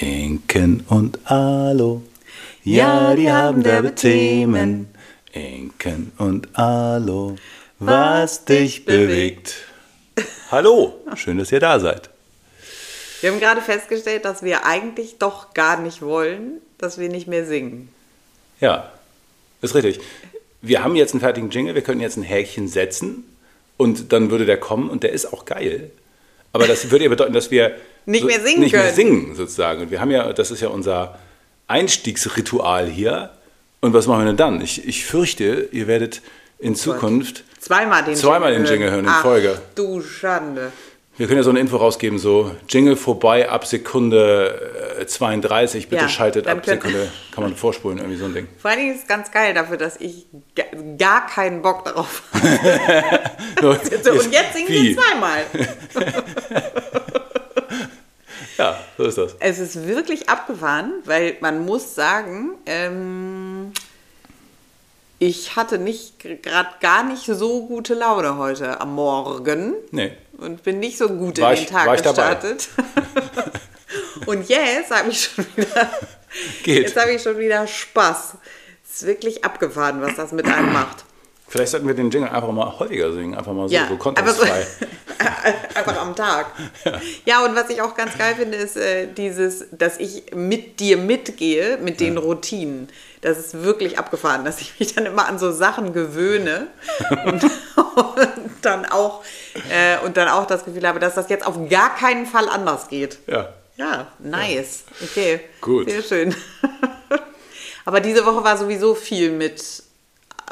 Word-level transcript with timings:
Inken 0.00 0.84
und 0.88 1.18
Alo. 1.30 2.02
Ja, 2.64 3.14
die 3.14 3.30
haben 3.30 3.62
derbe 3.62 3.94
Themen. 3.94 4.88
Inken 5.32 6.12
und 6.18 6.48
Alo. 6.58 7.36
Was 7.78 8.44
dich 8.44 8.84
bewegt. 8.84 9.54
Hallo, 10.50 10.94
schön, 11.14 11.38
dass 11.38 11.52
ihr 11.52 11.60
da 11.60 11.80
seid. 11.80 12.10
Wir 13.20 13.32
haben 13.32 13.40
gerade 13.40 13.62
festgestellt, 13.62 14.24
dass 14.24 14.42
wir 14.42 14.66
eigentlich 14.66 15.16
doch 15.18 15.54
gar 15.54 15.80
nicht 15.80 16.02
wollen, 16.02 16.60
dass 16.78 16.98
wir 16.98 17.08
nicht 17.08 17.26
mehr 17.26 17.46
singen. 17.46 17.88
Ja, 18.60 18.92
ist 19.62 19.74
richtig. 19.74 20.00
Wir 20.60 20.84
haben 20.84 20.96
jetzt 20.96 21.12
einen 21.12 21.20
fertigen 21.20 21.50
Jingle, 21.50 21.74
wir 21.74 21.82
könnten 21.82 22.02
jetzt 22.02 22.16
ein 22.16 22.22
Häkchen 22.22 22.68
setzen 22.68 23.24
und 23.76 24.12
dann 24.12 24.30
würde 24.30 24.46
der 24.46 24.58
kommen 24.58 24.90
und 24.90 25.02
der 25.02 25.12
ist 25.12 25.32
auch 25.32 25.44
geil. 25.44 25.90
Aber 26.52 26.66
das 26.66 26.90
würde 26.90 27.04
ja 27.04 27.10
bedeuten, 27.10 27.32
dass 27.32 27.50
wir 27.50 27.76
Nicht 28.06 28.24
mehr 28.24 28.40
singen 28.40 28.60
nicht 28.60 28.72
mehr 28.72 28.82
können. 28.82 28.94
singen 28.94 29.34
sozusagen. 29.34 29.82
Und 29.82 29.90
wir 29.90 30.00
haben 30.00 30.10
ja, 30.10 30.32
das 30.32 30.50
ist 30.50 30.60
ja 30.62 30.68
unser 30.68 31.18
Einstiegsritual 31.68 32.86
hier. 32.86 33.30
Und 33.80 33.92
was 33.92 34.06
machen 34.06 34.20
wir 34.20 34.26
denn 34.26 34.36
dann? 34.36 34.60
Ich, 34.60 34.86
ich 34.86 35.04
fürchte, 35.04 35.68
ihr 35.72 35.86
werdet 35.86 36.22
in 36.58 36.74
Zukunft 36.74 37.44
Zweimal 37.60 38.04
den 38.04 38.14
Zweimal 38.16 38.52
den 38.52 38.64
Jingle 38.64 38.90
hören 38.90 39.00
in 39.04 39.08
Ach, 39.10 39.22
Folge. 39.22 39.60
Du 39.74 40.00
Schande. 40.02 40.72
Wir 41.18 41.26
können 41.26 41.38
ja 41.38 41.42
so 41.44 41.50
eine 41.50 41.60
Info 41.60 41.78
rausgeben, 41.78 42.18
so 42.18 42.54
Jingle 42.68 42.94
vorbei 42.94 43.48
ab 43.48 43.66
Sekunde 43.66 44.96
äh, 45.00 45.06
32, 45.06 45.88
bitte 45.88 46.02
Ja, 46.02 46.08
schaltet 46.10 46.46
ab 46.46 46.64
Sekunde, 46.64 47.10
kann 47.34 47.42
man 47.44 47.56
vorspulen, 47.56 47.96
irgendwie 47.98 48.18
so 48.18 48.26
ein 48.26 48.34
Ding. 48.34 48.48
Vor 48.58 48.70
allen 48.70 48.80
Dingen 48.80 48.94
ist 48.94 49.02
es 49.02 49.06
ganz 49.08 49.30
geil 49.32 49.54
dafür, 49.54 49.78
dass 49.78 49.96
ich 49.98 50.26
ga- 50.54 50.64
gar 50.98 51.26
keinen 51.26 51.62
Bock 51.62 51.84
darauf 51.86 52.22
habe. 52.34 53.20
So, 53.62 53.70
und 53.70 54.30
jetzt 54.32 54.52
singen 54.52 54.68
wir 54.68 54.94
zweimal. 54.96 55.42
Ja, 58.58 58.78
so 58.96 59.04
ist 59.04 59.18
das. 59.18 59.36
Es 59.40 59.58
ist 59.58 59.86
wirklich 59.86 60.28
abgefahren, 60.28 60.92
weil 61.04 61.36
man 61.40 61.64
muss 61.64 61.94
sagen, 61.94 62.52
ähm, 62.66 63.72
ich 65.18 65.56
hatte 65.56 65.78
nicht 65.78 66.18
gerade 66.20 66.68
gar 66.80 67.02
nicht 67.02 67.24
so 67.26 67.66
gute 67.66 67.94
Laune 67.94 68.36
heute 68.36 68.80
am 68.80 68.94
Morgen 68.94 69.74
Nee. 69.90 70.12
und 70.38 70.62
bin 70.62 70.78
nicht 70.78 70.98
so 70.98 71.08
gut 71.08 71.40
War 71.40 71.52
in 71.54 71.60
den 71.60 71.66
Tag 71.68 71.94
ich 71.94 72.02
dabei? 72.02 72.34
gestartet. 72.34 72.68
und 74.26 74.48
jetzt 74.48 74.90
habe 74.90 75.08
ich 75.10 75.22
schon 75.24 75.46
wieder 75.56 75.90
Geht. 76.62 76.82
jetzt 76.88 76.96
habe 77.00 77.12
ich 77.12 77.22
schon 77.22 77.38
wieder 77.38 77.66
Spaß. 77.66 78.34
Es 78.84 78.96
ist 79.02 79.06
wirklich 79.06 79.44
abgefahren, 79.44 80.00
was 80.02 80.16
das 80.16 80.32
mit 80.32 80.46
einem 80.46 80.72
macht. 80.72 81.04
Vielleicht 81.48 81.70
sollten 81.70 81.86
wir 81.86 81.94
den 81.94 82.10
Jingle 82.10 82.28
einfach 82.30 82.50
mal 82.50 82.78
häufiger 82.78 83.12
singen, 83.12 83.34
einfach 83.34 83.52
mal 83.52 83.68
so, 83.68 83.74
Ja, 83.74 83.86
so 83.88 83.96
kontextfrei. 83.96 84.66
einfach 85.74 86.00
am 86.00 86.16
Tag. 86.16 86.46
Ja. 87.24 87.44
und 87.44 87.54
was 87.54 87.70
ich 87.70 87.80
auch 87.80 87.94
ganz 87.94 88.18
geil 88.18 88.34
finde, 88.36 88.56
ist 88.58 88.76
äh, 88.76 89.06
dieses, 89.06 89.66
dass 89.70 89.98
ich 89.98 90.34
mit 90.34 90.80
dir 90.80 90.96
mitgehe, 90.96 91.78
mit 91.78 92.00
den 92.00 92.18
Routinen. 92.18 92.88
Das 93.20 93.38
ist 93.38 93.62
wirklich 93.62 93.98
abgefahren, 93.98 94.44
dass 94.44 94.60
ich 94.60 94.78
mich 94.78 94.94
dann 94.94 95.06
immer 95.06 95.26
an 95.26 95.38
so 95.38 95.52
Sachen 95.52 95.92
gewöhne 95.92 96.66
und, 97.24 97.44
und 97.44 98.50
dann 98.62 98.84
auch 98.86 99.22
äh, 99.70 100.04
und 100.04 100.16
dann 100.16 100.28
auch 100.28 100.46
das 100.46 100.64
Gefühl 100.64 100.86
habe, 100.86 100.98
dass 100.98 101.14
das 101.14 101.28
jetzt 101.28 101.46
auf 101.46 101.56
gar 101.68 101.94
keinen 101.94 102.26
Fall 102.26 102.48
anders 102.48 102.88
geht. 102.88 103.18
Ja. 103.26 103.52
Ja, 103.76 104.06
nice. 104.18 104.84
Okay. 105.02 105.40
Gut. 105.60 105.90
Sehr 105.90 106.02
schön. 106.02 106.34
Aber 107.84 108.00
diese 108.00 108.24
Woche 108.26 108.42
war 108.42 108.56
sowieso 108.56 108.94
viel 108.94 109.30
mit 109.30 109.62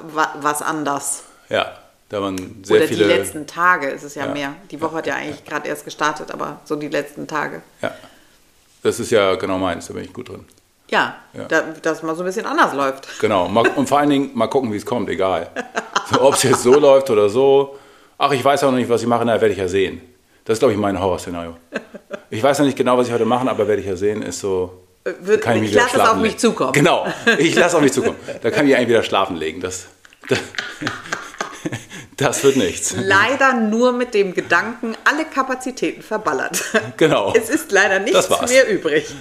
was 0.03 0.63
anders. 0.63 1.25
Ja, 1.49 1.73
da 2.09 2.21
waren 2.23 2.63
sehr 2.65 2.79
Oder 2.79 2.89
viele. 2.89 3.05
die 3.05 3.11
letzten 3.13 3.47
Tage 3.47 3.89
ist 3.89 4.03
es 4.03 4.15
ja, 4.15 4.27
Ja. 4.27 4.33
mehr. 4.33 4.55
Die 4.71 4.81
Woche 4.81 4.97
hat 4.97 5.07
ja 5.07 5.15
eigentlich 5.17 5.45
gerade 5.45 5.69
erst 5.69 5.85
gestartet, 5.85 6.31
aber 6.33 6.61
so 6.65 6.77
die 6.77 6.89
letzten 6.89 7.27
Tage. 7.27 7.63
Ja. 7.83 7.93
Das 8.83 9.01
ist 9.01 9.11
ja 9.11 9.35
genau 9.37 9.59
meins, 9.59 9.87
da 9.87 9.95
bin 9.95 10.05
ich 10.05 10.13
gut 10.13 10.29
drin. 10.29 10.45
Ja, 10.89 11.17
Ja. 11.33 11.45
Da, 11.45 11.63
dass 11.83 12.03
mal 12.03 12.15
so 12.15 12.23
ein 12.23 12.27
bisschen 12.27 12.45
anders 12.47 12.75
läuft. 12.75 13.19
Genau. 13.21 13.47
Und 13.47 13.89
vor 13.89 13.99
allen 13.99 14.11
Dingen 14.11 14.31
mal 14.35 14.47
gucken, 14.49 14.73
wie 14.73 14.77
es 14.77 14.85
kommt, 14.87 15.09
egal. 15.09 15.49
So, 16.13 16.21
Ob 16.21 16.35
es 16.35 16.43
jetzt 16.43 16.63
so 16.63 16.75
läuft 16.79 17.09
oder 17.09 17.31
so. 17.31 17.79
Ach, 18.19 18.31
ich 18.31 18.45
weiß 18.45 18.63
auch 18.65 18.71
noch 18.71 18.77
nicht, 18.77 18.91
was 18.91 19.01
ich 19.01 19.07
mache, 19.09 19.25
na, 19.25 19.33
werde 19.41 19.53
ich 19.53 19.57
ja 19.59 19.67
sehen. 19.69 20.03
Das 20.45 20.57
ist, 20.57 20.59
glaube 20.59 20.75
ich, 20.75 20.79
mein 20.79 21.01
Horrorszenario. 21.01 21.57
Ich 22.29 22.43
weiß 22.43 22.59
noch 22.59 22.67
nicht 22.67 22.77
genau, 22.77 22.99
was 22.99 23.07
ich 23.07 23.13
heute 23.15 23.25
mache, 23.25 23.49
aber 23.49 23.67
werde 23.67 23.81
ich 23.81 23.89
ja 23.89 23.97
sehen, 23.97 24.21
ist 24.21 24.41
so. 24.41 24.84
Wird- 25.05 25.47
ich 25.47 25.63
wieder 25.71 25.83
lasse 25.83 25.97
es 25.97 26.01
auf 26.09 26.17
mich 26.17 26.25
legen. 26.33 26.39
zukommen. 26.39 26.73
Genau, 26.73 27.07
ich 27.39 27.55
lasse 27.55 27.77
auf 27.77 27.83
mich 27.83 27.93
zukommen. 27.93 28.17
Da 28.43 28.51
kann 28.51 28.67
ich 28.69 28.75
eigentlich 28.77 28.89
wieder 28.89 29.03
schlafen 29.03 29.37
legen. 29.37 29.61
Das, 29.61 29.87
das, 30.29 30.39
das 32.17 32.45
wird 32.45 32.57
nichts. 32.57 32.95
Leider 32.97 33.55
nur 33.55 33.93
mit 33.93 34.15
dem 34.15 34.35
Gedanken, 34.35 34.97
alle 35.05 35.25
Kapazitäten 35.25 36.03
verballert. 36.03 36.63
Genau. 36.97 37.33
Es 37.37 37.51
ist 37.51 37.71
leider 37.73 37.99
nichts 37.99 38.29
mehr 38.49 38.69
übrig. 38.69 39.07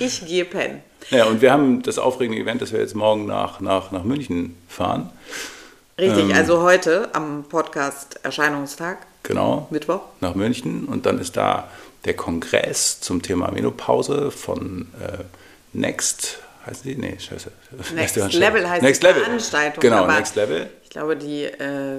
Ich 0.00 0.24
gehe 0.26 0.46
pennen. 0.46 0.82
Ja, 1.10 1.26
und 1.26 1.42
wir 1.42 1.52
haben 1.52 1.82
das 1.82 1.98
aufregende 1.98 2.40
Event, 2.40 2.62
dass 2.62 2.72
wir 2.72 2.80
jetzt 2.80 2.94
morgen 2.94 3.26
nach, 3.26 3.60
nach, 3.60 3.90
nach 3.90 4.02
München 4.02 4.56
fahren. 4.66 5.10
Richtig, 5.98 6.30
Ähm. 6.30 6.32
also 6.34 6.62
heute 6.62 7.10
am 7.12 7.44
Podcast-Erscheinungstag, 7.46 8.96
Genau. 9.28 9.68
Mittwoch. 9.70 10.00
nach 10.20 10.34
München 10.34 10.86
und 10.86 11.04
dann 11.06 11.18
ist 11.18 11.36
da 11.36 11.68
der 12.06 12.14
Kongress 12.14 13.00
zum 13.00 13.20
Thema 13.22 13.50
Menopause 13.50 14.30
von 14.30 14.88
äh, 15.00 15.18
Next, 15.74 16.38
heißt 16.66 16.84
die? 16.86 16.94
Nee, 16.96 17.18
scheiße. 17.18 17.50
Next. 17.94 18.16
Level 18.32 18.68
heißt 18.68 18.82
Next 18.82 19.02
die 19.02 19.06
Level. 19.06 19.22
Veranstaltung. 19.24 19.80
Genau, 19.80 20.04
aber 20.04 20.14
Next 20.14 20.34
Level. 20.34 20.70
Ich 20.82 20.90
glaube, 20.90 21.16
die, 21.16 21.44
äh, 21.44 21.98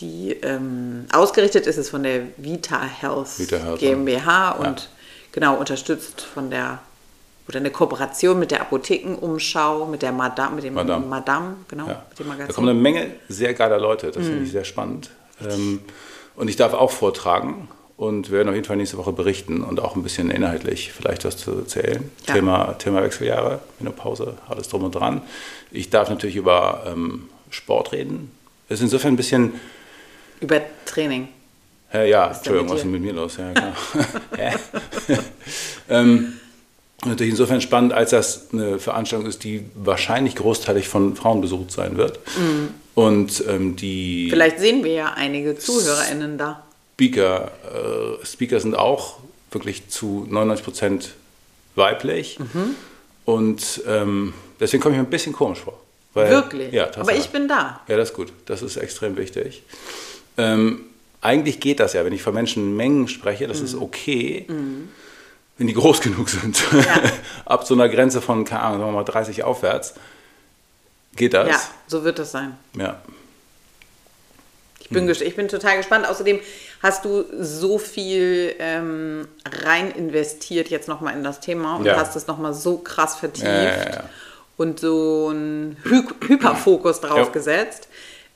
die 0.00 0.32
ähm, 0.42 1.06
ausgerichtet 1.12 1.66
ist 1.68 1.76
es 1.76 1.90
von 1.90 2.02
der 2.02 2.22
Vita 2.36 2.82
Health, 2.82 3.38
Vita 3.38 3.56
Health, 3.58 3.78
GmbH 3.78 4.50
und 4.52 4.80
ja. 4.80 4.86
genau 5.30 5.54
unterstützt 5.56 6.22
von 6.22 6.50
der 6.50 6.80
oder 7.46 7.60
eine 7.60 7.70
Kooperation 7.70 8.38
mit 8.38 8.50
der 8.50 8.60
Apothekenumschau, 8.62 9.86
mit 9.86 10.02
der 10.02 10.12
Madame, 10.12 10.56
mit 10.56 10.64
dem 10.64 10.74
Madame. 10.74 11.06
Madame, 11.06 11.54
genau, 11.68 11.86
Ja. 11.88 12.02
mit 12.10 12.18
dem 12.18 12.26
Da 12.26 12.32
Magazin. 12.32 12.54
kommen 12.54 12.68
eine 12.70 12.78
Menge 12.78 13.10
sehr 13.28 13.54
geiler 13.54 13.78
Leute, 13.78 14.08
das 14.10 14.18
Mhm. 14.24 14.26
finde 14.28 14.44
ich 14.44 14.50
sehr 14.52 14.64
spannend. 14.64 15.10
Ähm, 15.48 15.80
und 16.38 16.48
ich 16.48 16.56
darf 16.56 16.72
auch 16.72 16.92
vortragen 16.92 17.68
und 17.96 18.30
werden 18.30 18.48
auf 18.48 18.54
jeden 18.54 18.66
Fall 18.66 18.76
nächste 18.76 18.96
Woche 18.96 19.12
berichten 19.12 19.62
und 19.62 19.80
auch 19.80 19.96
ein 19.96 20.04
bisschen 20.04 20.30
inhaltlich 20.30 20.92
vielleicht 20.92 21.24
was 21.24 21.36
zu 21.36 21.50
erzählen. 21.58 22.10
Ja. 22.26 22.34
Thema, 22.34 22.74
Thema 22.78 23.02
Wechseljahre, 23.02 23.58
Menopause, 23.80 24.38
alles 24.48 24.68
drum 24.68 24.84
und 24.84 24.94
dran. 24.94 25.22
Ich 25.72 25.90
darf 25.90 26.08
natürlich 26.08 26.36
über 26.36 26.84
ähm, 26.86 27.28
Sport 27.50 27.92
reden. 27.92 28.30
Es 28.68 28.78
ist 28.78 28.84
insofern 28.84 29.14
ein 29.14 29.16
bisschen 29.16 29.54
Über 30.40 30.60
Training. 30.86 31.28
Äh, 31.92 32.08
ja, 32.08 32.28
denn 32.28 32.36
Entschuldigung, 32.36 32.68
was 32.68 32.76
ist 32.76 32.82
denn 32.84 32.92
mit 32.92 33.02
mir 33.02 33.14
los? 33.14 33.36
Ja. 33.36 33.52
Hä? 34.36 34.54
ähm, 35.88 36.34
natürlich 37.04 37.30
insofern 37.30 37.60
spannend, 37.60 37.92
als 37.92 38.10
das 38.10 38.48
eine 38.52 38.78
Veranstaltung 38.78 39.28
ist, 39.28 39.44
die 39.44 39.64
wahrscheinlich 39.74 40.34
großteilig 40.36 40.88
von 40.88 41.14
Frauen 41.16 41.40
besucht 41.40 41.70
sein 41.70 41.96
wird. 41.96 42.18
Und 42.94 43.44
ähm, 43.48 43.76
die 43.76 44.26
Mhm. 44.26 44.30
Vielleicht 44.30 44.58
sehen 44.58 44.84
wir 44.84 44.92
ja 44.92 45.12
einige 45.14 45.56
ZuhörerInnen 45.56 46.38
da. 46.38 46.64
Speaker, 46.94 47.52
äh, 48.22 48.26
Speaker 48.26 48.58
sind 48.58 48.74
auch 48.74 49.18
wirklich 49.52 49.88
zu 49.88 50.26
99 50.28 50.64
Prozent 50.64 51.10
weiblich. 51.76 52.38
Mhm. 52.40 52.74
Und 53.24 53.82
ähm, 53.86 54.34
deswegen 54.58 54.82
komme 54.82 54.94
ich 54.96 55.00
mir 55.00 55.06
ein 55.06 55.10
bisschen 55.10 55.32
komisch 55.32 55.60
vor. 55.60 55.80
Weil, 56.14 56.30
Wirklich? 56.30 56.72
Ja, 56.72 56.90
Aber 56.96 57.14
ich 57.14 57.28
bin 57.28 57.46
da. 57.46 57.80
Ja, 57.86 57.96
das 57.96 58.10
ist 58.10 58.16
gut. 58.16 58.32
Das 58.46 58.62
ist 58.62 58.76
extrem 58.76 59.16
wichtig. 59.16 59.62
Ähm, 60.36 60.80
eigentlich 61.20 61.60
geht 61.60 61.78
das 61.80 61.92
ja, 61.92 62.04
wenn 62.04 62.12
ich 62.12 62.22
von 62.22 62.34
Menschenmengen 62.34 63.08
spreche, 63.08 63.46
das 63.46 63.60
ist 63.60 63.74
okay, 63.74 64.46
wenn 65.58 65.66
die 65.66 65.74
groß 65.74 66.00
genug 66.02 66.28
sind. 66.30 66.62
Ab 67.44 67.66
so 67.66 67.74
einer 67.74 67.88
Grenze 67.88 68.20
von, 68.22 68.44
keine 68.44 68.62
Ahnung, 68.62 68.78
sagen 68.80 68.92
wir 68.92 68.96
mal 68.96 69.04
30 69.04 69.42
aufwärts 69.44 69.94
geht 71.16 71.34
das. 71.34 71.48
Ja, 71.48 71.60
so 71.88 72.04
wird 72.04 72.18
es 72.20 72.30
sein. 72.30 72.56
Ja. 72.74 73.00
Ich 74.80 74.88
Hm. 74.88 74.94
bin, 74.94 75.08
ges- 75.10 75.20
ich 75.22 75.34
bin 75.36 75.48
total 75.48 75.76
gespannt. 75.78 76.06
Außerdem 76.08 76.38
hast 76.82 77.04
du 77.04 77.24
so 77.40 77.78
viel 77.78 78.54
ähm, 78.58 79.26
rein 79.64 79.90
investiert 79.90 80.68
jetzt 80.68 80.86
nochmal 80.88 81.14
in 81.14 81.24
das 81.24 81.40
Thema 81.40 81.76
und 81.76 81.84
Ja. 81.84 81.96
hast 81.96 82.14
es 82.16 82.26
nochmal 82.26 82.54
so 82.54 82.78
krass 82.78 83.16
vertieft 83.16 83.46
Ja, 83.46 83.62
ja, 83.62 83.76
ja, 83.76 83.90
ja. 83.90 84.04
und 84.56 84.78
so 84.80 85.28
einen 85.30 85.76
Hy 85.84 86.02
Hyperfokus 86.28 87.00
drauf 87.00 87.18
Ja. 87.18 87.32
gesetzt, 87.32 87.88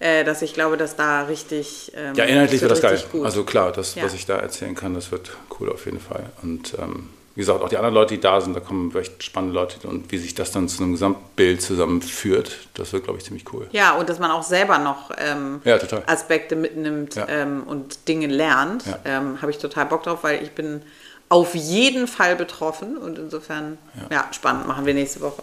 äh, 0.02 0.25
dass 0.25 0.43
ich 0.43 0.52
glaube, 0.54 0.76
dass 0.76 0.96
da 0.96 1.22
richtig. 1.22 1.93
Ähm, 1.96 2.14
Ja, 2.16 2.25
inhaltlich 2.25 2.60
wird 2.60 2.70
das 2.70 2.82
geil. 2.82 3.02
Gut. 3.12 3.25
Also 3.25 3.44
klar, 3.44 3.72
das, 3.72 3.94
Ja. 3.94 4.02
was 4.04 4.14
ich 4.14 4.26
da 4.26 4.37
erzählen 4.38 4.75
kann, 4.75 4.94
das 4.94 5.10
wird 5.12 5.31
cool 5.58 5.70
auf 5.72 5.84
jeden 5.87 6.00
Fall. 6.00 6.25
Und 6.43 6.75
ähm, 6.78 7.08
wie 7.34 7.40
gesagt, 7.40 7.62
auch 7.62 7.69
die 7.70 7.76
anderen 7.78 7.94
Leute, 7.94 8.14
die 8.14 8.20
da 8.20 8.40
sind, 8.43 8.54
da 8.54 8.60
kommen 8.60 8.94
echt 8.94 9.22
spannende 9.22 9.54
Leute 9.54 9.88
und 9.88 10.12
wie 10.12 10.19
sich 10.19 10.34
das 10.34 10.50
dann 10.52 10.69
zu 10.69 10.82
einem 10.82 10.93
Gesamtbild 10.93 11.62
zusammenführt, 11.62 12.69
das 12.75 12.93
wird, 12.93 13.04
glaube 13.04 13.19
ich, 13.19 13.25
ziemlich 13.25 13.44
cool. 13.54 13.69
ja, 13.72 13.93
und 13.93 14.08
dass 14.10 14.19
man 14.19 14.31
auch 14.31 14.43
selber 14.43 14.78
noch 14.78 15.10
ähm, 15.16 15.62
Ja. 15.64 15.78
Aspekte 16.06 16.56
mitnimmt 16.56 17.14
Ja. 17.14 17.26
ähm, 17.28 17.62
und 17.66 18.06
Dinge 18.08 18.26
lernt, 18.26 18.84
Ja. 18.87 18.99
ähm, 19.06 19.40
habe 19.40 19.50
ich 19.50 19.58
total 19.58 19.87
Bock 19.87 20.02
drauf, 20.02 20.19
weil 20.22 20.43
ich 20.43 20.50
bin 20.52 20.82
auf 21.31 21.54
jeden 21.54 22.06
Fall 22.08 22.37
betroffen 22.37 22.99
und 22.99 23.19
insofern, 23.19 23.78
ja. 24.10 24.28
spannend, 24.32 24.66
machen 24.69 24.84
wir 24.84 24.93
nächste 24.93 25.22
Woche. 25.22 25.43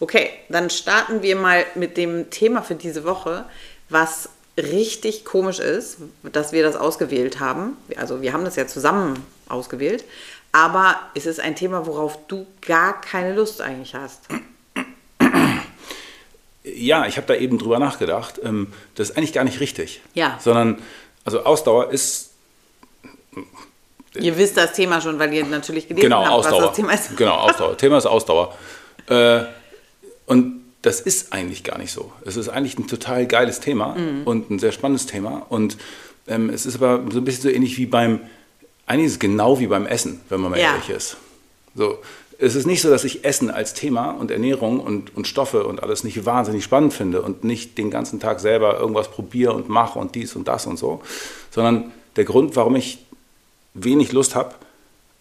Okay, 0.00 0.30
dann 0.48 0.70
starten 0.70 1.20
wir 1.22 1.36
mal 1.36 1.66
mit 1.74 1.98
dem 1.98 2.30
Thema 2.30 2.62
für 2.62 2.74
diese 2.76 3.04
Woche, 3.04 3.44
was 3.88 4.28
richtig 4.56 5.24
komisch 5.24 5.58
ist, 5.58 5.98
dass 6.22 6.52
wir 6.52 6.62
das 6.62 6.76
ausgewählt 6.76 7.40
haben. 7.40 7.76
Also 7.96 8.22
wir 8.22 8.32
haben 8.32 8.44
das 8.44 8.56
ja 8.56 8.66
zusammen 8.66 9.22
ausgewählt, 9.48 10.04
Aber 10.52 10.96
es 11.14 11.26
ist 11.26 11.38
ein 11.38 11.54
Thema, 11.54 11.86
worauf 11.86 12.18
du 12.28 12.46
gar 12.66 13.00
keine 13.00 13.34
Lust 13.34 13.60
eigentlich 13.60 13.94
hast. 13.94 14.22
Ja, 16.64 17.06
ich 17.06 17.16
habe 17.16 17.26
da 17.26 17.34
eben 17.34 17.58
drüber 17.58 17.78
nachgedacht. 17.78 18.40
Ähm, 18.42 18.72
das 18.94 19.10
ist 19.10 19.16
eigentlich 19.16 19.32
gar 19.32 19.44
nicht 19.44 19.60
richtig. 19.60 20.00
Ja. 20.14 20.38
Sondern, 20.42 20.82
also 21.24 21.44
Ausdauer 21.44 21.90
ist 21.92 22.30
Ihr 24.18 24.36
wisst 24.38 24.56
das 24.56 24.72
Thema 24.72 25.00
schon, 25.00 25.18
weil 25.18 25.32
ihr 25.34 25.44
natürlich 25.44 25.88
gelesen 25.88 26.08
genau, 26.08 26.24
habt, 26.24 26.32
Ausdauer. 26.32 26.60
was 26.60 26.66
das 26.68 26.76
Thema 26.76 26.92
ist. 26.92 27.16
Genau, 27.16 27.34
Ausdauer. 27.34 27.76
Thema 27.76 27.98
ist 27.98 28.06
Ausdauer. 28.06 28.56
Äh, 29.08 29.42
und 30.26 30.65
das 30.86 31.00
ist 31.00 31.32
eigentlich 31.32 31.64
gar 31.64 31.78
nicht 31.78 31.92
so. 31.92 32.12
Es 32.24 32.36
ist 32.36 32.48
eigentlich 32.48 32.78
ein 32.78 32.86
total 32.86 33.26
geiles 33.26 33.58
Thema 33.60 33.96
Mhm. 33.96 34.22
und 34.24 34.50
ein 34.50 34.58
sehr 34.60 34.70
spannendes 34.72 35.06
Thema. 35.06 35.44
Und 35.48 35.76
ähm, 36.28 36.48
es 36.48 36.64
ist 36.64 36.76
aber 36.76 37.02
so 37.10 37.18
ein 37.18 37.24
bisschen 37.24 37.42
so 37.42 37.48
ähnlich 37.48 37.76
wie 37.76 37.86
beim, 37.86 38.20
eigentlich 38.86 39.06
ist 39.06 39.12
es 39.14 39.18
genau 39.18 39.58
wie 39.58 39.66
beim 39.66 39.86
Essen, 39.86 40.20
wenn 40.28 40.40
man 40.40 40.52
mal 40.52 40.60
Ja. 40.60 40.72
ehrlich 40.72 40.90
ist. 40.90 41.16
So, 41.74 41.98
es 42.38 42.54
ist 42.54 42.66
nicht 42.66 42.82
so, 42.82 42.90
dass 42.90 43.02
ich 43.04 43.24
Essen 43.24 43.50
als 43.50 43.74
Thema 43.74 44.10
und 44.12 44.30
Ernährung 44.30 44.78
und, 44.78 45.16
und 45.16 45.26
Stoffe 45.26 45.64
und 45.66 45.82
alles 45.82 46.04
nicht 46.04 46.24
wahnsinnig 46.24 46.62
spannend 46.62 46.92
finde 46.94 47.20
und 47.22 47.42
nicht 47.44 47.78
den 47.78 47.90
ganzen 47.90 48.20
Tag 48.20 48.38
selber 48.40 48.78
irgendwas 48.78 49.10
probiere 49.10 49.54
und 49.54 49.68
mache 49.68 49.98
und 49.98 50.14
dies 50.14 50.36
und 50.36 50.46
das 50.46 50.66
und 50.66 50.78
so, 50.78 51.02
sondern 51.50 51.92
der 52.16 52.24
Grund, 52.24 52.54
warum 52.54 52.76
ich 52.76 52.98
wenig 53.74 54.12
Lust 54.12 54.34
habe 54.36 54.54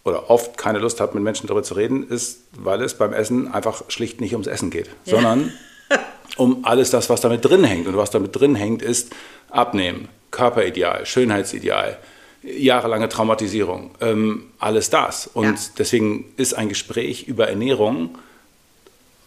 oder 0.05 0.29
oft 0.29 0.57
keine 0.57 0.79
Lust 0.79 1.01
habe, 1.01 1.15
mit 1.15 1.23
Menschen 1.23 1.47
darüber 1.47 1.63
zu 1.63 1.73
reden, 1.73 2.07
ist, 2.07 2.41
weil 2.57 2.81
es 2.81 2.93
beim 2.93 3.11
Essen 3.11 3.51
einfach 3.53 3.83
schlicht 3.89 4.21
nicht 4.21 4.33
ums 4.33 4.47
Essen 4.47 4.69
geht, 4.69 4.89
sondern 5.03 5.51
um 6.37 6.63
alles 6.63 6.91
das, 6.91 7.09
was 7.09 7.21
damit 7.21 7.43
drin 7.43 7.63
hängt. 7.63 7.87
Und 7.87 7.97
was 7.97 8.11
damit 8.11 8.33
drin 8.39 8.55
hängt, 8.55 8.81
ist 8.81 9.13
Abnehmen, 9.49 10.07
Körperideal, 10.31 11.05
Schönheitsideal, 11.05 11.97
jahrelange 12.43 13.09
Traumatisierung, 13.09 13.91
ähm, 13.99 14.45
alles 14.59 14.89
das. 14.91 15.27
Und 15.27 15.45
Ja. 15.45 15.55
deswegen 15.79 16.25
ist 16.37 16.53
ein 16.53 16.69
Gespräch 16.69 17.27
über 17.27 17.47
Ernährung 17.47 18.17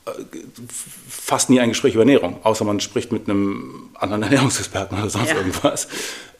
äh, 0.06 0.10
fast 1.08 1.50
nie 1.50 1.58
ein 1.58 1.70
Gespräch 1.70 1.94
über 1.94 2.02
Ernährung, 2.02 2.38
außer 2.44 2.64
man 2.64 2.78
spricht 2.78 3.10
mit 3.10 3.28
einem 3.28 3.90
anderen 3.94 4.22
Ernährungsexperten 4.28 4.96
oder 4.96 5.10
sonst 5.10 5.30
Ja. 5.30 5.36
irgendwas. 5.38 5.88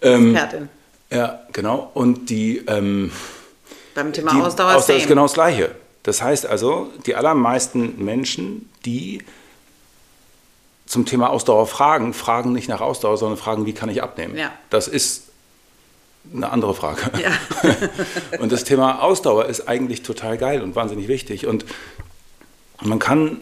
Ähm, 0.01 0.37
Expertin. 0.37 0.69
ja, 1.11 1.41
genau. 1.53 1.91
Und 1.95 2.31
die, 2.31 2.59
ähm, 2.69 3.11
Beim 3.99 4.13
Thema 4.13 4.33
die 4.33 4.41
Ausdauer, 4.43 4.77
Ausdauer 4.77 4.97
ist 4.97 5.09
genau 5.09 5.23
das 5.23 5.33
Gleiche. 5.33 5.75
Das 6.05 6.23
heißt 6.23 6.47
also, 6.47 6.89
die 7.05 7.17
allermeisten 7.17 8.05
Menschen, 8.05 8.71
die 8.85 9.25
zum 10.87 11.05
Thema 11.05 11.31
Ausdauer 11.31 11.67
fragen, 11.67 12.15
fragen 12.15 12.53
nicht 12.53 12.69
nach 12.69 12.81
Ausdauer, 12.81 13.17
sondern 13.17 13.37
fragen, 13.37 13.67
wie 13.67 13.73
kann 13.73 13.89
ich 13.89 14.01
abnehmen? 14.01 14.37
Ja. 14.37 14.53
Das 14.71 14.87
ist 14.87 15.25
eine 16.33 16.49
andere 16.51 16.75
Frage. 16.75 17.11
Ja. 17.21 17.33
und 18.39 18.53
das 18.53 18.63
Thema 18.63 19.03
Ausdauer 19.03 19.47
ist 19.47 19.67
eigentlich 19.67 20.05
total 20.05 20.39
geil 20.39 20.63
und 20.63 20.77
wahnsinnig 20.77 21.09
wichtig. 21.09 21.49
Und 21.49 21.65
man 22.81 23.01
kann 23.01 23.41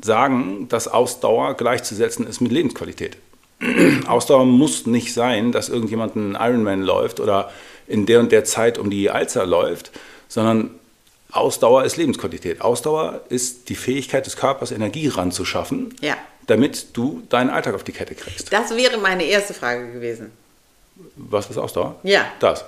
sagen, 0.00 0.68
dass 0.70 0.88
Ausdauer 0.88 1.52
gleichzusetzen 1.52 2.26
ist 2.26 2.40
mit 2.40 2.50
Lebensqualität. 2.50 3.18
Ausdauer 4.06 4.46
muss 4.46 4.86
nicht 4.86 5.12
sein, 5.12 5.52
dass 5.52 5.68
irgendjemand 5.68 6.16
einen 6.16 6.34
Ironman 6.34 6.80
läuft 6.80 7.20
oder 7.20 7.50
in 7.86 8.06
der 8.06 8.20
und 8.20 8.32
der 8.32 8.44
Zeit 8.44 8.78
um 8.78 8.90
die 8.90 9.10
Alster 9.10 9.46
läuft, 9.46 9.90
sondern 10.28 10.70
Ausdauer 11.30 11.84
ist 11.84 11.96
Lebensqualität. 11.96 12.60
Ausdauer 12.60 13.20
ist 13.28 13.68
die 13.68 13.74
Fähigkeit 13.74 14.26
des 14.26 14.36
Körpers, 14.36 14.70
Energie 14.70 15.08
ranzuschaffen, 15.08 15.94
Ja. 16.00 16.14
damit 16.46 16.96
du 16.96 17.22
deinen 17.30 17.48
Alltag 17.50 17.74
auf 17.74 17.84
die 17.84 17.92
Kette 17.92 18.14
kriegst. 18.14 18.52
Das 18.52 18.76
wäre 18.76 18.98
meine 18.98 19.24
erste 19.24 19.54
Frage 19.54 19.92
gewesen. 19.92 20.30
Was 21.16 21.48
ist 21.48 21.56
Ausdauer? 21.56 21.96
Ja. 22.02 22.26
Das. 22.38 22.64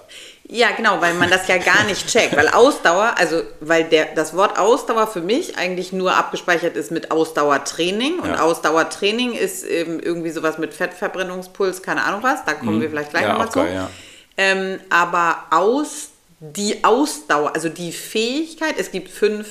Ja, 0.49 0.70
genau, 0.76 1.00
weil 1.00 1.12
man 1.14 1.28
das 1.31 1.46
ja 1.46 1.58
gar 1.58 1.84
nicht 1.84 2.06
checkt. 2.08 2.34
Weil 2.37 2.49
Ausdauer, 2.49 3.14
also 3.17 3.43
weil 3.60 3.84
der, 3.84 4.06
das 4.14 4.34
Wort 4.34 4.58
Ausdauer 4.58 5.06
für 5.06 5.20
mich 5.20 5.56
eigentlich 5.58 5.93
nur 5.93 6.14
abgespeichert 6.14 6.75
ist 6.76 6.90
mit 6.90 7.10
Ausdauertraining. 7.10 8.19
Und 8.20 8.28
Ja. 8.31 8.43
Ausdauertraining 8.43 9.34
ist 9.34 9.64
eben 9.64 10.00
irgendwie 10.00 10.31
sowas 10.31 10.56
mit 10.58 10.72
Fettverbrennungspuls, 10.75 11.82
keine 11.82 12.02
Ahnung 12.05 12.22
was. 12.22 12.44
Da 12.46 12.55
kommen 12.55 12.81
wir 12.81 12.88
vielleicht 12.90 13.10
gleich 13.10 13.22
Mhm. 13.25 13.28
Ja, 13.28 13.32
nochmal 13.34 13.50
zu. 13.50 13.58
geil, 13.60 13.75
ja. 13.75 13.90
Ähm, 14.36 14.81
aber 14.90 15.44
aus, 15.50 16.08
die 16.40 16.82
Ausdauer, 16.84 17.54
also 17.54 17.69
die 17.69 17.92
Fähigkeit, 17.92 18.75
es 18.78 18.90
gibt 18.90 19.08
fünf, 19.10 19.46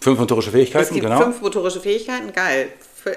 Fünf 0.00 0.18
motorische 0.18 0.48
es 0.48 0.54
Fähigkeiten, 0.54 0.94
gibt 0.94 1.06
genau. 1.06 1.20
fünf 1.22 1.40
motorische 1.40 1.80
Fähigkeiten, 1.80 2.32
geil. 2.32 2.72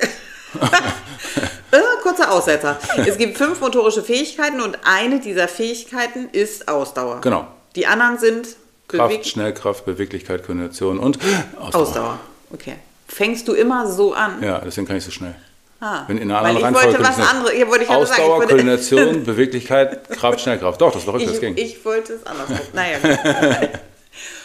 Äh, 1.72 1.80
Kurzer 2.02 2.32
Aussetzer. 2.32 2.80
Es 3.06 3.18
gibt 3.18 3.38
fünf 3.38 3.60
motorische 3.60 4.02
Fähigkeiten 4.04 4.62
und 4.62 4.78
eine 4.86 5.20
dieser 5.20 5.48
Fähigkeiten 5.50 6.30
ist 6.32 6.68
Ausdauer. 6.70 7.20
Genau. 7.22 7.48
Die 7.76 7.86
anderen 7.88 8.18
sind 8.20 8.48
Kraft, 8.88 9.12
Beweg- 9.14 9.26
Schnellkraft, 9.26 9.84
Beweglichkeit, 9.86 10.46
Koordination 10.46 11.00
und 11.00 11.20
Ausdauer. 11.60 11.82
Ausdauer. 11.82 12.20
Okay. 12.54 12.76
Fängst 13.08 13.48
du 13.48 13.54
immer 13.54 13.92
so 13.92 14.14
an? 14.14 14.42
Ja, 14.42 14.60
deswegen 14.60 14.88
kann 14.88 14.96
ich 14.96 15.04
so 15.04 15.12
schnell. 15.12 15.36
Ah, 15.82 16.04
Wenn 16.08 16.18
in 16.18 16.32
einer 16.32 16.40
anderen 16.40 16.58
ich 16.58 16.64
wollte 16.64 16.78
Reihenfolge 17.00 17.04
was 17.22 17.30
anderes. 17.30 17.58
Ja, 17.60 17.68
wollte 17.68 17.84
ich 17.84 17.90
sagen. 17.90 18.02
Ausdauer, 18.02 18.38
wollte, 18.38 18.48
Koordination, 18.48 19.24
Beweglichkeit, 19.26 20.10
Kraft, 20.10 20.40
Schnellkraft. 20.42 20.80
Doch, 20.82 20.92
das 20.94 21.06
war 21.06 21.16
rückwärts 21.16 21.40
ging. 21.40 21.56
ich 21.58 21.84
wollte 21.86 22.14
es 22.14 22.26
andersrum. 22.26 22.60
Naja. 22.74 22.98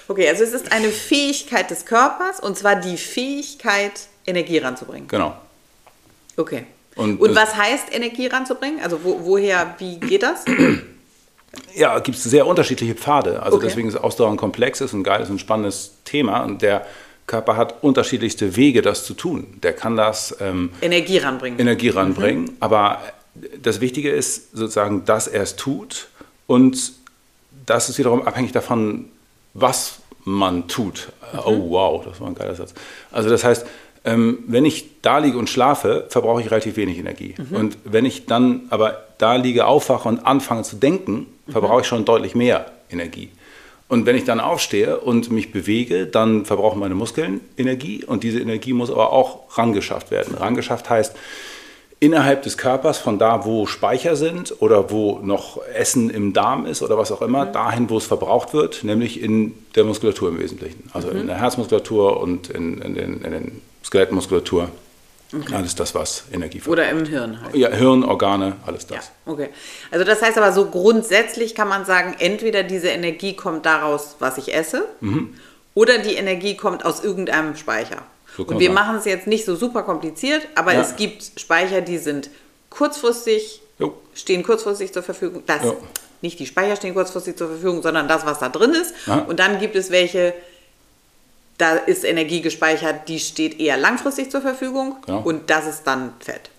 Okay, 0.09 0.29
also 0.29 0.43
es 0.43 0.53
ist 0.53 0.73
eine 0.73 0.89
Fähigkeit 0.89 1.71
des 1.71 1.87
Körpers 1.87 2.41
und 2.41 2.59
zwar 2.59 2.75
die 2.75 2.97
Fähigkeit, 2.97 3.93
Energie 4.27 4.59
ranzubringen. 4.59 5.07
Genau. 5.07 5.37
Okay. 6.37 6.67
Und 6.97 7.21
Und, 7.21 7.37
was 7.37 7.55
heißt 7.55 7.95
Energie 7.95 8.27
ranzubringen? 8.27 8.81
Also 8.83 9.05
wo, 9.05 9.21
woher, 9.23 9.77
wie 9.79 10.01
geht 10.01 10.25
das? 10.25 10.45
Ja, 11.75 11.99
gibt 11.99 12.17
es 12.17 12.23
sehr 12.25 12.47
unterschiedliche 12.47 12.95
Pfade. 12.95 13.43
Also 13.43 13.57
Okay. 13.57 13.67
deswegen 13.67 13.89
ist 13.89 13.97
Ausdauer 13.97 14.31
ein 14.31 14.37
komplexes 14.37 14.93
und 14.95 15.03
geiles 15.03 15.31
und 15.31 15.41
spannendes 15.41 15.95
Thema. 16.05 16.45
Und 16.45 16.63
der 16.63 16.87
Körper 17.31 17.57
hat 17.57 17.83
unterschiedlichste 17.83 18.57
Wege, 18.57 18.83
das 18.83 19.05
zu 19.05 19.15
tun. 19.15 19.47
Der 19.63 19.73
kann 19.73 19.97
das 19.97 20.37
ähm, 20.41 20.71
Energie 20.83 21.19
ranbringen. 21.19 21.61
Energie 21.61 21.91
ranbringen. 21.91 22.57
Aber 22.59 22.99
das 23.63 23.81
Wichtige 23.81 24.11
ist 24.11 24.51
sozusagen, 24.51 25.05
dass 25.05 25.29
er 25.29 25.43
es 25.43 25.55
tut. 25.55 26.09
Und 26.49 26.93
das 27.67 27.89
ist 27.89 27.99
wiederum 27.99 28.27
abhängig 28.27 28.51
davon, 28.51 29.07
was 29.55 30.01
man 30.25 30.67
tut. 30.67 31.13
Oh, 31.47 31.71
wow, 31.71 32.05
das 32.05 32.21
war 32.21 32.27
ein 32.27 32.35
geiler 32.35 32.57
Satz. 32.57 32.75
Also 33.13 33.31
das 33.31 33.45
heißt, 33.45 33.65
ähm, 34.05 34.41
wenn 34.49 34.65
ich 34.65 35.01
da 35.03 35.19
liege 35.19 35.39
und 35.39 35.49
schlafe, 35.49 36.07
verbrauche 36.09 36.41
ich 36.41 36.51
relativ 36.51 36.77
wenig 36.77 36.99
Energie. 36.99 37.37
Und 37.53 37.79
wenn 37.85 38.05
ich 38.05 38.27
dann 38.27 38.63
aber 38.71 39.05
da 39.19 39.37
liege, 39.37 39.67
aufwache 39.67 40.09
und 40.09 40.27
anfange 40.27 40.63
zu 40.63 40.77
denken, 40.77 41.27
verbrauche 41.49 41.83
ich 41.83 41.87
schon 41.87 42.05
deutlich 42.05 42.35
mehr 42.35 42.67
Energie. 42.91 43.29
Und 43.91 44.07
wenn 44.07 44.15
ich 44.15 44.23
dann 44.23 44.39
aufstehe 44.39 45.01
und 45.01 45.33
mich 45.33 45.51
bewege, 45.51 46.07
dann 46.07 46.45
verbrauchen 46.45 46.79
meine 46.79 46.95
Muskeln 46.95 47.41
Energie 47.57 48.05
und 48.05 48.23
diese 48.23 48.39
Energie 48.39 48.73
muss 48.73 48.89
aber 48.89 49.13
auch 49.13 49.59
rangeschafft 49.59 50.13
werden. 50.13 50.37
Rangeschafft 50.37 50.89
heißt, 50.89 51.17
innerhalb 51.99 52.43
des 52.43 52.57
Körpers, 52.57 52.99
von 52.99 53.19
da, 53.19 53.45
wo 53.45 53.67
Speicher 53.67 54.15
sind 54.15 54.55
oder 54.63 54.93
wo 54.93 55.19
noch 55.25 55.61
Essen 55.75 56.09
im 56.09 56.33
Darm 56.33 56.67
ist 56.67 56.83
oder 56.83 56.97
was 56.99 57.11
auch 57.11 57.21
immer, 57.21 57.47
dahin, 57.47 57.91
wo 57.91 57.99
es 57.99 58.07
verbraucht 58.07 58.55
wird, 58.55 58.85
nämlich 58.85 59.21
in 59.21 59.55
der 59.75 59.83
Muskulatur 59.83 60.29
im 60.29 60.39
Wesentlichen. 60.39 60.89
Also 60.93 61.11
in 61.11 61.27
der 61.27 61.41
Herzmuskulatur 61.41 62.21
und 62.21 62.49
in, 62.49 62.81
in, 62.81 62.95
den, 62.95 63.23
in 63.23 63.33
den 63.33 63.61
Skelettmuskulatur. 63.85 64.69
Alles 65.53 65.75
das, 65.77 65.95
was 65.95 66.25
Energie 66.33 66.59
verbraucht. 66.61 66.79
Oder 66.81 66.91
im 66.91 67.05
Hirn 67.07 67.41
halt. 67.43 67.55
Ja, 67.55 67.69
Hirn, 67.71 68.03
Organe, 68.05 68.57
alles 68.67 68.87
Ja, 68.91 68.97
das. 68.97 69.11
okay. 69.27 69.51
Also 69.91 70.05
das 70.05 70.21
heißt 70.23 70.37
aber 70.39 70.53
so 70.53 70.67
grundsätzlich 70.67 71.55
kann 71.55 71.69
man 71.69 71.85
sagen, 71.85 72.17
entweder 72.19 72.63
diese 72.65 72.89
Energie 72.89 73.35
kommt 73.37 73.65
daraus, 73.67 74.17
was 74.19 74.39
ich 74.39 74.53
esse, 74.55 74.87
Mhm. 75.01 75.35
oder 75.75 75.99
die 75.99 76.15
Energie 76.15 76.57
kommt 76.57 76.85
aus 76.85 77.05
irgendeinem 77.05 77.55
Speicher. 77.57 78.03
So 78.37 78.45
Und 78.45 78.59
wir 78.61 78.71
machen 78.71 78.97
es 78.97 79.05
jetzt 79.05 79.27
nicht 79.27 79.45
so 79.45 79.55
super 79.57 79.83
kompliziert, 79.83 80.47
aber 80.55 80.73
Ja. 80.75 80.81
es 80.81 80.97
gibt 80.97 81.33
Speicher, 81.39 81.81
die 81.81 81.99
sind 81.99 82.31
kurzfristig, 82.71 83.61
Jo. 83.79 83.95
stehen 84.15 84.43
kurzfristig 84.43 84.93
zur 84.93 85.03
Verfügung. 85.03 85.43
Das, 85.47 85.63
Ja. 85.65 85.73
Nicht 86.23 86.39
die 86.39 86.45
Speicher 86.47 86.77
stehen 86.77 86.93
kurzfristig 86.95 87.37
zur 87.37 87.49
Verfügung, 87.49 87.81
sondern 87.83 88.07
das, 88.07 88.27
was 88.27 88.39
da 88.41 88.49
drin 88.51 88.73
ist. 88.73 88.95
Ja. 89.07 89.21
Und 89.21 89.39
dann 89.41 89.59
gibt 89.59 89.75
es 89.75 89.91
welche, 89.91 90.35
da 91.61 91.75
ist 91.77 92.05
Energie 92.05 92.41
gespeichert, 92.41 93.09
die 93.09 93.19
steht 93.21 93.61
eher 93.61 93.77
langfristig 93.77 94.31
zur 94.31 94.41
Verfügung. 94.41 94.97
Genau. 95.07 95.21
Und 95.21 95.51
das 95.51 95.67
ist 95.67 95.85
dann 95.85 96.15
Fett. 96.21 96.51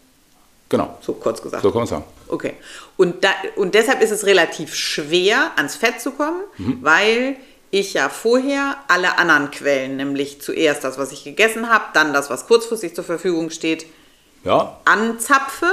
Genau, 0.70 0.98
So 1.02 1.14
kurz 1.14 1.42
gesagt. 1.42 1.64
so 1.64 1.70
kann 1.72 1.80
man 1.80 1.88
sagen. 1.88 2.04
Okay. 2.30 2.54
Und, 2.96 3.24
da, 3.24 3.30
und 3.58 3.76
deshalb 3.76 4.02
ist 4.02 4.12
es 4.12 4.26
relativ 4.26 4.74
schwer, 4.74 5.52
ans 5.58 5.76
Fett 5.76 6.00
zu 6.00 6.12
kommen, 6.12 6.42
Mhm. 6.58 6.78
weil 6.82 7.36
ich 7.72 7.94
ja 7.94 8.08
vorher 8.10 8.78
alle 8.88 9.18
anderen 9.18 9.52
Quellen, 9.52 9.98
nämlich 9.98 10.42
zuerst 10.42 10.84
das, 10.84 10.98
was 10.98 11.12
ich 11.12 11.24
gegessen 11.26 11.70
habe, 11.70 11.86
dann 11.94 12.14
das, 12.14 12.30
was 12.30 12.48
kurzfristig 12.48 12.96
zur 12.96 13.04
Verfügung 13.04 13.50
steht, 13.50 13.86
Ja, 14.44 14.78
anzapfe. 14.86 15.68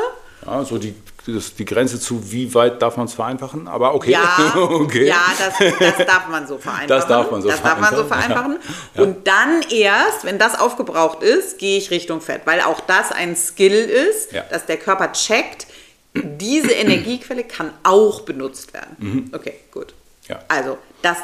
ja 0.45 0.65
so 0.65 0.79
die, 0.79 0.95
das, 1.35 1.55
die 1.55 1.65
Grenze 1.65 2.01
zu, 2.01 2.31
wie 2.33 2.53
weit 2.55 2.81
darf 2.83 2.97
man 2.97 3.07
es 3.07 3.15
vereinfachen, 3.15 3.69
aber 3.69 3.95
okay. 3.95 4.13
Ja, 4.13 4.55
okay. 4.57 5.07
ja 5.07 5.17
das, 5.39 5.55
das 5.79 6.07
darf 6.07 6.29
man 6.29 6.47
so 6.47 6.59
vereinfachen. 6.59 6.89
Das 6.89 7.07
darf 7.07 7.31
man 7.31 7.43
so 7.43 7.49
das 7.49 7.63
darf 7.63 7.79
man 7.81 7.95
so 7.95 8.05
vereinfachen, 8.05 8.59
vereinfachen. 8.59 8.93
ja. 8.95 9.03
Und 9.03 9.27
dann 9.27 9.63
erst, 9.71 10.25
wenn 10.25 10.39
das 10.39 10.59
aufgebraucht 10.59 11.23
ist, 11.23 11.59
gehe 11.59 11.79
ich 11.79 11.91
Richtung 11.91 12.21
Fett, 12.21 12.43
weil 12.47 12.61
auch 12.63 12.81
das 12.81 13.13
ein 13.13 13.37
Skill 13.37 13.73
ist, 13.73 14.33
Ja. 14.33 14.43
dass 14.51 14.67
der 14.67 14.77
Körper 14.79 15.13
checkt, 15.13 15.67
diese 16.15 16.73
Energiequelle 16.73 17.45
kann 17.45 17.73
auch 17.85 18.23
benutzt 18.23 18.73
werden. 18.73 19.31
Okay, 19.35 19.55
gut. 19.71 19.89
Mhm. 19.89 20.35
Ja. 20.35 20.41
Also, 20.49 20.79
das 21.03 21.17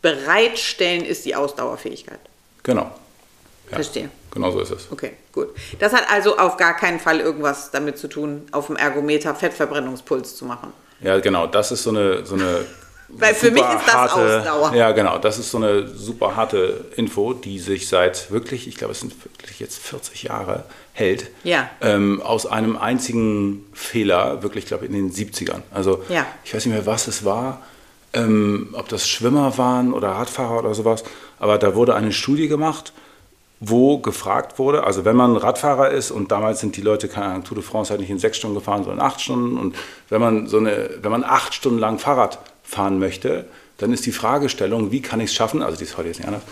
bereitstellen 0.00 1.04
ist 1.04 1.24
die 1.24 1.34
Ausdauerfähigkeit. 1.34 2.18
Genau. 2.62 2.90
Verstehe. 3.68 4.10
Genau 4.32 4.50
so 4.50 4.60
ist 4.60 4.70
es. 4.70 4.88
Okay, 4.90 5.12
gut. 5.30 5.48
Das 5.78 5.92
hat 5.92 6.10
also 6.10 6.38
auf 6.38 6.56
gar 6.56 6.74
keinen 6.74 6.98
Fall 6.98 7.20
irgendwas 7.20 7.70
damit 7.70 7.98
zu 7.98 8.08
tun, 8.08 8.42
auf 8.52 8.66
dem 8.66 8.76
Ergometer 8.76 9.34
Fettverbrennungspuls 9.34 10.36
zu 10.36 10.46
machen. 10.46 10.72
Ja, 11.00 11.20
genau. 11.20 11.46
Das 11.46 11.70
ist 11.70 11.82
so 11.82 11.90
eine, 11.90 12.24
so 12.24 12.34
eine 12.34 12.64
Weil 13.14 13.34
für 13.34 13.50
mich 13.50 13.62
ist 13.62 13.86
das 13.86 13.94
harte, 13.94 14.38
Ausdauer. 14.38 14.74
Ja, 14.74 14.92
genau. 14.92 15.18
Das 15.18 15.38
ist 15.38 15.50
so 15.50 15.58
eine 15.58 15.86
super 15.86 16.34
harte 16.34 16.86
Info, 16.96 17.34
die 17.34 17.58
sich 17.58 17.86
seit 17.88 18.30
wirklich, 18.30 18.66
ich 18.66 18.76
glaube, 18.76 18.92
es 18.92 19.00
sind 19.00 19.12
wirklich 19.24 19.60
jetzt 19.60 19.78
40 19.78 20.22
Jahre 20.22 20.64
hält. 20.94 21.28
Ja. 21.44 21.68
Ähm, 21.82 22.22
aus 22.22 22.46
einem 22.46 22.78
einzigen 22.78 23.66
Fehler, 23.74 24.42
wirklich, 24.42 24.64
glaube 24.64 24.86
ich, 24.86 24.90
in 24.90 24.96
den 24.96 25.12
70ern. 25.12 25.60
Also, 25.72 26.02
ja. 26.08 26.26
ich 26.44 26.54
weiß 26.54 26.64
nicht 26.64 26.74
mehr, 26.74 26.86
was 26.86 27.06
es 27.06 27.24
war. 27.24 27.62
Ähm, 28.14 28.70
ob 28.72 28.88
das 28.88 29.08
Schwimmer 29.08 29.58
waren 29.58 29.92
oder 29.92 30.08
Radfahrer 30.08 30.60
oder 30.60 30.74
sowas. 30.74 31.04
Aber 31.38 31.58
da 31.58 31.74
wurde 31.74 31.94
eine 31.94 32.12
Studie 32.12 32.48
gemacht 32.48 32.94
wo 33.64 33.98
gefragt 33.98 34.58
wurde, 34.58 34.82
also 34.82 35.04
wenn 35.04 35.14
man 35.14 35.36
Radfahrer 35.36 35.90
ist 35.90 36.10
und 36.10 36.32
damals 36.32 36.58
sind 36.58 36.76
die 36.76 36.80
Leute, 36.80 37.06
keine 37.06 37.26
Ahnung, 37.26 37.44
Tour 37.44 37.54
de 37.54 37.64
France 37.64 37.90
halt 37.90 38.00
nicht 38.00 38.10
in 38.10 38.18
sechs 38.18 38.36
Stunden 38.36 38.56
gefahren, 38.56 38.82
sondern 38.82 39.06
acht 39.06 39.20
Stunden 39.20 39.56
und 39.56 39.76
wenn 40.08 40.20
man 40.20 40.48
so 40.48 40.58
eine, 40.58 40.90
wenn 41.00 41.12
man 41.12 41.22
acht 41.22 41.54
Stunden 41.54 41.78
lang 41.78 42.00
Fahrrad 42.00 42.40
fahren 42.64 42.98
möchte, 42.98 43.46
dann 43.78 43.92
ist 43.92 44.04
die 44.04 44.10
Fragestellung, 44.10 44.90
wie 44.90 45.00
kann 45.00 45.20
ich 45.20 45.30
es 45.30 45.34
schaffen, 45.34 45.62
also 45.62 45.78
die 45.78 45.84
ist 45.84 45.96
heute 45.96 46.08
jetzt 46.08 46.18
nicht 46.18 46.26
anders, 46.26 46.42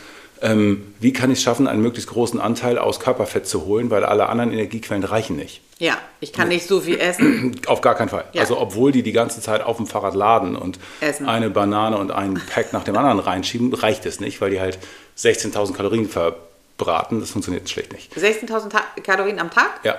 ähm, 0.41 0.95
wie 1.01 1.13
kann 1.13 1.33
ich 1.33 1.39
es 1.39 1.45
schaffen, 1.45 1.67
einen 1.67 1.83
möglichst 1.83 2.09
großen 2.11 2.41
Anteil 2.41 2.79
aus 2.79 3.01
Körperfett 3.01 3.47
zu 3.47 3.67
holen, 3.67 3.91
weil 3.91 4.05
alle 4.05 4.29
anderen 4.29 4.53
Energiequellen 4.53 5.03
reichen 5.03 5.35
nicht. 5.35 5.63
Ja, 5.79 5.99
ich 6.21 6.33
kann 6.33 6.49
nicht 6.49 6.69
so 6.69 6.81
viel 6.81 7.01
essen. 7.01 7.61
Auf 7.67 7.81
gar 7.81 7.97
keinen 7.97 8.09
Fall. 8.09 8.25
Ja. 8.35 8.43
Also 8.43 8.59
obwohl 8.59 8.93
die 8.93 9.03
die 9.03 9.13
ganze 9.13 9.41
Zeit 9.41 9.63
auf 9.63 9.79
dem 9.79 9.87
Fahrrad 9.87 10.15
laden 10.15 10.55
und 10.55 10.79
essen. 11.01 11.27
eine 11.27 11.51
Banane 11.51 11.97
und 11.99 12.13
einen 12.13 12.35
Pack 12.35 12.73
nach 12.73 12.85
dem 12.85 12.97
anderen 12.97 13.19
reinschieben, 13.19 13.73
reicht 13.75 14.07
es 14.07 14.21
nicht, 14.21 14.41
weil 14.41 14.51
die 14.51 14.61
halt 14.61 14.79
16.000 15.19 15.73
Kalorien 15.73 16.09
ver 16.09 16.37
braten, 16.81 17.21
das 17.21 17.31
funktioniert 17.31 17.69
schlecht 17.69 17.93
nicht. 17.93 18.13
16.000 18.17 19.03
Kalorien 19.03 19.39
am 19.39 19.51
Tag? 19.51 19.81
Ja, 19.85 19.97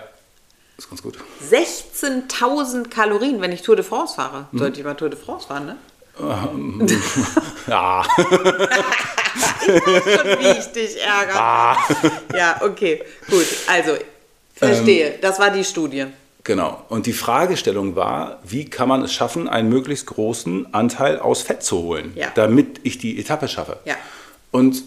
ist 0.78 0.90
ganz 0.90 1.04
gut. 1.04 1.18
16.000 1.50 2.90
Kalorien, 2.90 3.40
wenn 3.40 3.52
ich 3.52 3.62
Tour 3.62 3.76
de 3.76 3.86
France 3.86 4.16
fahre. 4.16 4.48
Mhm. 4.52 4.58
Sollte 4.58 4.80
ich 4.80 4.86
mal 4.86 4.96
Tour 4.96 5.10
de 5.10 5.20
France 5.20 5.48
fahren, 5.48 5.66
ne? 5.68 5.78
Ähm, 6.20 6.88
ja. 7.68 8.04
ich 8.18 8.26
weiß 8.28 10.04
schon, 10.04 10.40
wie 10.40 10.60
ich 10.60 10.66
dich 10.72 11.02
ärgere. 11.02 11.40
Ah. 11.40 11.78
Ja, 12.36 12.62
okay, 12.62 13.04
gut. 13.30 13.46
Also, 13.68 13.92
verstehe. 14.56 15.14
Ähm, 15.14 15.22
das 15.22 15.40
war 15.40 15.52
die 15.52 15.64
Studie. 15.64 16.08
Genau. 16.44 16.84
Und 16.90 17.06
die 17.06 17.14
Fragestellung 17.14 17.96
war, 17.96 18.40
wie 18.44 18.66
kann 18.66 18.90
man 18.90 19.04
es 19.04 19.14
schaffen, 19.14 19.48
einen 19.48 19.70
möglichst 19.70 20.08
großen 20.08 20.74
Anteil 20.74 21.20
aus 21.20 21.44
Fett 21.44 21.64
zu 21.64 21.78
holen, 21.84 22.14
ja. 22.16 22.30
damit 22.34 22.80
ich 22.84 22.98
die 22.98 23.20
Etappe 23.20 23.48
schaffe. 23.48 23.78
Ja. 23.86 23.96
Und 24.50 24.84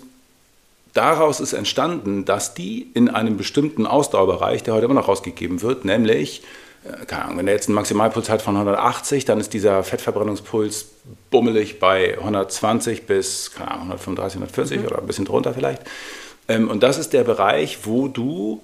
daraus 0.94 1.40
ist 1.40 1.52
entstanden, 1.52 2.24
dass 2.24 2.54
die 2.54 2.90
in 2.94 3.10
einem 3.10 3.36
bestimmten 3.36 3.86
Ausdauerbereich, 3.86 4.62
der 4.62 4.74
heute 4.74 4.86
immer 4.86 4.94
noch 4.94 5.08
rausgegeben 5.08 5.60
wird, 5.60 5.84
nämlich, 5.84 6.42
äh, 6.84 7.04
keine 7.04 7.24
Ahnung, 7.24 7.38
wenn 7.38 7.46
der 7.46 7.54
jetzt 7.54 7.68
einen 7.68 7.74
Maximalpuls 7.74 8.30
hat 8.30 8.40
von 8.40 8.54
180, 8.54 9.24
dann 9.24 9.40
ist 9.40 9.52
dieser 9.52 9.82
Fettverbrennungspuls 9.82 10.86
bummelig 11.30 11.80
bei 11.80 12.16
120 12.18 13.06
bis, 13.06 13.50
keine 13.52 13.72
Ahnung, 13.72 13.82
135, 13.82 14.36
140 14.36 14.80
mhm. 14.80 14.86
oder 14.86 14.98
ein 14.98 15.06
bisschen 15.06 15.24
drunter 15.24 15.52
vielleicht. 15.52 15.82
Ähm, 16.48 16.70
und 16.70 16.82
das 16.82 16.98
ist 16.98 17.12
der 17.12 17.24
Bereich, 17.24 17.80
wo 17.84 18.08
du 18.08 18.62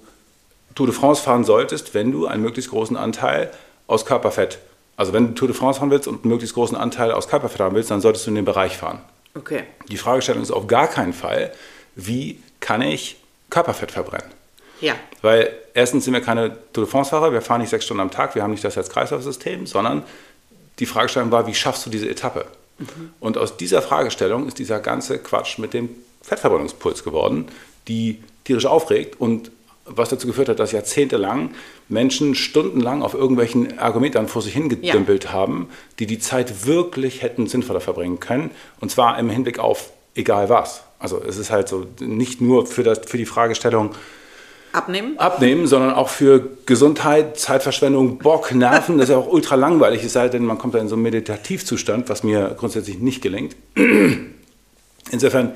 Tour 0.75 0.87
de 0.87 0.95
France 0.95 1.21
fahren 1.21 1.43
solltest, 1.43 1.93
wenn 1.93 2.11
du 2.11 2.27
einen 2.27 2.41
möglichst 2.41 2.71
großen 2.71 2.95
Anteil 2.95 3.51
aus 3.87 4.05
Körperfett, 4.05 4.59
also 4.95 5.11
wenn 5.13 5.27
du 5.27 5.33
Tour 5.33 5.47
de 5.49 5.57
France 5.57 5.79
fahren 5.79 5.91
willst 5.91 6.07
und 6.07 6.23
einen 6.23 6.31
möglichst 6.31 6.55
großen 6.55 6.77
Anteil 6.77 7.11
aus 7.11 7.27
Körperfett 7.27 7.59
haben 7.59 7.75
willst, 7.75 7.91
dann 7.91 8.01
solltest 8.01 8.25
du 8.25 8.31
in 8.31 8.35
den 8.35 8.45
Bereich 8.45 8.77
fahren. 8.77 9.01
Okay. 9.35 9.63
Die 9.89 9.97
Fragestellung 9.97 10.41
ist 10.41 10.51
auf 10.51 10.67
gar 10.67 10.87
keinen 10.87 11.13
Fall, 11.13 11.51
wie 11.95 12.39
kann 12.59 12.81
ich 12.81 13.17
Körperfett 13.49 13.91
verbrennen? 13.91 14.31
Ja. 14.79 14.95
Weil 15.21 15.51
erstens 15.73 16.05
sind 16.05 16.13
wir 16.13 16.21
keine 16.21 16.57
Tour 16.73 16.85
de 16.85 16.91
France-Fahrer, 16.91 17.31
wir 17.31 17.41
fahren 17.41 17.61
nicht 17.61 17.69
sechs 17.69 17.85
Stunden 17.85 18.01
am 18.01 18.11
Tag, 18.11 18.35
wir 18.35 18.43
haben 18.43 18.51
nicht 18.51 18.63
das 18.63 18.77
als 18.77 18.89
Kreislaufsystem, 18.89 19.67
sondern 19.67 20.03
die 20.79 20.85
Fragestellung 20.85 21.31
war, 21.31 21.45
wie 21.47 21.53
schaffst 21.53 21.85
du 21.85 21.89
diese 21.89 22.09
Etappe? 22.09 22.45
Mhm. 22.79 23.13
Und 23.19 23.37
aus 23.37 23.57
dieser 23.57 23.81
Fragestellung 23.81 24.47
ist 24.47 24.57
dieser 24.57 24.79
ganze 24.79 25.19
Quatsch 25.19 25.59
mit 25.59 25.73
dem 25.73 25.89
Fettverbrennungspuls 26.23 27.03
geworden, 27.03 27.47
die 27.87 28.23
tierisch 28.43 28.65
aufregt 28.65 29.19
und 29.19 29.51
was 29.85 30.09
dazu 30.09 30.27
geführt 30.27 30.49
hat, 30.49 30.59
dass 30.59 30.71
jahrzehntelang 30.71 31.51
Menschen 31.89 32.35
stundenlang 32.35 33.01
auf 33.01 33.13
irgendwelchen 33.13 33.77
Ergometern 33.77 34.27
vor 34.27 34.41
sich 34.41 34.53
hingedümpelt 34.53 35.25
ja. 35.25 35.33
haben, 35.33 35.69
die 35.99 36.05
die 36.05 36.19
Zeit 36.19 36.65
wirklich 36.65 37.21
hätten 37.21 37.47
sinnvoller 37.47 37.81
verbringen 37.81 38.19
können. 38.19 38.51
Und 38.79 38.91
zwar 38.91 39.17
im 39.19 39.29
Hinblick 39.29 39.59
auf 39.59 39.91
egal 40.15 40.49
was. 40.49 40.83
Also 41.01 41.21
es 41.27 41.37
ist 41.37 41.51
halt 41.51 41.67
so 41.67 41.87
nicht 41.99 42.41
nur 42.41 42.67
für, 42.67 42.83
das, 42.83 43.01
für 43.07 43.17
die 43.17 43.25
Fragestellung 43.25 43.95
abnehmen. 44.71 45.17
abnehmen, 45.17 45.67
sondern 45.67 45.93
auch 45.93 46.09
für 46.09 46.47
Gesundheit, 46.65 47.39
Zeitverschwendung, 47.39 48.19
Bock, 48.19 48.53
Nerven. 48.53 48.97
Das 48.97 49.09
ist 49.09 49.13
ja 49.13 49.17
auch 49.17 49.27
ultra 49.27 49.55
langweilig, 49.55 50.03
es 50.03 50.13
sei 50.13 50.29
denn, 50.29 50.45
man 50.45 50.59
kommt 50.59 50.75
da 50.75 50.79
in 50.79 50.87
so 50.87 50.95
einen 50.95 51.03
Meditativzustand, 51.03 52.07
was 52.09 52.23
mir 52.23 52.55
grundsätzlich 52.57 52.99
nicht 52.99 53.21
gelingt. 53.21 53.55
Insofern, 55.11 55.53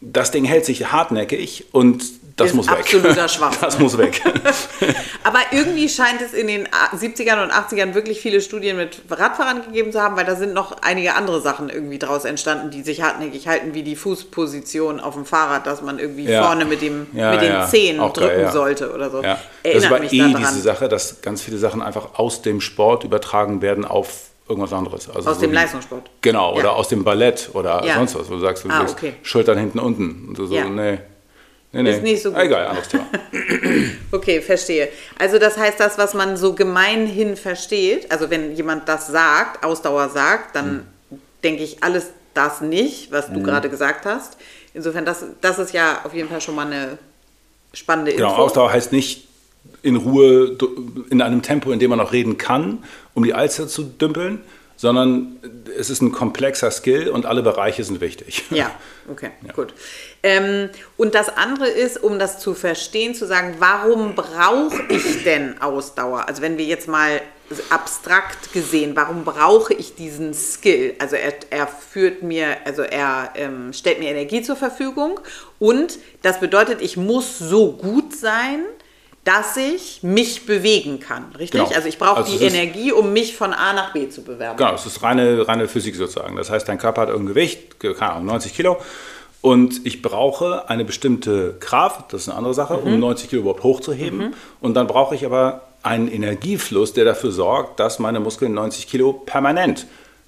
das 0.00 0.32
Ding 0.32 0.44
hält 0.44 0.64
sich 0.64 0.90
hartnäckig 0.92 1.66
und 1.72 2.04
das 2.36 2.52
muss 2.52 2.68
weg. 2.68 2.80
Absoluter 2.80 3.28
Schwachsinn. 3.28 3.62
Das 3.62 3.78
muss 3.78 3.96
weg. 3.96 4.20
Aber 5.24 5.38
irgendwie 5.52 5.88
scheint 5.88 6.20
es 6.20 6.34
in 6.34 6.48
den 6.48 6.68
70ern 6.68 7.42
und 7.42 7.50
80ern 7.50 7.94
wirklich 7.94 8.20
viele 8.20 8.42
Studien 8.42 8.76
mit 8.76 9.00
Radfahrern 9.08 9.62
gegeben 9.62 9.90
zu 9.90 10.02
haben, 10.02 10.16
weil 10.16 10.26
da 10.26 10.36
sind 10.36 10.52
noch 10.52 10.76
einige 10.82 11.14
andere 11.14 11.40
Sachen 11.40 11.70
irgendwie 11.70 11.98
draus 11.98 12.26
entstanden, 12.26 12.70
die 12.70 12.82
sich 12.82 13.00
hartnäckig 13.00 13.48
halten, 13.48 13.72
wie 13.72 13.82
die 13.82 13.96
Fußposition 13.96 15.00
auf 15.00 15.14
dem 15.14 15.24
Fahrrad, 15.24 15.66
dass 15.66 15.80
man 15.80 15.98
irgendwie 15.98 16.24
ja. 16.24 16.44
vorne 16.44 16.66
mit, 16.66 16.82
dem, 16.82 17.06
ja, 17.14 17.30
mit 17.30 17.40
den 17.40 17.52
ja. 17.52 17.66
Zehen 17.66 18.00
Auch 18.00 18.12
drücken 18.12 18.42
geil, 18.42 18.52
sollte 18.52 18.92
oder 18.92 19.10
so. 19.10 19.22
Ja. 19.22 19.38
das 19.62 19.90
war 19.90 20.02
eh 20.02 20.18
daran. 20.18 20.36
diese 20.36 20.60
Sache, 20.60 20.88
dass 20.90 21.22
ganz 21.22 21.40
viele 21.40 21.56
Sachen 21.56 21.80
einfach 21.80 22.18
aus 22.18 22.42
dem 22.42 22.60
Sport 22.60 23.04
übertragen 23.04 23.62
werden 23.62 23.86
auf 23.86 24.28
irgendwas 24.46 24.74
anderes. 24.74 25.08
Also 25.08 25.30
aus 25.30 25.36
so 25.36 25.40
dem 25.40 25.52
wie, 25.52 25.54
Leistungssport. 25.54 26.10
Genau, 26.20 26.54
oder 26.54 26.76
aus 26.76 26.88
dem 26.88 27.02
Ballett 27.02 27.48
oder 27.54 27.82
sonst 27.94 28.14
was, 28.14 28.28
wo 28.28 28.34
du 28.34 28.40
sagst, 28.40 28.64
du 28.64 28.68
ah, 28.68 28.86
okay. 28.86 29.14
Schultern 29.22 29.56
hinten 29.56 29.78
unten. 29.78 30.28
Und 30.28 30.36
so, 30.36 30.44
nee. 30.44 30.98
Nee, 31.76 31.82
nee. 31.82 31.96
Ist 31.96 32.02
nicht 32.02 32.22
so 32.22 32.32
gut. 32.32 32.40
Egal, 32.40 32.66
anderes 32.66 32.88
Thema. 32.88 33.06
okay, 34.12 34.40
verstehe. 34.40 34.88
Also 35.18 35.38
das 35.38 35.58
heißt, 35.58 35.78
das, 35.78 35.98
was 35.98 36.14
man 36.14 36.36
so 36.36 36.54
gemeinhin 36.54 37.36
versteht, 37.36 38.10
also 38.10 38.30
wenn 38.30 38.56
jemand 38.56 38.88
das 38.88 39.08
sagt, 39.08 39.64
Ausdauer 39.64 40.08
sagt, 40.08 40.56
dann 40.56 40.86
hm. 41.10 41.18
denke 41.44 41.62
ich 41.62 41.82
alles 41.82 42.10
das 42.32 42.60
nicht, 42.60 43.12
was 43.12 43.28
du 43.28 43.36
hm. 43.36 43.44
gerade 43.44 43.68
gesagt 43.68 44.06
hast. 44.06 44.36
Insofern, 44.74 45.04
das, 45.04 45.24
das 45.40 45.58
ist 45.58 45.72
ja 45.72 46.00
auf 46.04 46.14
jeden 46.14 46.28
Fall 46.28 46.40
schon 46.40 46.54
mal 46.54 46.66
eine 46.66 46.98
spannende 47.72 48.12
genau, 48.12 48.28
Info. 48.28 48.34
Genau, 48.36 48.46
Ausdauer 48.46 48.72
heißt 48.72 48.92
nicht 48.92 49.26
in 49.82 49.96
Ruhe, 49.96 50.56
in 51.10 51.22
einem 51.22 51.42
Tempo, 51.42 51.70
in 51.72 51.78
dem 51.78 51.90
man 51.90 51.98
noch 51.98 52.12
reden 52.12 52.38
kann, 52.38 52.84
um 53.14 53.22
die 53.22 53.34
Alster 53.34 53.68
zu 53.68 53.84
dümpeln, 53.84 54.40
sondern 54.76 55.38
es 55.78 55.90
ist 55.90 56.02
ein 56.02 56.12
komplexer 56.12 56.70
Skill 56.70 57.08
und 57.08 57.26
alle 57.26 57.42
Bereiche 57.42 57.82
sind 57.82 58.00
wichtig. 58.00 58.44
Ja, 58.50 58.70
okay, 59.10 59.30
ja. 59.46 59.52
gut. 59.52 59.74
Ähm, 60.22 60.68
und 60.96 61.14
das 61.14 61.28
andere 61.28 61.68
ist, 61.68 62.02
um 62.02 62.18
das 62.18 62.38
zu 62.38 62.54
verstehen, 62.54 63.14
zu 63.14 63.26
sagen, 63.26 63.56
warum 63.58 64.14
brauche 64.14 64.82
ich 64.88 65.24
denn 65.24 65.60
Ausdauer? 65.60 66.28
Also 66.28 66.42
wenn 66.42 66.58
wir 66.58 66.64
jetzt 66.64 66.88
mal 66.88 67.20
abstrakt 67.70 68.52
gesehen, 68.52 68.96
warum 68.96 69.24
brauche 69.24 69.72
ich 69.72 69.94
diesen 69.94 70.34
Skill? 70.34 70.94
Also 70.98 71.16
er, 71.16 71.32
er 71.50 71.66
führt 71.66 72.22
mir, 72.22 72.56
also 72.64 72.82
er 72.82 73.32
ähm, 73.36 73.72
stellt 73.72 74.00
mir 74.00 74.10
Energie 74.10 74.42
zur 74.42 74.56
Verfügung 74.56 75.20
und 75.58 75.98
das 76.22 76.40
bedeutet, 76.40 76.82
ich 76.82 76.96
muss 76.96 77.38
so 77.38 77.72
gut 77.72 78.14
sein, 78.14 78.64
dass 79.26 79.56
ich 79.56 80.04
mich 80.04 80.46
bewegen 80.46 81.00
kann, 81.00 81.24
richtig? 81.36 81.60
Genau. 81.60 81.74
Also 81.74 81.88
ich 81.88 81.98
brauche 81.98 82.18
also 82.18 82.38
die 82.38 82.44
Energie, 82.44 82.92
um 82.92 83.12
mich 83.12 83.36
von 83.36 83.52
A 83.52 83.72
nach 83.72 83.92
B 83.92 84.08
zu 84.08 84.22
bewerben. 84.22 84.56
Genau, 84.56 84.74
es 84.74 84.86
ist 84.86 85.02
reine, 85.02 85.46
reine 85.48 85.66
Physik 85.66 85.96
sozusagen. 85.96 86.36
Das 86.36 86.48
heißt, 86.48 86.68
dein 86.68 86.78
Körper 86.78 87.02
hat 87.02 87.08
irgendein 87.08 87.34
Gewicht, 87.34 87.80
keine 87.80 88.12
Ahnung, 88.12 88.26
90 88.26 88.54
Kilo. 88.54 88.76
Und 89.40 89.84
ich 89.84 90.00
brauche 90.00 90.70
eine 90.70 90.84
bestimmte 90.84 91.56
Kraft, 91.58 92.12
das 92.12 92.22
ist 92.22 92.28
eine 92.28 92.38
andere 92.38 92.54
Sache, 92.54 92.76
mhm. 92.76 92.94
um 92.94 93.00
90 93.00 93.28
Kilo 93.28 93.42
überhaupt 93.42 93.64
hochzuheben. 93.64 94.18
Mhm. 94.18 94.34
Und 94.60 94.74
dann 94.74 94.86
brauche 94.86 95.16
ich 95.16 95.26
aber 95.26 95.62
einen 95.82 96.06
Energiefluss, 96.06 96.92
der 96.92 97.04
dafür 97.04 97.32
sorgt, 97.32 97.80
dass 97.80 97.98
meine 97.98 98.20
Muskeln 98.20 98.54
90 98.54 98.86
Kilo 98.86 99.12
permanent 99.12 99.86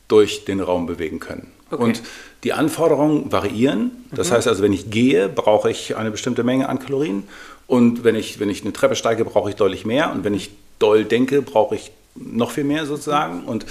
durch 0.09 0.45
den 0.45 0.61
Raum 0.61 0.87
bewegen 0.87 1.21
können. 1.21 1.52
Okay. 1.71 1.83
Und 1.83 2.02
die 2.43 2.52
Anforderungen 2.52 3.31
variieren. 3.31 4.05
Das 4.11 4.31
mhm. 4.31 4.35
heißt 4.35 4.49
also, 4.49 4.62
wenn 4.64 4.73
ich 4.73 4.90
gehe, 4.90 5.28
brauche 5.28 5.71
ich 5.71 5.97
eine 5.97 6.11
bestimmte 6.11 6.43
Menge 6.43 6.69
an 6.69 6.81
Kalorien. 6.81 7.28
Und 7.68 8.02
wenn 8.02 8.16
ich, 8.16 8.40
wenn 8.40 8.48
ich 8.48 8.62
eine 8.62 8.72
Treppe 8.72 8.96
steige, 8.96 9.25
brauche 9.25 9.50
ich 9.50 9.56
deutlich 9.56 9.84
mehr. 9.84 10.10
Und 10.10 10.25
wenn 10.25 10.34
ich 10.34 10.50
doll 10.80 11.04
denke, 11.04 11.42
brauche 11.42 11.76
ich 11.76 11.92
noch 12.16 12.50
viel 12.50 12.64
mehr 12.64 12.87
sozusagen. 12.87 13.44
Und, 13.44 13.66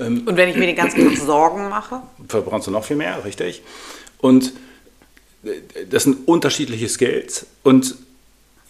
ähm, 0.00 0.22
und 0.26 0.36
wenn 0.36 0.48
ich 0.48 0.56
mir 0.56 0.66
den 0.66 0.74
ganzen 0.74 1.06
Tag 1.06 1.18
Sorgen 1.18 1.68
mache? 1.68 2.00
Verbrauchst 2.28 2.66
du 2.66 2.70
noch 2.70 2.82
viel 2.82 2.96
mehr, 2.96 3.24
richtig. 3.24 3.62
Und 4.18 4.54
äh, 5.44 5.50
das 5.88 6.04
sind 6.04 6.26
unterschiedliche 6.26 6.88
Skills. 6.88 7.46
Und 7.62 7.94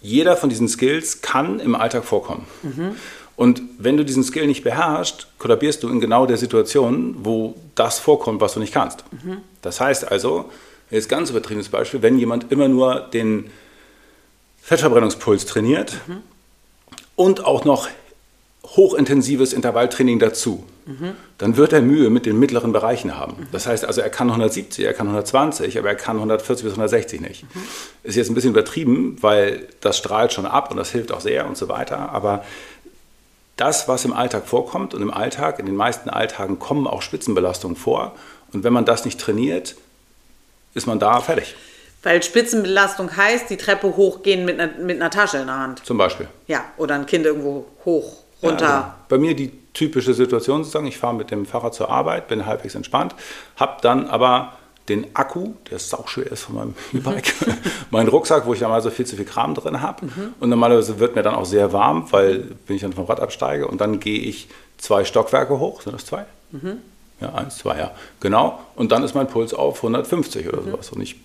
jeder 0.01 0.35
von 0.35 0.49
diesen 0.49 0.67
Skills 0.67 1.21
kann 1.21 1.61
im 1.61 1.75
Alltag 1.75 2.03
vorkommen. 2.03 2.45
Mhm. 2.61 2.95
Und 3.37 3.61
wenn 3.79 3.95
du 3.95 4.03
diesen 4.03 4.23
Skill 4.23 4.47
nicht 4.47 4.65
beherrschst, 4.65 5.27
kollabierst 5.39 5.81
du 5.81 5.89
in 5.89 6.01
genau 6.01 6.25
der 6.25 6.37
Situation, 6.37 7.15
wo 7.19 7.55
das 7.73 7.99
vorkommt, 7.99 8.41
was 8.41 8.53
du 8.53 8.59
nicht 8.59 8.73
kannst. 8.73 9.05
Mhm. 9.11 9.37
Das 9.61 9.79
heißt 9.79 10.11
also, 10.11 10.51
jetzt 10.91 11.07
ganz 11.07 11.29
übertriebenes 11.29 11.69
Beispiel, 11.69 12.01
wenn 12.01 12.19
jemand 12.19 12.51
immer 12.51 12.67
nur 12.67 12.99
den 12.99 13.49
Fettverbrennungspuls 14.63 15.45
trainiert 15.45 15.97
mhm. 16.07 16.23
und 17.15 17.43
auch 17.43 17.65
noch 17.65 17.89
hochintensives 18.65 19.51
Intervalltraining 19.51 20.19
dazu, 20.19 20.63
mhm. 20.85 21.15
dann 21.37 21.57
wird 21.57 21.73
er 21.73 21.81
Mühe 21.81 22.09
mit 22.09 22.25
den 22.25 22.39
mittleren 22.39 22.71
Bereichen 22.71 23.17
haben. 23.17 23.41
Mhm. 23.41 23.47
Das 23.51 23.67
heißt 23.67 23.83
also, 23.83 23.99
er 23.99 24.09
kann 24.09 24.29
170, 24.29 24.85
er 24.85 24.93
kann 24.93 25.07
120, 25.07 25.77
aber 25.77 25.89
er 25.89 25.95
kann 25.95 26.15
140 26.15 26.63
bis 26.63 26.71
160 26.71 27.19
nicht. 27.19 27.43
Mhm. 27.43 27.61
Ist 28.03 28.15
jetzt 28.15 28.31
ein 28.31 28.35
bisschen 28.35 28.51
übertrieben, 28.51 29.17
weil 29.19 29.67
das 29.81 29.97
strahlt 29.97 30.31
schon 30.31 30.45
ab 30.45 30.71
und 30.71 30.77
das 30.77 30.91
hilft 30.91 31.11
auch 31.11 31.19
sehr 31.19 31.45
und 31.45 31.57
so 31.57 31.67
weiter, 31.67 32.09
aber 32.11 32.45
das, 33.57 33.89
was 33.89 34.05
im 34.05 34.13
Alltag 34.13 34.47
vorkommt 34.47 34.93
und 34.93 35.01
im 35.01 35.11
Alltag, 35.11 35.59
in 35.59 35.65
den 35.65 35.75
meisten 35.75 36.09
Alltagen 36.09 36.57
kommen 36.57 36.87
auch 36.87 37.01
Spitzenbelastungen 37.01 37.75
vor 37.75 38.15
und 38.53 38.63
wenn 38.63 38.73
man 38.73 38.85
das 38.85 39.03
nicht 39.03 39.19
trainiert, 39.19 39.75
ist 40.73 40.87
man 40.87 40.99
da 40.99 41.19
fertig. 41.19 41.55
Weil 42.03 42.21
Spitzenbelastung 42.21 43.15
heißt, 43.15 43.49
die 43.49 43.57
Treppe 43.57 43.95
hochgehen 43.95 44.45
mit 44.45 44.59
einer, 44.59 44.73
mit 44.77 44.97
einer 44.97 45.09
Tasche 45.09 45.37
in 45.37 45.47
der 45.47 45.57
Hand. 45.57 45.85
Zum 45.85 45.97
Beispiel. 45.97 46.27
Ja, 46.47 46.65
oder 46.77 46.95
ein 46.95 47.05
Kind 47.05 47.25
irgendwo 47.25 47.65
hoch, 47.85 48.17
runter. 48.43 48.65
Ja, 48.65 48.79
genau. 48.81 48.93
Bei 49.07 49.17
mir 49.17 49.35
die 49.35 49.51
typische 49.73 50.13
Situation 50.13 50.63
sozusagen, 50.63 50.85
ich 50.85 50.97
fahre 50.97 51.15
mit 51.15 51.31
dem 51.31 51.45
Fahrrad 51.45 51.73
zur 51.73 51.89
Arbeit, 51.89 52.27
bin 52.27 52.45
halbwegs 52.45 52.75
entspannt, 52.75 53.15
habe 53.55 53.77
dann 53.81 54.07
aber 54.07 54.53
den 54.89 55.15
Akku, 55.15 55.53
der 55.71 55.79
sauschwer 55.79 56.29
ist 56.29 56.43
von 56.43 56.55
meinem 56.55 56.75
E-Bike, 56.93 57.33
meinen 57.89 58.09
Rucksack, 58.09 58.45
wo 58.45 58.53
ich 58.53 58.59
normalerweise 58.59 58.91
viel 58.91 59.05
zu 59.05 59.15
viel 59.15 59.25
Kram 59.25 59.55
drin 59.55 59.81
habe. 59.81 60.05
Mhm. 60.05 60.33
Und 60.41 60.49
normalerweise 60.49 60.99
wird 60.99 61.15
mir 61.15 61.23
dann 61.23 61.35
auch 61.35 61.45
sehr 61.45 61.71
warm, 61.71 62.11
weil 62.11 62.51
wenn 62.67 62.75
ich 62.75 62.81
dann 62.81 62.93
vom 62.93 63.05
Rad 63.05 63.21
absteige 63.21 63.67
und 63.67 63.79
dann 63.79 64.01
gehe 64.01 64.19
ich 64.19 64.49
zwei 64.77 65.05
Stockwerke 65.05 65.57
hoch, 65.57 65.81
sind 65.81 65.93
das 65.93 66.05
zwei? 66.05 66.25
Mhm. 66.51 66.79
Ja, 67.21 67.33
eins, 67.33 67.57
zwei, 67.57 67.77
ja. 67.77 67.91
Genau. 68.19 68.59
Und 68.75 68.91
dann 68.91 69.03
ist 69.03 69.15
mein 69.15 69.27
Puls 69.27 69.53
auf 69.53 69.77
150 69.77 70.49
oder 70.49 70.61
mhm. 70.61 70.71
sowas. 70.71 70.89
Und 70.89 71.01
ich 71.01 71.15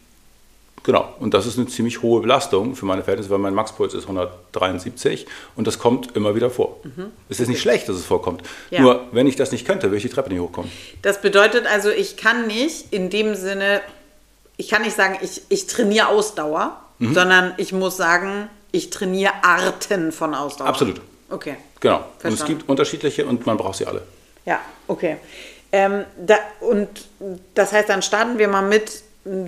Genau, 0.89 1.07
und 1.21 1.35
das 1.35 1.45
ist 1.45 1.59
eine 1.59 1.67
ziemlich 1.67 2.01
hohe 2.01 2.23
Belastung 2.23 2.75
für 2.75 2.87
meine 2.87 3.03
Verhältnisse, 3.03 3.29
weil 3.29 3.37
mein 3.39 3.53
Maxpuls 3.53 3.93
ist 3.93 4.05
173 4.05 5.27
und 5.55 5.67
das 5.67 5.79
kommt 5.79 6.17
immer 6.17 6.35
wieder 6.35 6.49
vor. 6.49 6.81
Mhm. 6.83 7.13
Es 7.29 7.41
ist 7.41 7.49
nicht 7.49 7.61
schlecht, 7.61 7.91
dass 7.91 7.97
es 7.97 8.07
vorkommt. 8.07 8.41
Ja. 8.71 8.81
Nur, 8.81 9.07
wenn 9.13 9.27
ich 9.27 9.37
das 9.37 9.53
nicht 9.53 9.67
könnte, 9.67 9.89
würde 9.89 9.99
ich 9.99 10.05
die 10.05 10.09
Treppe 10.09 10.31
nicht 10.31 10.41
hochkommen. 10.41 10.73
Das 11.03 11.21
bedeutet 11.21 11.67
also, 11.67 11.91
ich 11.91 12.17
kann 12.17 12.47
nicht 12.47 12.91
in 12.91 13.11
dem 13.11 13.35
Sinne, 13.35 13.83
ich 14.57 14.69
kann 14.71 14.81
nicht 14.81 14.97
sagen, 14.97 15.19
ich, 15.21 15.43
ich 15.51 15.67
trainiere 15.67 16.09
Ausdauer, 16.09 16.83
mhm. 17.01 17.13
sondern 17.13 17.53
ich 17.59 17.75
muss 17.75 17.99
sagen, 17.99 18.49
ich 18.73 18.89
trainiere 18.89 19.35
Arten 19.43 20.11
von 20.11 20.35
Ausdauer. 20.35 20.69
Absolut. 20.69 21.03
Okay. 21.29 21.57
Genau. 21.81 21.99
Verstanden. 21.99 22.29
Und 22.29 22.33
es 22.33 22.45
gibt 22.47 22.67
unterschiedliche 22.67 23.27
und 23.27 23.45
man 23.45 23.59
braucht 23.59 23.77
sie 23.77 23.85
alle. 23.85 24.05
Ja, 24.47 24.59
okay. 24.87 25.19
Ähm, 25.71 26.05
da, 26.17 26.39
und 26.61 26.89
das 27.55 27.75
heißt, 27.75 27.91
dann 27.91 28.01
starten 28.01 28.39
wir 28.39 28.49
mal 28.49 28.63
mit 28.63 29.03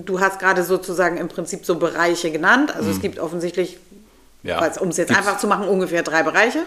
du 0.05 0.19
hast 0.19 0.39
gerade 0.39 0.63
sozusagen 0.63 1.17
im 1.17 1.27
Prinzip 1.27 1.65
so 1.65 1.75
Bereiche 1.75 2.31
genannt. 2.31 2.75
Also 2.75 2.89
mhm. 2.89 2.95
es 2.95 3.01
gibt 3.01 3.19
offensichtlich, 3.19 3.77
ja. 4.43 4.57
um 4.79 4.89
es 4.89 4.97
jetzt 4.97 5.09
Gibt's 5.09 5.15
einfach 5.15 5.37
zu 5.37 5.47
machen, 5.47 5.67
ungefähr 5.67 6.03
drei 6.03 6.23
Bereiche. 6.23 6.59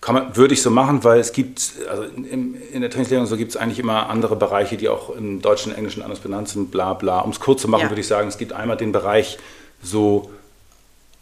Kann 0.00 0.14
man, 0.14 0.36
würde 0.36 0.54
ich 0.54 0.62
so 0.62 0.70
machen, 0.70 1.04
weil 1.04 1.20
es 1.20 1.32
gibt, 1.32 1.72
also 1.90 2.04
in, 2.04 2.54
in 2.72 2.80
der 2.80 2.88
Trainingslehre 2.88 3.26
so 3.26 3.36
gibt 3.36 3.50
es 3.50 3.56
eigentlich 3.58 3.78
immer 3.78 4.08
andere 4.08 4.34
Bereiche, 4.34 4.78
die 4.78 4.88
auch 4.88 5.14
im 5.14 5.42
Deutschen 5.42 5.72
und 5.72 5.78
Englischen 5.78 6.02
anders 6.02 6.20
benannt 6.20 6.48
sind, 6.48 6.70
bla 6.70 6.94
bla. 6.94 7.20
Um 7.20 7.30
es 7.30 7.40
kurz 7.40 7.60
zu 7.60 7.68
machen, 7.68 7.82
ja. 7.82 7.90
würde 7.90 8.00
ich 8.00 8.06
sagen, 8.06 8.28
es 8.28 8.38
gibt 8.38 8.54
einmal 8.54 8.78
den 8.78 8.92
Bereich 8.92 9.38
so 9.82 10.30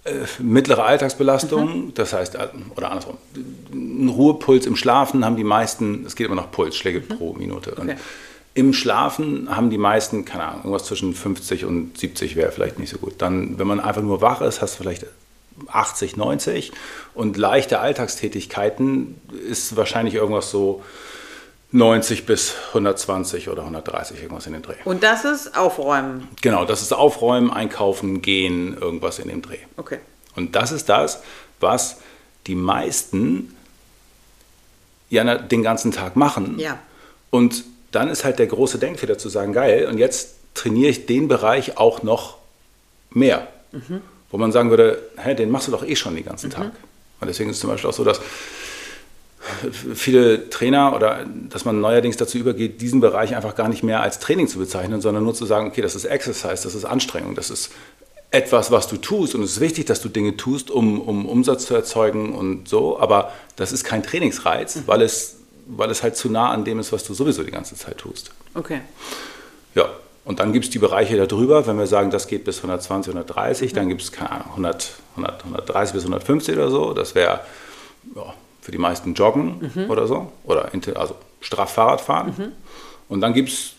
äh, 0.04 0.10
mittlere 0.38 0.84
Alltagsbelastung, 0.84 1.86
mhm. 1.86 1.94
das 1.94 2.12
heißt, 2.12 2.36
äh, 2.36 2.48
oder 2.76 2.90
andersrum, 2.90 3.16
ein 3.72 4.08
Ruhepuls 4.08 4.64
im 4.66 4.76
Schlafen 4.76 5.24
haben 5.24 5.36
die 5.36 5.44
meisten, 5.44 6.04
es 6.06 6.14
geht 6.14 6.26
immer 6.26 6.36
noch 6.36 6.52
Pulsschläge 6.52 7.00
mhm. 7.00 7.18
pro 7.18 7.32
Minute. 7.32 7.72
Okay. 7.72 7.80
Und 7.80 7.96
im 8.58 8.72
Schlafen 8.72 9.54
haben 9.54 9.70
die 9.70 9.78
meisten, 9.78 10.24
keine 10.24 10.42
Ahnung, 10.42 10.58
irgendwas 10.64 10.84
zwischen 10.84 11.14
50 11.14 11.64
und 11.64 11.96
70 11.96 12.34
wäre 12.34 12.50
vielleicht 12.50 12.80
nicht 12.80 12.90
so 12.90 12.98
gut. 12.98 13.14
Dann, 13.18 13.56
wenn 13.56 13.68
man 13.68 13.78
einfach 13.78 14.02
nur 14.02 14.20
wach 14.20 14.40
ist, 14.40 14.60
hast 14.60 14.74
du 14.74 14.82
vielleicht 14.82 15.06
80, 15.68 16.16
90 16.16 16.72
und 17.14 17.36
leichte 17.36 17.78
Alltagstätigkeiten 17.78 19.20
ist 19.48 19.76
wahrscheinlich 19.76 20.14
irgendwas 20.14 20.50
so 20.50 20.82
90 21.70 22.26
bis 22.26 22.54
120 22.70 23.48
oder 23.48 23.62
130, 23.62 24.22
irgendwas 24.22 24.48
in 24.48 24.54
den 24.54 24.62
Dreh. 24.62 24.74
Und 24.84 25.04
das 25.04 25.24
ist 25.24 25.56
Aufräumen? 25.56 26.26
Genau, 26.42 26.64
das 26.64 26.82
ist 26.82 26.92
Aufräumen, 26.92 27.52
Einkaufen, 27.52 28.22
Gehen, 28.22 28.76
irgendwas 28.76 29.20
in 29.20 29.28
dem 29.28 29.40
Dreh. 29.40 29.58
Okay. 29.76 30.00
Und 30.34 30.56
das 30.56 30.72
ist 30.72 30.88
das, 30.88 31.22
was 31.60 31.98
die 32.48 32.56
meisten 32.56 33.54
ja 35.10 35.36
den 35.36 35.62
ganzen 35.62 35.92
Tag 35.92 36.16
machen. 36.16 36.58
Ja. 36.58 36.80
Und 37.30 37.62
dann 37.90 38.08
ist 38.08 38.24
halt 38.24 38.38
der 38.38 38.46
große 38.46 38.78
Denkfehler 38.78 39.18
zu 39.18 39.28
sagen, 39.28 39.52
geil, 39.52 39.86
und 39.86 39.98
jetzt 39.98 40.34
trainiere 40.54 40.90
ich 40.90 41.06
den 41.06 41.28
Bereich 41.28 41.78
auch 41.78 42.02
noch 42.02 42.36
mehr. 43.10 43.48
Mhm. 43.72 44.02
Wo 44.30 44.36
man 44.36 44.52
sagen 44.52 44.70
würde, 44.70 45.02
hä, 45.16 45.34
den 45.34 45.50
machst 45.50 45.68
du 45.68 45.72
doch 45.72 45.86
eh 45.86 45.96
schon 45.96 46.14
den 46.14 46.24
ganzen 46.24 46.48
mhm. 46.48 46.54
Tag. 46.54 46.72
Und 47.20 47.28
deswegen 47.28 47.50
ist 47.50 47.56
es 47.56 47.60
zum 47.60 47.70
Beispiel 47.70 47.88
auch 47.88 47.94
so, 47.94 48.04
dass 48.04 48.20
viele 49.94 50.50
Trainer 50.50 50.94
oder 50.94 51.24
dass 51.48 51.64
man 51.64 51.80
neuerdings 51.80 52.16
dazu 52.16 52.38
übergeht, 52.38 52.80
diesen 52.80 53.00
Bereich 53.00 53.34
einfach 53.34 53.54
gar 53.54 53.68
nicht 53.68 53.82
mehr 53.82 54.02
als 54.02 54.18
Training 54.18 54.48
zu 54.48 54.58
bezeichnen, 54.58 55.00
sondern 55.00 55.24
nur 55.24 55.34
zu 55.34 55.46
sagen, 55.46 55.68
okay, 55.68 55.80
das 55.80 55.94
ist 55.94 56.04
Exercise, 56.04 56.62
das 56.64 56.74
ist 56.74 56.84
Anstrengung, 56.84 57.34
das 57.34 57.50
ist 57.50 57.70
etwas, 58.30 58.70
was 58.70 58.88
du 58.88 58.98
tust 58.98 59.34
und 59.34 59.42
es 59.42 59.52
ist 59.52 59.60
wichtig, 59.60 59.86
dass 59.86 60.02
du 60.02 60.10
Dinge 60.10 60.36
tust, 60.36 60.70
um, 60.70 61.00
um 61.00 61.26
Umsatz 61.26 61.66
zu 61.66 61.74
erzeugen 61.74 62.34
und 62.34 62.68
so, 62.68 63.00
aber 63.00 63.32
das 63.56 63.72
ist 63.72 63.84
kein 63.84 64.02
Trainingsreiz, 64.02 64.76
mhm. 64.76 64.82
weil 64.86 65.02
es 65.02 65.37
weil 65.68 65.90
es 65.90 66.02
halt 66.02 66.16
zu 66.16 66.30
nah 66.30 66.50
an 66.50 66.64
dem 66.64 66.78
ist, 66.78 66.92
was 66.92 67.04
du 67.04 67.14
sowieso 67.14 67.42
die 67.42 67.50
ganze 67.50 67.76
Zeit 67.76 67.98
tust. 67.98 68.32
Okay. 68.54 68.80
Ja, 69.74 69.88
und 70.24 70.40
dann 70.40 70.52
gibt 70.52 70.66
es 70.66 70.70
die 70.70 70.78
Bereiche 70.78 71.16
darüber, 71.16 71.66
wenn 71.66 71.78
wir 71.78 71.86
sagen, 71.86 72.10
das 72.10 72.26
geht 72.26 72.44
bis 72.44 72.58
120, 72.58 73.14
130, 73.14 73.72
mhm. 73.72 73.76
dann 73.76 73.88
gibt 73.88 74.02
es, 74.02 74.12
keine 74.12 74.30
Ahnung, 74.32 74.48
100, 74.50 74.90
100, 75.12 75.44
130 75.44 75.94
bis 75.94 76.02
150 76.02 76.54
oder 76.54 76.70
so. 76.70 76.92
Das 76.92 77.14
wäre 77.14 77.40
ja, 78.14 78.34
für 78.60 78.72
die 78.72 78.78
meisten 78.78 79.14
Joggen 79.14 79.72
mhm. 79.74 79.90
oder 79.90 80.06
so. 80.06 80.32
Oder 80.44 80.70
also 80.96 81.16
straff 81.40 81.72
Fahrradfahren. 81.72 82.34
Mhm. 82.36 82.52
Und 83.08 83.20
dann 83.20 83.32
gibt 83.32 83.48
es 83.48 83.72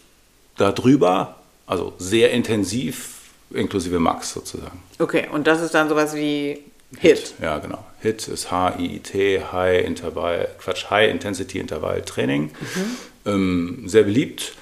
darüber, 0.58 1.36
also 1.68 1.94
sehr 1.98 2.32
intensiv, 2.32 3.18
inklusive 3.52 4.00
Max 4.00 4.34
sozusagen. 4.34 4.82
Okay, 4.98 5.28
und 5.32 5.46
das 5.48 5.62
ist 5.62 5.74
dann 5.74 5.90
sowas 5.90 6.16
wie 6.16 6.64
HIT. 6.98 7.36
Ja, 7.42 7.60
genau. 7.60 7.84
HIT 8.02 8.28
ist 8.28 8.52
H-I-T, 8.52 9.44
High 9.52 9.86
Intervall, 9.86 10.50
Quatsch, 10.60 10.90
High 10.90 11.12
Intensity 11.12 11.60
Intervall 11.60 12.02
Training. 12.02 12.52
Mhm. 12.60 12.98
Ähm, 13.26 13.84
sehr 13.86 14.04
beliebt. 14.04 14.54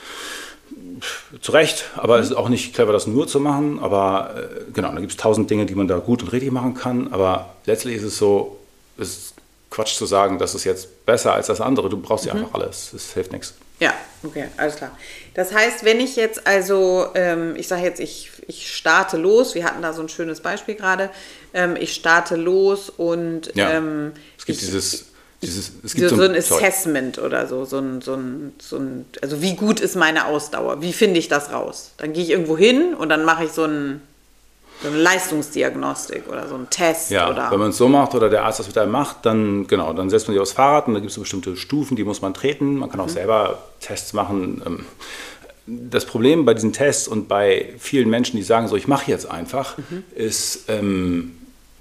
Zu 1.41 1.51
Recht, 1.51 1.85
aber 1.95 2.17
mhm. 2.17 2.23
es 2.23 2.29
ist 2.31 2.35
auch 2.35 2.49
nicht 2.49 2.73
clever, 2.73 2.91
das 2.91 3.07
nur 3.07 3.27
zu 3.27 3.39
machen. 3.39 3.79
Aber 3.79 4.35
äh, 4.35 4.71
genau, 4.73 4.91
da 4.91 4.99
gibt 4.99 5.11
es 5.11 5.17
tausend 5.17 5.49
Dinge, 5.49 5.65
die 5.65 5.75
man 5.75 5.87
da 5.87 5.97
gut 5.99 6.21
und 6.23 6.29
richtig 6.29 6.51
machen 6.51 6.73
kann. 6.73 7.13
Aber 7.13 7.55
letztlich 7.65 7.97
ist 7.97 8.03
es 8.03 8.17
so, 8.17 8.59
es 8.97 9.09
ist 9.09 9.33
Quatsch 9.69 9.95
zu 9.95 10.05
sagen, 10.05 10.39
das 10.39 10.55
ist 10.55 10.63
jetzt 10.63 11.05
besser 11.05 11.33
als 11.33 11.47
das 11.47 11.61
andere. 11.61 11.89
Du 11.89 11.97
brauchst 11.97 12.25
ja 12.25 12.33
mhm. 12.33 12.45
einfach 12.45 12.55
alles. 12.55 12.93
Es 12.93 13.13
hilft 13.13 13.31
nichts. 13.31 13.53
Ja, 13.79 13.93
okay, 14.23 14.45
alles 14.57 14.75
klar. 14.75 14.97
Das 15.35 15.53
heißt, 15.53 15.85
wenn 15.85 15.99
ich 15.99 16.15
jetzt 16.15 16.47
also, 16.47 17.07
ähm, 17.13 17.55
ich 17.55 17.67
sage 17.67 17.83
jetzt, 17.83 17.99
ich, 17.99 18.31
ich 18.47 18.73
starte 18.75 19.17
los, 19.17 19.55
wir 19.55 19.65
hatten 19.65 19.81
da 19.81 19.93
so 19.93 20.01
ein 20.01 20.09
schönes 20.09 20.39
Beispiel 20.41 20.75
gerade, 20.75 21.09
ähm, 21.53 21.75
ich 21.79 21.93
starte 21.93 22.35
los 22.35 22.89
und 22.89 23.51
ja, 23.55 23.71
ähm, 23.71 24.13
es 24.37 24.45
gibt 24.45 24.59
ich, 24.59 24.65
dieses, 24.65 25.05
dieses 25.41 25.71
es 25.83 25.93
gibt 25.93 26.09
so, 26.09 26.15
so, 26.15 26.23
ein 26.23 26.35
Assessment 26.35 27.19
oder 27.19 27.47
so, 27.47 27.65
so 27.65 27.77
ein, 27.79 28.01
so, 28.01 28.13
ein, 28.13 28.53
so 28.59 28.77
ein, 28.77 29.05
also 29.21 29.41
wie 29.41 29.55
gut 29.55 29.79
ist 29.79 29.95
meine 29.95 30.25
Ausdauer, 30.25 30.81
wie 30.81 30.93
finde 30.93 31.19
ich 31.19 31.27
das 31.27 31.51
raus? 31.51 31.91
Dann 31.97 32.13
gehe 32.13 32.23
ich 32.23 32.29
irgendwo 32.29 32.57
hin 32.57 32.93
und 32.93 33.09
dann 33.09 33.25
mache 33.25 33.45
ich 33.45 33.51
so 33.51 33.65
ein 33.65 34.01
so 34.81 34.89
eine 34.89 34.97
Leistungsdiagnostik 34.97 36.27
oder 36.29 36.47
so 36.47 36.55
ein 36.55 36.69
Test. 36.69 37.09
Ja, 37.09 37.29
oder 37.29 37.49
wenn 37.49 37.59
man 37.59 37.69
es 37.69 37.77
so 37.77 37.87
macht 37.87 38.13
oder 38.13 38.29
der 38.29 38.43
Arzt 38.43 38.59
das 38.59 38.67
wieder 38.67 38.85
macht, 38.85 39.25
dann 39.25 39.65
genau, 39.65 39.91
dann 39.93 40.09
setzt 40.09 40.27
man 40.27 40.35
sich 40.35 40.41
aufs 40.41 40.51
Fahrrad 40.51 40.87
und 40.87 40.93
da 40.93 40.99
gibt 40.99 41.09
es 41.09 41.15
so 41.15 41.21
bestimmte 41.21 41.55
Stufen, 41.57 41.95
die 41.95 42.03
muss 42.03 42.21
man 42.21 42.33
treten. 42.33 42.75
Man 42.75 42.89
kann 42.89 42.99
auch 42.99 43.07
mhm. 43.07 43.11
selber 43.11 43.57
Tests 43.79 44.13
machen. 44.13 44.61
Ähm, 44.65 44.85
das 45.67 46.05
Problem 46.05 46.45
bei 46.45 46.53
diesen 46.53 46.71
Tests 46.71 47.07
und 47.07 47.27
bei 47.27 47.73
vielen 47.77 48.09
Menschen, 48.09 48.37
die 48.37 48.43
sagen 48.43 48.67
so, 48.67 48.75
ich 48.75 48.87
mache 48.87 49.11
jetzt 49.11 49.29
einfach, 49.29 49.77
mhm. 49.77 50.03
ist, 50.15 50.65
ähm, 50.69 51.33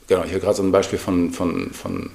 genau, 0.09 0.25
ich 0.25 0.31
habe 0.31 0.41
gerade 0.41 0.57
so 0.57 0.63
ein 0.63 0.73
Beispiel 0.73 0.99
von, 0.99 1.33
von, 1.33 1.71
von, 1.71 2.11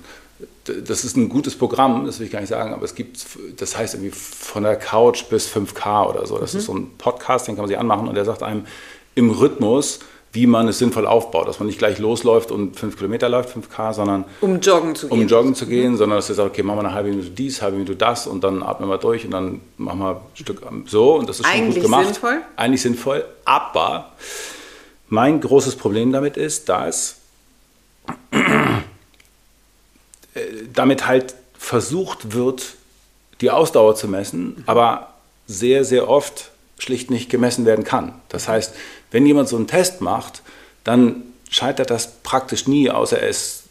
das 0.65 1.05
ist 1.05 1.15
ein 1.15 1.29
gutes 1.29 1.57
Programm, 1.57 2.05
das 2.05 2.19
will 2.19 2.25
ich 2.25 2.31
gar 2.31 2.41
nicht 2.41 2.49
sagen, 2.49 2.73
aber 2.73 2.83
es 2.83 2.93
gibt, 2.93 3.25
das 3.57 3.77
heißt 3.77 3.93
irgendwie 3.93 4.11
von 4.11 4.63
der 4.63 4.75
Couch 4.75 5.25
bis 5.29 5.47
5K 5.47 6.09
oder 6.09 6.27
so. 6.27 6.37
Das 6.37 6.53
mhm. 6.53 6.59
ist 6.59 6.65
so 6.65 6.75
ein 6.75 6.97
Podcast, 6.97 7.47
den 7.47 7.55
kann 7.55 7.63
man 7.63 7.69
sich 7.69 7.79
anmachen 7.79 8.07
und 8.07 8.15
der 8.15 8.25
sagt 8.25 8.43
einem 8.43 8.65
im 9.15 9.31
Rhythmus, 9.31 9.99
wie 10.33 10.47
man 10.47 10.67
es 10.69 10.79
sinnvoll 10.79 11.05
aufbaut, 11.05 11.47
dass 11.47 11.59
man 11.59 11.67
nicht 11.67 11.77
gleich 11.77 11.99
losläuft 11.99 12.51
und 12.51 12.79
fünf 12.79 12.95
Kilometer 12.95 13.27
läuft, 13.27 13.55
5K, 13.55 13.93
sondern 13.93 14.23
um 14.39 14.61
joggen 14.61 14.95
zu 14.95 15.09
gehen, 15.09 15.19
um 15.19 15.27
joggen 15.27 15.55
zu 15.55 15.65
gehen, 15.65 15.93
mhm. 15.93 15.97
sondern 15.97 16.17
dass 16.17 16.29
er 16.29 16.35
sagt, 16.35 16.51
okay, 16.51 16.63
machen 16.63 16.77
wir 16.77 16.85
eine 16.85 16.93
halbe 16.93 17.09
Minute 17.09 17.29
dies, 17.31 17.61
halbe 17.61 17.77
Minute 17.77 17.97
das 17.97 18.27
und 18.27 18.43
dann 18.43 18.63
atmen 18.63 18.87
wir 18.89 18.97
durch 18.97 19.25
und 19.25 19.31
dann 19.31 19.61
machen 19.77 19.99
wir 19.99 20.11
ein 20.11 20.17
Stück 20.35 20.61
so 20.85 21.15
und 21.15 21.27
das 21.27 21.39
ist 21.39 21.45
schon 21.45 21.55
Eigentlich 21.55 21.75
gut 21.75 21.83
gemacht. 21.83 22.05
sinnvoll. 22.05 22.41
Eigentlich 22.55 22.81
sinnvoll, 22.81 23.25
aber 23.43 24.11
mein 25.09 25.41
großes 25.41 25.75
Problem 25.75 26.13
damit 26.13 26.37
ist, 26.37 26.69
dass 26.69 27.17
damit 30.73 31.07
halt 31.07 31.35
versucht 31.57 32.33
wird, 32.33 32.75
die 33.41 33.51
Ausdauer 33.51 33.95
zu 33.95 34.07
messen, 34.07 34.63
aber 34.65 35.13
sehr, 35.47 35.83
sehr 35.83 36.09
oft 36.09 36.51
schlicht 36.77 37.11
nicht 37.11 37.29
gemessen 37.29 37.65
werden 37.65 37.83
kann. 37.83 38.13
Das 38.29 38.47
heißt, 38.47 38.73
wenn 39.11 39.25
jemand 39.25 39.49
so 39.49 39.57
einen 39.57 39.67
Test 39.67 40.01
macht, 40.01 40.41
dann 40.83 41.23
scheitert 41.49 41.89
das 41.89 42.21
praktisch 42.23 42.67
nie, 42.67 42.89
außer 42.89 43.19
er 43.19 43.29
ist 43.29 43.63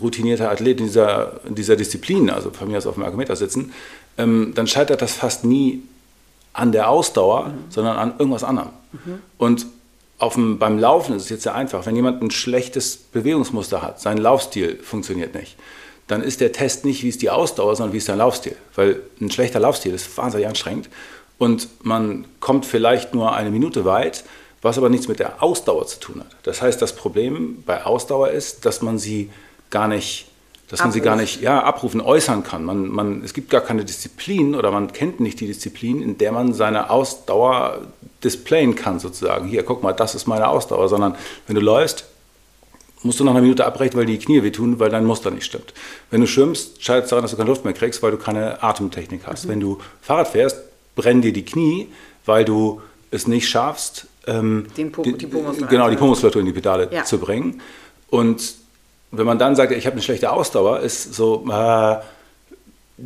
routinierter 0.00 0.50
Athlet 0.50 0.80
in 0.80 0.86
dieser, 0.86 1.40
in 1.44 1.54
dieser 1.54 1.76
Disziplin, 1.76 2.30
also 2.30 2.50
von 2.50 2.68
mir 2.68 2.78
aus 2.78 2.86
auf 2.86 2.94
dem 2.94 3.02
Ergometer 3.02 3.36
sitzen, 3.36 3.72
ähm, 4.16 4.52
dann 4.54 4.66
scheitert 4.66 5.02
das 5.02 5.12
fast 5.12 5.44
nie 5.44 5.82
an 6.52 6.72
der 6.72 6.88
Ausdauer, 6.88 7.48
mhm. 7.48 7.52
sondern 7.70 7.96
an 7.96 8.14
irgendwas 8.18 8.44
anderem. 8.44 8.70
Mhm. 8.92 9.18
Und 9.36 9.66
auf 10.18 10.34
dem, 10.34 10.58
beim 10.58 10.78
Laufen 10.78 11.14
ist 11.14 11.24
es 11.24 11.28
jetzt 11.28 11.42
sehr 11.44 11.54
einfach. 11.54 11.86
Wenn 11.86 11.94
jemand 11.94 12.22
ein 12.22 12.30
schlechtes 12.30 12.96
Bewegungsmuster 12.96 13.82
hat, 13.82 14.00
sein 14.00 14.18
Laufstil 14.18 14.76
funktioniert 14.82 15.34
nicht, 15.34 15.56
dann 16.08 16.22
ist 16.22 16.40
der 16.40 16.52
Test 16.52 16.84
nicht, 16.84 17.02
wie 17.02 17.08
ist 17.08 17.22
die 17.22 17.30
Ausdauer, 17.30 17.76
sondern 17.76 17.92
wie 17.92 17.98
ist 17.98 18.08
dein 18.08 18.18
Laufstil. 18.18 18.56
Weil 18.74 19.00
ein 19.20 19.30
schlechter 19.30 19.60
Laufstil 19.60 19.94
ist 19.94 20.16
wahnsinnig 20.16 20.48
anstrengend 20.48 20.88
und 21.38 21.68
man 21.84 22.26
kommt 22.40 22.66
vielleicht 22.66 23.14
nur 23.14 23.34
eine 23.34 23.50
Minute 23.50 23.84
weit, 23.84 24.24
was 24.60 24.76
aber 24.76 24.88
nichts 24.88 25.08
mit 25.08 25.20
der 25.20 25.42
Ausdauer 25.42 25.86
zu 25.86 26.00
tun 26.00 26.20
hat. 26.20 26.36
Das 26.42 26.60
heißt, 26.60 26.82
das 26.82 26.94
Problem 26.94 27.62
bei 27.64 27.84
Ausdauer 27.84 28.30
ist, 28.30 28.66
dass 28.66 28.82
man 28.82 28.98
sie 28.98 29.30
gar 29.70 29.86
nicht, 29.86 30.26
dass 30.68 30.80
man 30.80 30.92
sie 30.92 31.00
gar 31.00 31.16
nicht 31.16 31.40
ja, 31.40 31.62
abrufen, 31.62 32.00
äußern 32.00 32.42
kann. 32.42 32.64
Man, 32.64 32.88
man, 32.88 33.22
es 33.24 33.32
gibt 33.32 33.50
gar 33.50 33.60
keine 33.60 33.84
Disziplin 33.84 34.54
oder 34.54 34.70
man 34.70 34.92
kennt 34.92 35.20
nicht 35.20 35.40
die 35.40 35.46
Disziplin, 35.46 36.02
in 36.02 36.18
der 36.18 36.32
man 36.32 36.52
seine 36.52 36.90
Ausdauer 36.90 37.82
displayen 38.22 38.74
kann, 38.74 38.98
sozusagen. 38.98 39.46
Hier, 39.46 39.62
guck 39.62 39.82
mal, 39.82 39.92
das 39.92 40.14
ist 40.14 40.26
meine 40.26 40.48
Ausdauer. 40.48 40.88
Sondern 40.88 41.14
wenn 41.46 41.54
du 41.54 41.62
läufst, 41.62 42.04
musst 43.02 43.20
du 43.20 43.24
nach 43.24 43.32
einer 43.32 43.40
Minute 43.40 43.64
abbrechen, 43.64 43.96
weil 43.96 44.06
die 44.06 44.18
Knie 44.18 44.42
wehtun, 44.42 44.78
weil 44.78 44.90
dein 44.90 45.04
Muster 45.04 45.30
nicht 45.30 45.44
stimmt. 45.44 45.72
Wenn 46.10 46.20
du 46.20 46.26
schwimmst, 46.26 46.82
scheitert 46.82 47.04
es 47.04 47.10
daran, 47.10 47.22
dass 47.22 47.30
du 47.30 47.36
keine 47.36 47.48
Luft 47.48 47.64
mehr 47.64 47.74
kriegst, 47.74 48.02
weil 48.02 48.10
du 48.10 48.18
keine 48.18 48.62
Atemtechnik 48.62 49.22
hast. 49.26 49.44
Mhm. 49.44 49.50
Wenn 49.50 49.60
du 49.60 49.78
Fahrrad 50.02 50.28
fährst, 50.28 50.58
brennen 50.98 51.22
dir 51.22 51.32
die 51.32 51.44
Knie, 51.44 51.88
weil 52.26 52.44
du 52.44 52.82
es 53.10 53.26
nicht 53.26 53.48
schaffst, 53.48 54.06
ähm, 54.26 54.66
po 54.92 55.02
die, 55.02 55.14
die 55.14 55.28
genau, 55.68 55.88
die 55.88 55.96
Po-Muskulatur 55.96 56.40
in 56.40 56.46
die 56.46 56.52
Pedale 56.52 56.88
ja. 56.90 57.04
zu 57.04 57.18
bringen. 57.18 57.62
Und 58.10 58.54
wenn 59.12 59.24
man 59.24 59.38
dann 59.38 59.56
sagt, 59.56 59.72
ich 59.72 59.86
habe 59.86 59.94
eine 59.94 60.02
schlechte 60.02 60.30
Ausdauer, 60.30 60.80
ist 60.80 61.14
so, 61.14 61.44
äh, 61.48 61.96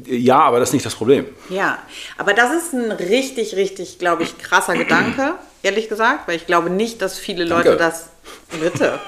ja, 0.07 0.41
aber 0.41 0.59
das 0.59 0.71
ist 0.71 0.73
nicht 0.73 0.87
das 0.87 0.95
Problem. 0.95 1.27
Ja, 1.51 1.79
aber 2.17 2.33
das 2.33 2.51
ist 2.53 2.73
ein 2.73 2.91
richtig, 2.91 3.55
richtig, 3.57 3.99
glaube 3.99 4.23
ich, 4.23 4.39
krasser 4.39 4.75
Gedanke, 4.75 5.35
ehrlich 5.63 5.89
gesagt, 5.91 6.27
weil 6.27 6.37
ich 6.37 6.47
glaube 6.47 6.71
nicht, 6.71 7.03
dass 7.03 7.19
viele 7.19 7.45
Leute 7.45 7.77
Danke. 7.77 7.85
das. 7.85 8.09
Bitte. 8.61 8.99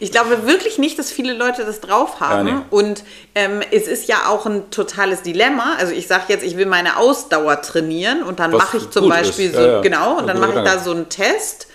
Ich 0.00 0.10
glaube 0.10 0.46
wirklich 0.46 0.78
nicht, 0.78 0.98
dass 0.98 1.10
viele 1.10 1.34
Leute 1.34 1.64
das 1.64 1.80
drauf 1.80 2.20
haben. 2.20 2.48
Ja, 2.48 2.54
nee. 2.54 2.60
Und 2.70 3.04
ähm, 3.34 3.60
es 3.70 3.86
ist 3.86 4.08
ja 4.08 4.28
auch 4.28 4.46
ein 4.46 4.70
totales 4.70 5.22
Dilemma. 5.22 5.76
Also 5.78 5.92
ich 5.92 6.06
sage 6.06 6.24
jetzt, 6.28 6.44
ich 6.44 6.56
will 6.56 6.66
meine 6.66 6.96
Ausdauer 6.96 7.60
trainieren 7.62 8.22
und 8.22 8.40
dann 8.40 8.50
mache 8.50 8.78
ich 8.78 8.90
zum 8.90 9.08
Beispiel 9.08 9.48
ist. 9.48 9.56
so, 9.56 9.60
ja, 9.60 9.72
ja. 9.74 9.80
genau, 9.80 10.18
und 10.18 10.26
dann 10.26 10.40
mache 10.40 10.58
ich 10.58 10.64
da 10.64 10.78
so 10.78 10.90
einen 10.90 11.08
Test. 11.08 11.68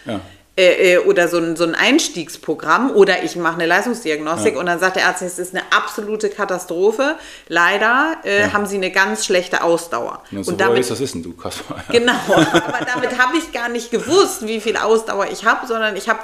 Äh, 0.59 0.93
äh, 0.93 0.97
oder 0.97 1.27
so 1.27 1.37
ein, 1.37 1.55
so 1.55 1.65
ein 1.65 1.75
Einstiegsprogramm 1.75 2.89
oder 2.89 3.21
ich 3.21 3.35
mache 3.35 3.53
eine 3.53 3.67
Leistungsdiagnostik 3.67 4.55
ja. 4.55 4.59
und 4.59 4.65
dann 4.65 4.79
sagt 4.79 4.95
der 4.95 5.05
Arzt, 5.05 5.21
es 5.21 5.37
ist 5.37 5.53
eine 5.53 5.63
absolute 5.71 6.31
Katastrophe. 6.31 7.15
Leider 7.47 8.15
äh, 8.23 8.41
ja. 8.41 8.53
haben 8.53 8.65
sie 8.65 8.77
eine 8.77 8.89
ganz 8.89 9.23
schlechte 9.23 9.63
Ausdauer. 9.63 10.23
Ja, 10.31 10.43
so 10.43 10.49
und 10.49 10.59
damit 10.59 10.79
ist 10.79 10.89
das 10.89 10.99
wissen, 10.99 11.21
du 11.21 11.33
Kaspar. 11.33 11.83
Genau, 11.91 12.13
aber 12.33 12.85
damit 12.91 13.19
habe 13.19 13.37
ich 13.37 13.51
gar 13.51 13.69
nicht 13.69 13.91
gewusst, 13.91 14.47
wie 14.47 14.59
viel 14.59 14.77
Ausdauer 14.77 15.27
ich 15.31 15.45
habe, 15.45 15.67
sondern 15.67 15.95
ich 15.95 16.09
habe 16.09 16.21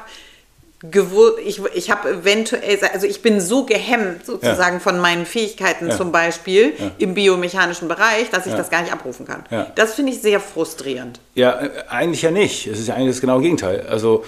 ich, 1.46 1.62
ich 1.74 1.92
habe 1.92 2.10
eventuell, 2.10 2.78
also 2.94 3.08
ich 3.08 3.22
bin 3.22 3.40
so 3.40 3.66
gehemmt 3.66 4.26
sozusagen 4.26 4.76
ja. 4.76 4.80
von 4.80 5.00
meinen 5.00 5.26
Fähigkeiten 5.26 5.88
ja. 5.88 5.98
zum 5.98 6.12
Beispiel 6.12 6.74
ja. 6.78 6.92
im 6.98 7.14
biomechanischen 7.14 7.88
Bereich, 7.88 8.30
dass 8.32 8.46
ich 8.46 8.54
das 8.54 8.70
gar 8.70 8.82
nicht 8.82 8.92
abrufen 8.92 9.26
kann. 9.26 9.46
Das 9.76 9.94
finde 9.94 10.12
ich 10.12 10.22
sehr 10.22 10.42
frustrierend. 10.42 11.20
Ja, 11.36 11.62
äh, 11.62 11.70
eigentlich 11.88 12.22
ja 12.22 12.32
nicht. 12.32 12.68
Es 12.68 12.80
ist 12.80 12.88
ja 12.88 12.96
eigentlich 12.96 13.16
das 13.16 13.22
genaue 13.22 13.42
Gegenteil. 13.42 13.88
Also 13.90 14.26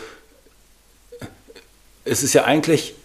es 2.06 2.24
ist 2.24 2.34
ja 2.34 2.46
eigentlich 2.46 2.96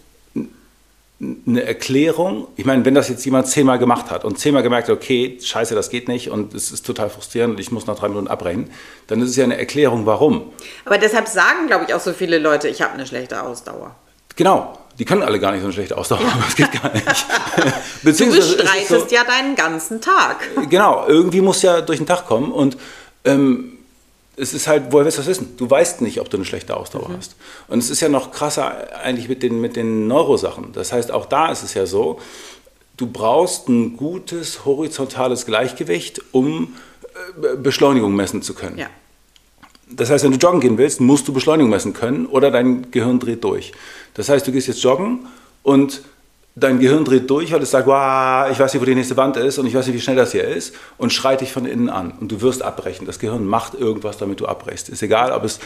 eine 1.21 1.63
Erklärung. 1.63 2.47
Ich 2.55 2.65
meine, 2.65 2.83
wenn 2.83 2.95
das 2.95 3.07
jetzt 3.07 3.23
jemand 3.25 3.47
zehnmal 3.47 3.77
gemacht 3.77 4.09
hat 4.09 4.25
und 4.25 4.39
zehnmal 4.39 4.63
gemerkt 4.63 4.89
hat, 4.89 4.95
okay, 4.95 5.37
scheiße, 5.39 5.75
das 5.75 5.89
geht 5.89 6.07
nicht 6.07 6.31
und 6.31 6.53
es 6.53 6.71
ist 6.71 6.85
total 6.85 7.09
frustrierend 7.09 7.55
und 7.55 7.59
ich 7.59 7.71
muss 7.71 7.85
nach 7.85 7.95
drei 7.95 8.07
Minuten 8.07 8.27
abbrennen, 8.27 8.71
dann 9.07 9.21
ist 9.21 9.29
es 9.29 9.35
ja 9.35 9.43
eine 9.43 9.57
Erklärung, 9.57 10.05
warum. 10.05 10.51
Aber 10.85 10.97
deshalb 10.97 11.27
sagen, 11.27 11.67
glaube 11.67 11.85
ich, 11.87 11.93
auch 11.93 11.99
so 11.99 12.13
viele 12.13 12.39
Leute, 12.39 12.67
ich 12.67 12.81
habe 12.81 12.93
eine 12.93 13.05
schlechte 13.05 13.43
Ausdauer. 13.43 13.95
Genau. 14.35 14.77
Die 14.99 15.05
können 15.05 15.23
alle 15.23 15.39
gar 15.39 15.51
nicht 15.51 15.61
so 15.61 15.67
eine 15.67 15.73
schlechte 15.73 15.97
Ausdauer 15.97 16.19
haben, 16.19 16.43
das 16.43 16.55
geht 16.55 16.71
gar 16.71 16.91
nicht. 16.93 17.05
du 18.03 18.35
bestreitest 18.35 19.09
so, 19.09 19.15
ja 19.15 19.23
deinen 19.23 19.55
ganzen 19.55 20.01
Tag. 20.01 20.37
Genau, 20.69 21.05
irgendwie 21.07 21.41
muss 21.41 21.61
ja 21.61 21.81
durch 21.81 21.99
den 21.99 22.07
Tag 22.07 22.27
kommen 22.27 22.51
und 22.51 22.77
ähm, 23.23 23.77
es 24.41 24.55
ist 24.55 24.67
halt, 24.67 24.85
woher 24.89 25.05
willst 25.05 25.19
du 25.19 25.21
das 25.21 25.29
wissen? 25.29 25.55
Du 25.57 25.69
weißt 25.69 26.01
nicht, 26.01 26.19
ob 26.19 26.29
du 26.31 26.37
eine 26.37 26.45
schlechte 26.45 26.75
Ausdauer 26.75 27.09
mhm. 27.09 27.17
hast. 27.17 27.35
Und 27.67 27.77
es 27.77 27.91
ist 27.91 27.99
ja 27.99 28.09
noch 28.09 28.31
krasser 28.31 28.87
eigentlich 29.03 29.29
mit 29.29 29.43
den, 29.43 29.61
mit 29.61 29.75
den 29.75 30.07
Neurosachen. 30.07 30.71
Das 30.73 30.91
heißt, 30.91 31.11
auch 31.11 31.27
da 31.27 31.51
ist 31.51 31.61
es 31.61 31.75
ja 31.75 31.85
so, 31.85 32.19
du 32.97 33.05
brauchst 33.05 33.69
ein 33.69 33.97
gutes 33.97 34.65
horizontales 34.65 35.45
Gleichgewicht, 35.45 36.23
um 36.31 36.73
äh, 37.43 37.55
Beschleunigung 37.55 38.15
messen 38.15 38.41
zu 38.41 38.55
können. 38.55 38.79
Ja. 38.79 38.87
Das 39.87 40.09
heißt, 40.09 40.23
wenn 40.23 40.31
du 40.31 40.37
joggen 40.39 40.59
gehen 40.59 40.77
willst, 40.79 41.01
musst 41.01 41.27
du 41.27 41.33
Beschleunigung 41.33 41.69
messen 41.69 41.93
können 41.93 42.25
oder 42.25 42.49
dein 42.49 42.89
Gehirn 42.89 43.19
dreht 43.19 43.43
durch. 43.43 43.73
Das 44.15 44.27
heißt, 44.27 44.47
du 44.47 44.51
gehst 44.51 44.67
jetzt 44.67 44.81
joggen 44.81 45.27
und 45.61 46.01
dein 46.55 46.79
Gehirn 46.79 47.05
dreht 47.05 47.29
durch, 47.29 47.51
weil 47.51 47.61
es 47.61 47.71
sagt, 47.71 47.87
wow, 47.87 48.51
ich 48.51 48.59
weiß 48.59 48.73
nicht, 48.73 48.81
wo 48.81 48.85
die 48.85 48.95
nächste 48.95 49.15
Wand 49.15 49.37
ist 49.37 49.57
und 49.57 49.67
ich 49.67 49.73
weiß 49.73 49.87
nicht, 49.87 49.95
wie 49.95 50.01
schnell 50.01 50.17
das 50.17 50.33
hier 50.33 50.43
ist 50.43 50.75
und 50.97 51.13
schreit 51.13 51.41
dich 51.41 51.53
von 51.53 51.65
innen 51.65 51.89
an 51.89 52.13
und 52.19 52.31
du 52.31 52.41
wirst 52.41 52.61
abbrechen. 52.61 53.05
Das 53.05 53.19
Gehirn 53.19 53.45
macht 53.45 53.73
irgendwas, 53.73 54.17
damit 54.17 54.39
du 54.41 54.45
abbrechst. 54.45 54.89
Ist 54.89 55.01
egal, 55.01 55.31
ob 55.31 55.45
es 55.45 55.59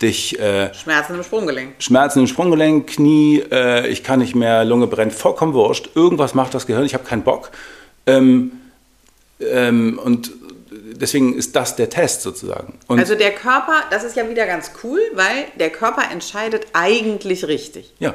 dich... 0.00 0.38
Äh, 0.40 0.74
Schmerzen 0.74 1.14
im 1.14 1.22
Sprunggelenk. 1.22 1.74
Schmerzen 1.78 2.20
im 2.20 2.26
Sprunggelenk, 2.26 2.88
Knie, 2.88 3.44
äh, 3.50 3.86
ich 3.86 4.02
kann 4.02 4.18
nicht 4.18 4.34
mehr, 4.34 4.64
Lunge 4.64 4.88
brennt, 4.88 5.12
vollkommen 5.12 5.54
wurscht. 5.54 5.90
Irgendwas 5.94 6.34
macht 6.34 6.54
das 6.54 6.66
Gehirn, 6.66 6.84
ich 6.84 6.94
habe 6.94 7.04
keinen 7.04 7.22
Bock. 7.22 7.50
Ähm, 8.06 8.52
ähm, 9.40 10.00
und 10.02 10.32
deswegen 11.02 11.36
ist 11.36 11.54
das 11.54 11.76
der 11.76 11.88
Test 11.88 12.22
sozusagen. 12.22 12.78
Und 12.88 12.98
also 12.98 13.14
der 13.14 13.32
Körper, 13.32 13.74
das 13.90 14.02
ist 14.02 14.16
ja 14.16 14.28
wieder 14.28 14.46
ganz 14.46 14.72
cool, 14.82 15.00
weil 15.14 15.44
der 15.58 15.70
Körper 15.70 16.10
entscheidet 16.10 16.66
eigentlich 16.72 17.46
richtig. 17.46 17.92
Ja, 18.00 18.14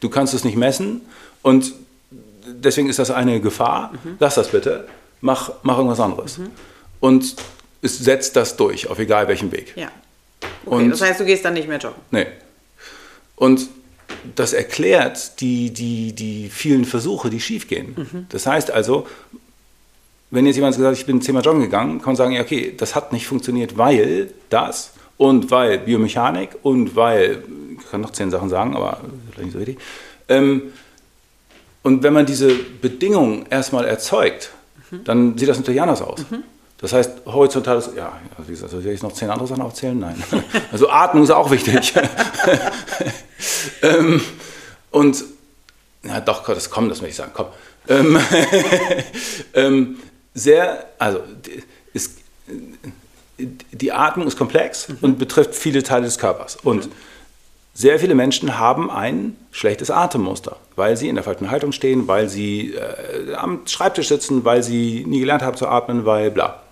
du 0.00 0.08
kannst 0.08 0.32
es 0.32 0.44
nicht 0.44 0.56
messen 0.56 1.02
und 1.46 1.74
deswegen 2.44 2.88
ist 2.88 2.98
das 2.98 3.12
eine 3.12 3.40
Gefahr. 3.40 3.92
Mhm. 3.92 4.16
Lass 4.18 4.34
das 4.34 4.48
bitte. 4.48 4.88
Mach, 5.20 5.52
mach 5.62 5.76
irgendwas 5.76 6.00
anderes. 6.00 6.38
Mhm. 6.38 6.50
Und 6.98 7.36
es 7.82 7.98
setzt 7.98 8.34
das 8.34 8.56
durch, 8.56 8.88
auf 8.90 8.98
egal 8.98 9.28
welchem 9.28 9.52
Weg. 9.52 9.72
Ja. 9.76 9.92
Okay, 10.64 10.74
und, 10.74 10.90
das 10.90 11.02
heißt, 11.02 11.20
du 11.20 11.24
gehst 11.24 11.44
dann 11.44 11.54
nicht 11.54 11.68
mehr 11.68 11.78
joggen. 11.78 12.00
Nee. 12.10 12.26
Und 13.36 13.68
das 14.34 14.54
erklärt 14.54 15.40
die, 15.40 15.70
die, 15.70 16.14
die 16.14 16.48
vielen 16.48 16.84
Versuche, 16.84 17.30
die 17.30 17.38
schiefgehen. 17.38 17.94
Mhm. 17.96 18.26
Das 18.30 18.48
heißt 18.48 18.72
also, 18.72 19.06
wenn 20.32 20.46
jetzt 20.46 20.56
jemand 20.56 20.74
gesagt 20.74 20.94
hat, 20.94 20.98
ich 20.98 21.06
bin 21.06 21.22
zehnmal 21.22 21.44
joggen 21.44 21.60
gegangen, 21.60 21.98
kann 21.98 22.06
man 22.06 22.16
sagen, 22.16 22.32
ja, 22.32 22.42
okay, 22.42 22.74
das 22.76 22.96
hat 22.96 23.12
nicht 23.12 23.28
funktioniert, 23.28 23.78
weil 23.78 24.32
das 24.50 24.94
und 25.16 25.52
weil 25.52 25.78
Biomechanik 25.78 26.56
und 26.64 26.96
weil, 26.96 27.44
ich 27.78 27.88
kann 27.88 28.00
noch 28.00 28.10
zehn 28.10 28.32
Sachen 28.32 28.48
sagen, 28.48 28.74
aber 28.74 29.00
vielleicht 29.30 29.44
nicht 29.44 29.52
so 29.52 29.58
richtig, 29.58 29.78
ähm, 30.28 30.72
und 31.86 32.02
wenn 32.02 32.12
man 32.12 32.26
diese 32.26 32.52
Bedingungen 32.52 33.46
erstmal 33.48 33.84
erzeugt, 33.84 34.50
mhm. 34.90 35.04
dann 35.04 35.38
sieht 35.38 35.48
das 35.48 35.56
natürlich 35.56 35.80
anders 35.80 36.02
aus. 36.02 36.18
Mhm. 36.28 36.42
Das 36.78 36.92
heißt, 36.92 37.26
horizontales, 37.26 37.90
ja, 37.96 38.12
wie 38.44 38.50
gesagt, 38.50 38.72
soll 38.72 38.84
ich 38.84 39.02
noch 39.04 39.12
zehn 39.12 39.30
andere 39.30 39.46
Sachen 39.46 39.62
aufzählen? 39.62 39.96
Nein. 39.96 40.20
Also 40.72 40.90
Atmung 40.90 41.22
ist 41.22 41.30
auch 41.30 41.48
wichtig. 41.48 41.94
ähm, 43.82 44.20
und, 44.90 45.24
ja 46.02 46.20
doch, 46.20 46.44
das 46.44 46.70
kommt, 46.70 46.90
das 46.90 47.02
möchte 47.02 47.10
ich 47.10 47.16
sagen, 47.18 47.30
komm. 47.32 47.46
Ähm, 47.88 48.18
ähm, 49.54 49.98
sehr, 50.34 50.86
also, 50.98 51.20
ist, 51.92 52.18
die 53.38 53.92
Atmung 53.92 54.26
ist 54.26 54.36
komplex 54.36 54.88
mhm. 54.88 54.98
und 55.02 55.18
betrifft 55.20 55.54
viele 55.54 55.84
Teile 55.84 56.06
des 56.06 56.18
Körpers. 56.18 56.56
Und 56.56 56.86
mhm. 56.86 56.92
Sehr 57.78 58.00
viele 58.00 58.14
Menschen 58.14 58.58
haben 58.58 58.90
ein 58.90 59.36
schlechtes 59.50 59.90
Atemmuster, 59.90 60.56
weil 60.76 60.96
sie 60.96 61.10
in 61.10 61.14
der 61.14 61.22
falschen 61.22 61.50
Haltung 61.50 61.72
stehen, 61.72 62.08
weil 62.08 62.26
sie 62.26 62.72
äh, 62.72 63.34
am 63.34 63.66
Schreibtisch 63.66 64.08
sitzen, 64.08 64.46
weil 64.46 64.62
sie 64.62 65.04
nie 65.06 65.20
gelernt 65.20 65.42
haben 65.42 65.58
zu 65.58 65.68
atmen, 65.68 66.06
weil 66.06 66.30
bla. 66.30 66.62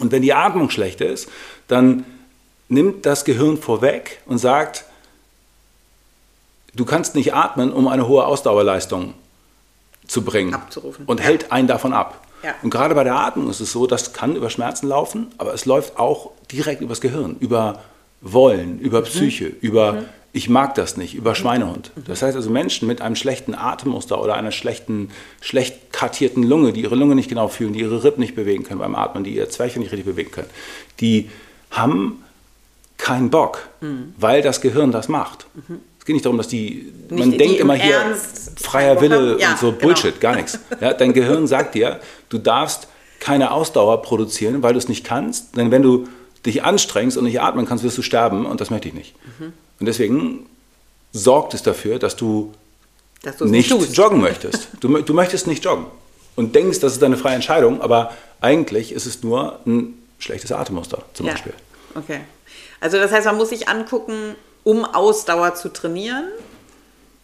Und 0.00 0.10
wenn 0.10 0.22
die 0.22 0.34
Atmung 0.34 0.70
schlecht 0.70 1.00
ist, 1.00 1.28
dann 1.68 2.04
nimmt 2.68 3.06
das 3.06 3.24
Gehirn 3.24 3.58
vorweg 3.58 4.22
und 4.26 4.38
sagt, 4.38 4.86
du 6.74 6.84
kannst 6.84 7.14
nicht 7.14 7.32
atmen, 7.32 7.72
um 7.72 7.86
eine 7.86 8.08
hohe 8.08 8.26
Ausdauerleistung 8.26 9.14
zu 10.08 10.22
bringen. 10.22 10.52
Abzurufen. 10.52 11.04
Und 11.06 11.22
hält 11.22 11.52
einen 11.52 11.68
davon 11.68 11.92
ab. 11.92 12.26
Ja. 12.42 12.56
Und 12.64 12.70
gerade 12.70 12.96
bei 12.96 13.04
der 13.04 13.14
Atmung 13.14 13.48
ist 13.50 13.60
es 13.60 13.70
so, 13.70 13.86
das 13.86 14.12
kann 14.12 14.34
über 14.34 14.50
Schmerzen 14.50 14.88
laufen, 14.88 15.28
aber 15.38 15.54
es 15.54 15.64
läuft 15.64 15.96
auch 15.96 16.32
direkt 16.50 16.80
übers 16.80 17.00
Gehirn, 17.00 17.36
über 17.38 17.84
Wollen, 18.20 18.80
über 18.80 19.02
Psyche, 19.02 19.50
mhm. 19.50 19.56
über 19.60 20.04
ich 20.34 20.48
mag 20.48 20.74
das 20.74 20.96
nicht, 20.96 21.14
über 21.14 21.36
Schweinehund. 21.36 21.92
Das 22.08 22.20
heißt 22.20 22.34
also 22.34 22.50
Menschen 22.50 22.88
mit 22.88 23.00
einem 23.00 23.14
schlechten 23.14 23.54
Atemmuster 23.54 24.20
oder 24.20 24.34
einer 24.34 24.50
schlechten, 24.50 25.10
schlecht 25.40 25.92
kartierten 25.92 26.42
Lunge, 26.42 26.72
die 26.72 26.82
ihre 26.82 26.96
Lunge 26.96 27.14
nicht 27.14 27.28
genau 27.28 27.46
fühlen, 27.46 27.72
die 27.72 27.80
ihre 27.80 28.02
Rippen 28.02 28.20
nicht 28.20 28.34
bewegen 28.34 28.64
können 28.64 28.80
beim 28.80 28.96
Atmen, 28.96 29.22
die 29.22 29.36
ihr 29.36 29.48
Zwerchfell 29.48 29.80
nicht 29.80 29.92
richtig 29.92 30.06
bewegen 30.06 30.32
können, 30.32 30.50
die 31.00 31.30
haben 31.70 32.24
keinen 32.98 33.30
Bock, 33.30 33.60
mhm. 33.80 34.12
weil 34.18 34.42
das 34.42 34.60
Gehirn 34.60 34.90
das 34.90 35.08
macht. 35.08 35.46
Mhm. 35.54 35.78
Es 36.00 36.04
geht 36.04 36.14
nicht 36.14 36.24
darum, 36.24 36.36
dass 36.36 36.48
die, 36.48 36.92
man 37.10 37.28
nicht, 37.28 37.40
denkt 37.40 37.54
die 37.54 37.60
immer 37.60 37.74
hier, 37.74 38.16
freier 38.56 39.00
Wille 39.00 39.38
ja, 39.38 39.52
und 39.52 39.58
so 39.58 39.70
genau. 39.70 39.82
Bullshit, 39.82 40.20
gar 40.20 40.34
nichts. 40.36 40.58
Ja, 40.80 40.94
dein 40.94 41.12
Gehirn 41.12 41.46
sagt 41.46 41.76
dir, 41.76 42.00
du 42.28 42.38
darfst 42.38 42.88
keine 43.20 43.52
Ausdauer 43.52 44.02
produzieren, 44.02 44.64
weil 44.64 44.72
du 44.72 44.78
es 44.78 44.88
nicht 44.88 45.04
kannst, 45.04 45.56
denn 45.56 45.70
wenn 45.70 45.82
du 45.82 46.08
dich 46.44 46.64
anstrengst 46.64 47.16
und 47.16 47.24
nicht 47.24 47.40
atmen 47.40 47.66
kannst, 47.66 47.84
wirst 47.84 47.96
du 47.96 48.02
sterben 48.02 48.46
und 48.46 48.60
das 48.60 48.70
möchte 48.70 48.88
ich 48.88 48.94
nicht. 48.94 49.14
Mhm. 49.38 49.52
Und 49.80 49.86
deswegen 49.86 50.46
sorgt 51.12 51.54
es 51.54 51.62
dafür, 51.62 51.98
dass 51.98 52.16
du 52.16 52.52
dass 53.22 53.40
nicht 53.40 53.70
tust. 53.70 53.96
joggen 53.96 54.20
möchtest. 54.20 54.68
Du, 54.80 55.02
du 55.02 55.14
möchtest 55.14 55.46
nicht 55.46 55.64
joggen 55.64 55.86
und 56.36 56.54
denkst, 56.54 56.80
das 56.80 56.94
ist 56.94 57.02
deine 57.02 57.16
freie 57.16 57.34
Entscheidung, 57.36 57.80
aber 57.80 58.12
eigentlich 58.40 58.92
ist 58.92 59.06
es 59.06 59.22
nur 59.22 59.60
ein 59.66 59.98
schlechtes 60.18 60.52
Atemmuster 60.52 61.02
zum 61.14 61.26
ja. 61.26 61.32
Beispiel. 61.32 61.54
Okay. 61.94 62.20
Also 62.80 62.98
das 62.98 63.12
heißt, 63.12 63.26
man 63.26 63.36
muss 63.36 63.50
sich 63.50 63.68
angucken, 63.68 64.34
um 64.64 64.84
Ausdauer 64.84 65.54
zu 65.54 65.72
trainieren, 65.72 66.28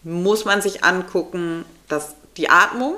muss 0.03 0.45
man 0.45 0.61
sich 0.61 0.83
angucken, 0.83 1.65
dass 1.87 2.15
die 2.37 2.49
Atmung. 2.49 2.95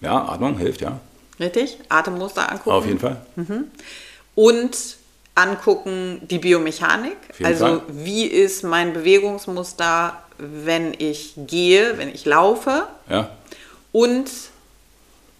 Ja, 0.00 0.28
Atmung 0.28 0.58
hilft, 0.58 0.80
ja. 0.80 1.00
Richtig? 1.38 1.78
Atemmuster 1.88 2.50
angucken. 2.50 2.70
Auf 2.70 2.86
jeden 2.86 2.98
Fall. 2.98 3.24
Mhm. 3.36 3.70
Und 4.34 4.96
angucken 5.34 6.20
die 6.22 6.38
Biomechanik. 6.38 7.16
Also 7.42 7.64
Fall. 7.64 7.82
wie 7.88 8.26
ist 8.26 8.64
mein 8.64 8.92
Bewegungsmuster, 8.92 10.22
wenn 10.38 10.94
ich 10.96 11.34
gehe, 11.36 11.98
wenn 11.98 12.08
ich 12.08 12.24
laufe. 12.24 12.86
Ja. 13.08 13.30
Und 13.92 14.30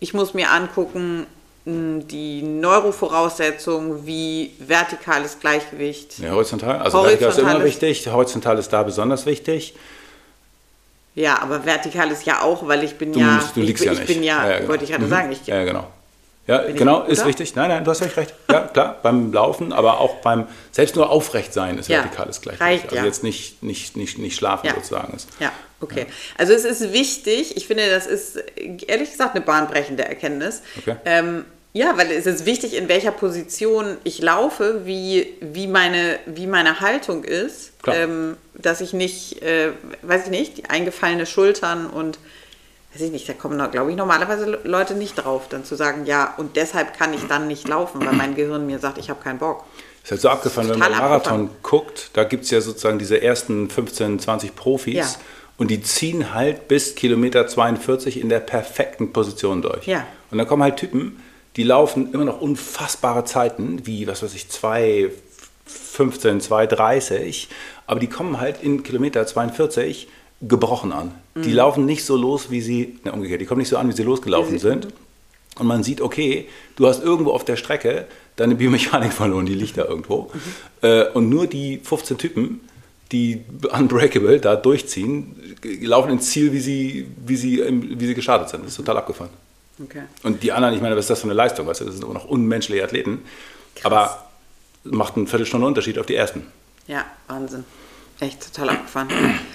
ich 0.00 0.14
muss 0.14 0.34
mir 0.34 0.50
angucken, 0.50 1.26
die 1.64 2.42
Neurovoraussetzungen 2.42 4.04
wie 4.04 4.52
vertikales 4.58 5.38
Gleichgewicht. 5.38 6.18
Ja, 6.18 6.32
horizontal. 6.32 6.80
Also 6.80 6.98
horizontal 6.98 7.28
ist 7.28 7.38
immer 7.38 7.64
wichtig, 7.64 8.08
horizontal 8.08 8.58
ist 8.58 8.72
da 8.72 8.82
besonders 8.82 9.26
wichtig. 9.26 9.74
Ja, 11.14 11.40
aber 11.40 11.64
vertikal 11.64 12.10
ist 12.10 12.24
ja 12.24 12.40
auch, 12.40 12.66
weil 12.66 12.82
ich 12.84 12.96
bin 12.96 13.12
du 13.12 13.20
ja. 13.20 13.42
Du 13.54 13.60
liegst 13.60 13.82
ich, 13.82 13.86
ja 13.86 13.92
ich 13.92 13.98
nicht. 14.00 14.08
bin 14.08 14.22
ja, 14.24 14.48
ja 14.48 14.56
genau. 14.56 14.70
wollte 14.70 14.84
ich 14.84 14.90
gerade 14.90 15.04
mhm. 15.04 15.10
sagen, 15.10 15.32
ich. 15.32 15.46
Ja, 15.46 15.62
genau. 15.64 15.86
Ja, 16.52 16.70
genau, 16.70 17.04
ist 17.04 17.24
richtig. 17.24 17.54
Nein, 17.54 17.70
nein, 17.70 17.84
du 17.84 17.90
hast 17.90 18.00
völlig 18.00 18.16
recht. 18.16 18.34
Ja, 18.50 18.60
klar, 18.60 18.98
beim 19.02 19.32
Laufen, 19.32 19.72
aber 19.72 20.00
auch 20.00 20.16
beim, 20.16 20.46
selbst 20.70 20.96
nur 20.96 21.08
aufrecht 21.08 21.54
sein 21.54 21.78
ist 21.78 21.88
ja, 21.88 22.02
vertikales 22.02 22.42
Gleichgewicht. 22.42 22.60
Reicht, 22.60 22.84
also 22.84 22.96
ja. 22.96 23.04
jetzt 23.04 23.22
nicht, 23.22 23.62
nicht, 23.62 23.96
nicht, 23.96 24.18
nicht 24.18 24.36
schlafen 24.36 24.66
ja. 24.66 24.74
sozusagen 24.74 25.14
ist. 25.14 25.28
Ja, 25.40 25.50
okay. 25.80 26.06
Also 26.36 26.52
es 26.52 26.64
ist 26.64 26.92
wichtig, 26.92 27.56
ich 27.56 27.66
finde, 27.66 27.88
das 27.88 28.06
ist 28.06 28.36
ehrlich 28.86 29.10
gesagt 29.10 29.34
eine 29.34 29.42
bahnbrechende 29.42 30.04
Erkenntnis. 30.04 30.62
Okay. 30.78 30.96
Ähm, 31.06 31.46
ja, 31.72 31.96
weil 31.96 32.10
es 32.10 32.26
ist 32.26 32.44
wichtig, 32.44 32.76
in 32.76 32.90
welcher 32.90 33.12
Position 33.12 33.96
ich 34.04 34.20
laufe, 34.20 34.84
wie, 34.84 35.32
wie, 35.40 35.66
meine, 35.66 36.18
wie 36.26 36.46
meine 36.46 36.80
Haltung 36.80 37.24
ist, 37.24 37.72
ähm, 37.86 38.36
dass 38.52 38.82
ich 38.82 38.92
nicht, 38.92 39.40
äh, 39.42 39.70
weiß 40.02 40.24
ich 40.24 40.30
nicht, 40.30 40.70
eingefallene 40.70 41.24
Schultern 41.24 41.86
und 41.86 42.18
weiß 42.94 43.02
ich 43.02 43.10
nicht, 43.10 43.28
da 43.28 43.32
kommen, 43.32 43.58
glaube 43.70 43.90
ich, 43.90 43.96
normalerweise 43.96 44.60
Leute 44.64 44.94
nicht 44.94 45.14
drauf, 45.14 45.48
dann 45.48 45.64
zu 45.64 45.76
sagen, 45.76 46.04
ja, 46.04 46.34
und 46.36 46.56
deshalb 46.56 46.96
kann 46.96 47.14
ich 47.14 47.26
dann 47.26 47.46
nicht 47.46 47.66
laufen, 47.66 48.04
weil 48.04 48.12
mein 48.12 48.34
Gehirn 48.34 48.66
mir 48.66 48.78
sagt, 48.78 48.98
ich 48.98 49.08
habe 49.08 49.22
keinen 49.22 49.38
Bock. 49.38 49.64
Ist 50.04 50.10
halt 50.10 50.20
so 50.20 50.28
abgefahren, 50.28 50.68
wenn 50.68 50.78
man 50.78 50.90
Marathon 50.92 51.50
guckt, 51.62 52.10
da 52.12 52.24
gibt 52.24 52.44
es 52.44 52.50
ja 52.50 52.60
sozusagen 52.60 52.98
diese 52.98 53.22
ersten 53.22 53.70
15, 53.70 54.18
20 54.18 54.54
Profis 54.56 54.94
ja. 54.94 55.06
und 55.58 55.70
die 55.70 55.80
ziehen 55.80 56.34
halt 56.34 56.68
bis 56.68 56.94
Kilometer 56.94 57.46
42 57.46 58.20
in 58.20 58.28
der 58.28 58.40
perfekten 58.40 59.12
Position 59.12 59.62
durch. 59.62 59.86
Ja. 59.86 60.06
Und 60.30 60.38
dann 60.38 60.46
kommen 60.46 60.62
halt 60.62 60.76
Typen, 60.76 61.22
die 61.56 61.62
laufen 61.62 62.12
immer 62.12 62.24
noch 62.24 62.40
unfassbare 62.40 63.24
Zeiten, 63.24 63.86
wie, 63.86 64.06
was 64.06 64.22
weiß 64.22 64.34
ich, 64.34 64.50
2, 64.50 65.10
15, 65.66 66.40
2, 66.40 66.66
30, 66.66 67.48
aber 67.86 68.00
die 68.00 68.08
kommen 68.08 68.40
halt 68.40 68.62
in 68.62 68.82
Kilometer 68.82 69.26
42 69.26 70.08
gebrochen 70.40 70.92
an. 70.92 71.14
Mhm. 71.34 71.42
Die 71.42 71.52
laufen 71.52 71.86
nicht 71.86 72.04
so 72.04 72.16
los, 72.16 72.50
wie 72.50 72.60
sie, 72.60 72.98
ne, 73.04 73.12
umgekehrt, 73.12 73.40
die 73.40 73.46
kommen 73.46 73.60
nicht 73.60 73.68
so 73.68 73.76
an, 73.76 73.88
wie 73.88 73.92
sie 73.92 74.02
losgelaufen 74.02 74.58
sind. 74.58 74.88
Und 75.58 75.66
man 75.66 75.82
sieht, 75.82 76.00
okay, 76.00 76.48
du 76.76 76.86
hast 76.86 77.02
irgendwo 77.02 77.32
auf 77.32 77.44
der 77.44 77.56
Strecke 77.56 78.06
deine 78.36 78.54
Biomechanik 78.54 79.12
verloren, 79.12 79.46
die 79.46 79.54
liegt 79.54 79.76
da 79.76 79.84
irgendwo. 79.84 80.30
Mhm. 80.32 80.88
Äh, 80.88 81.08
und 81.10 81.28
nur 81.28 81.46
die 81.46 81.80
15 81.82 82.18
Typen, 82.18 82.60
die 83.12 83.42
unbreakable 83.70 84.40
da 84.40 84.56
durchziehen, 84.56 85.36
laufen 85.82 86.12
ins 86.12 86.30
Ziel, 86.30 86.52
wie 86.52 86.60
sie, 86.60 87.06
wie 87.26 87.36
sie, 87.36 87.62
wie 87.98 88.06
sie 88.06 88.14
gestartet 88.14 88.48
sind. 88.48 88.62
Das 88.62 88.70
ist 88.70 88.76
total 88.76 88.96
abgefahren. 88.96 89.30
Okay. 89.82 90.02
Und 90.22 90.42
die 90.42 90.52
anderen, 90.52 90.74
ich 90.74 90.80
meine, 90.80 90.96
was 90.96 91.04
ist 91.04 91.10
das 91.10 91.20
für 91.20 91.26
eine 91.26 91.34
Leistung? 91.34 91.66
Weißt 91.66 91.82
du? 91.82 91.84
Das 91.84 91.94
sind 91.94 92.04
immer 92.04 92.14
noch 92.14 92.24
unmenschliche 92.24 92.82
Athleten. 92.82 93.22
Krass. 93.74 93.84
Aber 93.84 94.26
macht 94.84 95.16
eine 95.16 95.26
Viertelstunde 95.26 95.66
Unterschied 95.66 95.98
auf 95.98 96.06
die 96.06 96.14
ersten. 96.14 96.46
Ja, 96.86 97.04
Wahnsinn. 97.28 97.64
Echt 98.20 98.54
total 98.54 98.70
abgefahren. 98.70 99.08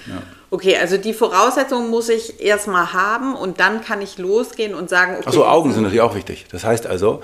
Ja. 0.07 0.21
Okay, 0.49 0.77
also 0.77 0.97
die 0.97 1.13
Voraussetzungen 1.13 1.89
muss 1.89 2.07
ich 2.07 2.41
erstmal 2.41 2.93
haben 2.93 3.35
und 3.35 3.59
dann 3.59 3.83
kann 3.83 4.01
ich 4.01 4.17
losgehen 4.17 4.73
und 4.73 4.89
sagen, 4.89 5.17
okay. 5.17 5.27
Achso, 5.27 5.45
Augen 5.45 5.73
sind 5.73 5.83
natürlich 5.83 6.01
auch 6.01 6.15
wichtig. 6.15 6.45
Das 6.51 6.63
heißt 6.63 6.87
also, 6.87 7.21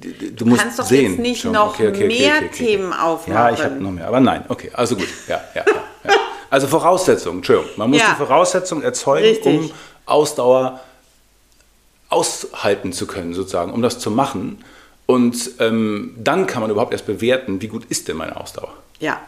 du 0.00 0.44
musst 0.44 0.62
kannst 0.62 0.78
doch 0.80 0.84
sehen. 0.84 1.12
jetzt 1.12 1.20
nicht 1.20 1.42
schon. 1.42 1.52
noch 1.52 1.74
okay, 1.74 1.88
okay, 1.88 2.08
mehr 2.08 2.36
okay, 2.36 2.48
Themen 2.52 2.92
aufmachen. 2.92 3.32
Ja, 3.32 3.50
ich 3.52 3.62
habe 3.62 3.76
noch 3.76 3.92
mehr, 3.92 4.08
aber 4.08 4.18
nein, 4.18 4.44
okay, 4.48 4.70
also 4.72 4.96
gut. 4.96 5.06
Ja, 5.28 5.40
ja, 5.54 5.64
ja. 6.04 6.12
Also 6.50 6.66
Voraussetzungen, 6.66 7.38
Entschuldigung. 7.38 7.70
Man 7.76 7.90
muss 7.90 8.00
die 8.00 8.16
Voraussetzungen 8.16 8.82
erzeugen, 8.82 9.24
Richtig. 9.24 9.60
um 9.60 9.70
Ausdauer 10.06 10.80
aushalten 12.08 12.92
zu 12.92 13.06
können, 13.06 13.34
sozusagen, 13.34 13.72
um 13.72 13.82
das 13.82 13.98
zu 13.98 14.10
machen. 14.10 14.64
Und 15.06 15.50
ähm, 15.58 16.14
dann 16.16 16.46
kann 16.46 16.62
man 16.62 16.70
überhaupt 16.70 16.92
erst 16.92 17.06
bewerten, 17.06 17.60
wie 17.60 17.68
gut 17.68 17.84
ist 17.88 18.08
denn 18.08 18.16
meine 18.16 18.36
Ausdauer. 18.36 18.72
Ja, 19.00 19.20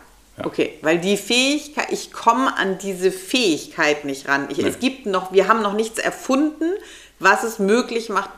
Okay, 0.45 0.75
weil 0.83 0.99
die 0.99 1.17
Fähigkeit, 1.17 1.87
ich 1.91 2.13
komme 2.13 2.57
an 2.57 2.79
diese 2.79 3.11
Fähigkeit 3.11 4.05
nicht 4.05 4.29
ran. 4.29 4.49
Ich, 4.51 4.59
nee. 4.59 4.69
Es 4.69 4.79
gibt 4.79 5.07
noch, 5.07 5.33
wir 5.33 5.49
haben 5.49 5.63
noch 5.63 5.73
nichts 5.73 5.99
erfunden, 5.99 6.73
was 7.19 7.43
es 7.43 7.59
möglich 7.59 8.11
macht, 8.11 8.31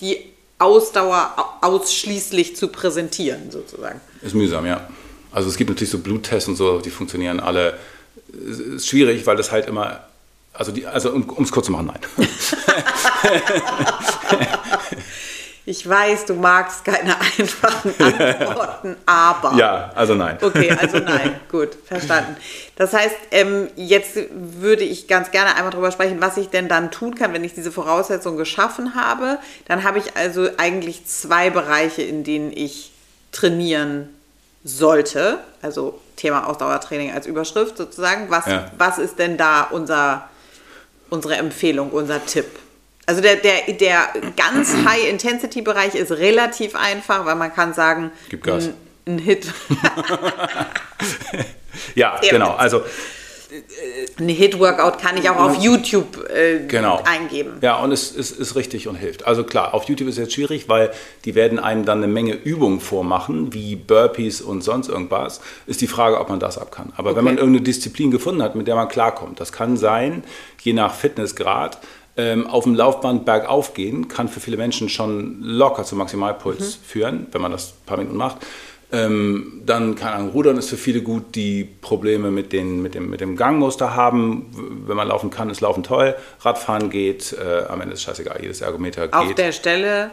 die 0.00 0.18
Ausdauer 0.58 1.34
ausschließlich 1.60 2.56
zu 2.56 2.68
präsentieren, 2.68 3.50
sozusagen. 3.50 4.00
Ist 4.22 4.34
mühsam, 4.34 4.64
ja. 4.64 4.88
Also 5.30 5.48
es 5.48 5.56
gibt 5.56 5.70
natürlich 5.70 5.90
so 5.90 5.98
Bluttests 5.98 6.48
und 6.48 6.56
so, 6.56 6.80
die 6.80 6.90
funktionieren 6.90 7.40
alle. 7.40 7.78
Ist 8.76 8.88
schwierig, 8.88 9.26
weil 9.26 9.36
das 9.36 9.52
halt 9.52 9.66
immer, 9.66 10.06
also, 10.52 10.72
also 10.90 11.12
um 11.12 11.44
es 11.44 11.52
kurz 11.52 11.66
zu 11.66 11.72
machen, 11.72 11.86
nein. 11.86 12.00
Ich 15.64 15.88
weiß, 15.88 16.24
du 16.24 16.34
magst 16.34 16.84
keine 16.84 17.14
einfachen 17.38 17.94
Antworten, 18.00 18.96
aber. 19.06 19.54
Ja, 19.56 19.92
also 19.94 20.14
nein. 20.14 20.38
Okay, 20.40 20.76
also 20.76 20.98
nein. 20.98 21.40
Gut, 21.50 21.76
verstanden. 21.84 22.36
Das 22.74 22.92
heißt, 22.92 23.14
ähm, 23.30 23.68
jetzt 23.76 24.18
würde 24.32 24.82
ich 24.82 25.06
ganz 25.06 25.30
gerne 25.30 25.54
einmal 25.54 25.70
darüber 25.70 25.92
sprechen, 25.92 26.20
was 26.20 26.36
ich 26.36 26.48
denn 26.48 26.68
dann 26.68 26.90
tun 26.90 27.14
kann, 27.14 27.32
wenn 27.32 27.44
ich 27.44 27.54
diese 27.54 27.70
Voraussetzungen 27.70 28.38
geschaffen 28.38 28.96
habe. 28.96 29.38
Dann 29.68 29.84
habe 29.84 29.98
ich 29.98 30.16
also 30.16 30.48
eigentlich 30.56 31.06
zwei 31.06 31.50
Bereiche, 31.50 32.02
in 32.02 32.24
denen 32.24 32.52
ich 32.52 32.90
trainieren 33.30 34.08
sollte. 34.64 35.38
Also 35.60 36.00
Thema 36.16 36.48
Ausdauertraining 36.48 37.12
als 37.12 37.26
Überschrift 37.26 37.76
sozusagen. 37.76 38.30
Was, 38.30 38.46
ja. 38.46 38.68
was 38.78 38.98
ist 38.98 39.20
denn 39.20 39.36
da 39.36 39.62
unser, 39.62 40.28
unsere 41.08 41.36
Empfehlung, 41.36 41.90
unser 41.90 42.24
Tipp? 42.26 42.46
Also 43.06 43.20
der, 43.20 43.36
der, 43.36 43.72
der 43.72 44.08
ganz 44.36 44.74
High-Intensity-Bereich 44.84 45.94
ist 45.94 46.12
relativ 46.12 46.76
einfach, 46.76 47.26
weil 47.26 47.34
man 47.34 47.52
kann 47.52 47.74
sagen, 47.74 48.12
Gib 48.28 48.44
Gas. 48.44 48.68
Ein, 49.06 49.14
ein 49.14 49.18
Hit. 49.18 49.46
ja, 51.94 52.18
Sehr 52.20 52.30
genau. 52.30 52.52
Also 52.52 52.82
ein 54.18 54.28
Hit-Workout 54.28 54.98
kann 54.98 55.16
ich 55.18 55.28
auch 55.28 55.36
auf 55.36 55.62
YouTube 55.62 56.28
äh, 56.30 56.60
genau. 56.66 57.02
eingeben. 57.04 57.58
Ja, 57.60 57.76
und 57.76 57.92
es 57.92 58.10
ist, 58.10 58.30
ist, 58.38 58.56
richtig 58.56 58.88
und 58.88 58.94
hilft. 58.94 59.26
Also 59.26 59.44
klar, 59.44 59.74
auf 59.74 59.84
YouTube 59.84 60.08
ist 60.08 60.14
es 60.14 60.24
jetzt 60.24 60.34
schwierig, 60.34 60.68
weil 60.68 60.90
die 61.26 61.34
werden 61.34 61.58
einem 61.58 61.84
dann 61.84 61.98
eine 61.98 62.06
Menge 62.10 62.32
Übungen 62.32 62.80
vormachen, 62.80 63.52
wie 63.52 63.76
Burpees 63.76 64.40
und 64.40 64.62
sonst 64.62 64.88
irgendwas. 64.88 65.40
Ist 65.66 65.82
die 65.82 65.86
Frage, 65.86 66.18
ob 66.18 66.30
man 66.30 66.40
das 66.40 66.56
ab 66.56 66.72
kann. 66.72 66.92
Aber 66.96 67.10
okay. 67.10 67.18
wenn 67.18 67.24
man 67.24 67.36
irgendeine 67.36 67.64
Disziplin 67.64 68.10
gefunden 68.10 68.42
hat, 68.42 68.54
mit 68.54 68.68
der 68.68 68.74
man 68.74 68.88
klarkommt, 68.88 69.38
das 69.38 69.52
kann 69.52 69.76
sein, 69.76 70.24
je 70.62 70.72
nach 70.72 70.94
Fitnessgrad, 70.94 71.78
auf 72.14 72.64
dem 72.64 72.74
Laufband 72.74 73.24
bergauf 73.24 73.72
gehen, 73.72 74.06
kann 74.08 74.28
für 74.28 74.40
viele 74.40 74.58
Menschen 74.58 74.90
schon 74.90 75.40
locker 75.42 75.84
zum 75.84 75.98
Maximalpuls 75.98 76.78
mhm. 76.78 76.84
führen, 76.84 77.26
wenn 77.32 77.40
man 77.40 77.52
das 77.52 77.70
ein 77.70 77.86
paar 77.86 77.96
Minuten 77.96 78.16
macht. 78.16 78.36
Ähm, 78.92 79.62
dann 79.64 79.94
kann 79.94 80.12
ein 80.12 80.28
Rudern 80.28 80.58
ist 80.58 80.68
für 80.68 80.76
viele 80.76 81.00
gut, 81.00 81.34
die 81.34 81.64
Probleme 81.64 82.30
mit, 82.30 82.52
den, 82.52 82.82
mit, 82.82 82.94
dem, 82.94 83.08
mit 83.08 83.22
dem 83.22 83.36
Gangmuster 83.36 83.96
haben. 83.96 84.50
Wenn 84.86 84.96
man 84.96 85.08
laufen 85.08 85.30
kann, 85.30 85.48
ist 85.48 85.62
Laufen 85.62 85.82
toll. 85.82 86.14
Radfahren 86.40 86.90
geht, 86.90 87.32
äh, 87.32 87.64
am 87.68 87.80
Ende 87.80 87.94
ist 87.94 88.02
scheißegal, 88.02 88.38
jedes 88.42 88.60
Ergometer 88.60 89.08
geht. 89.08 89.14
Auf 89.14 89.34
der 89.34 89.52
Stelle 89.52 90.10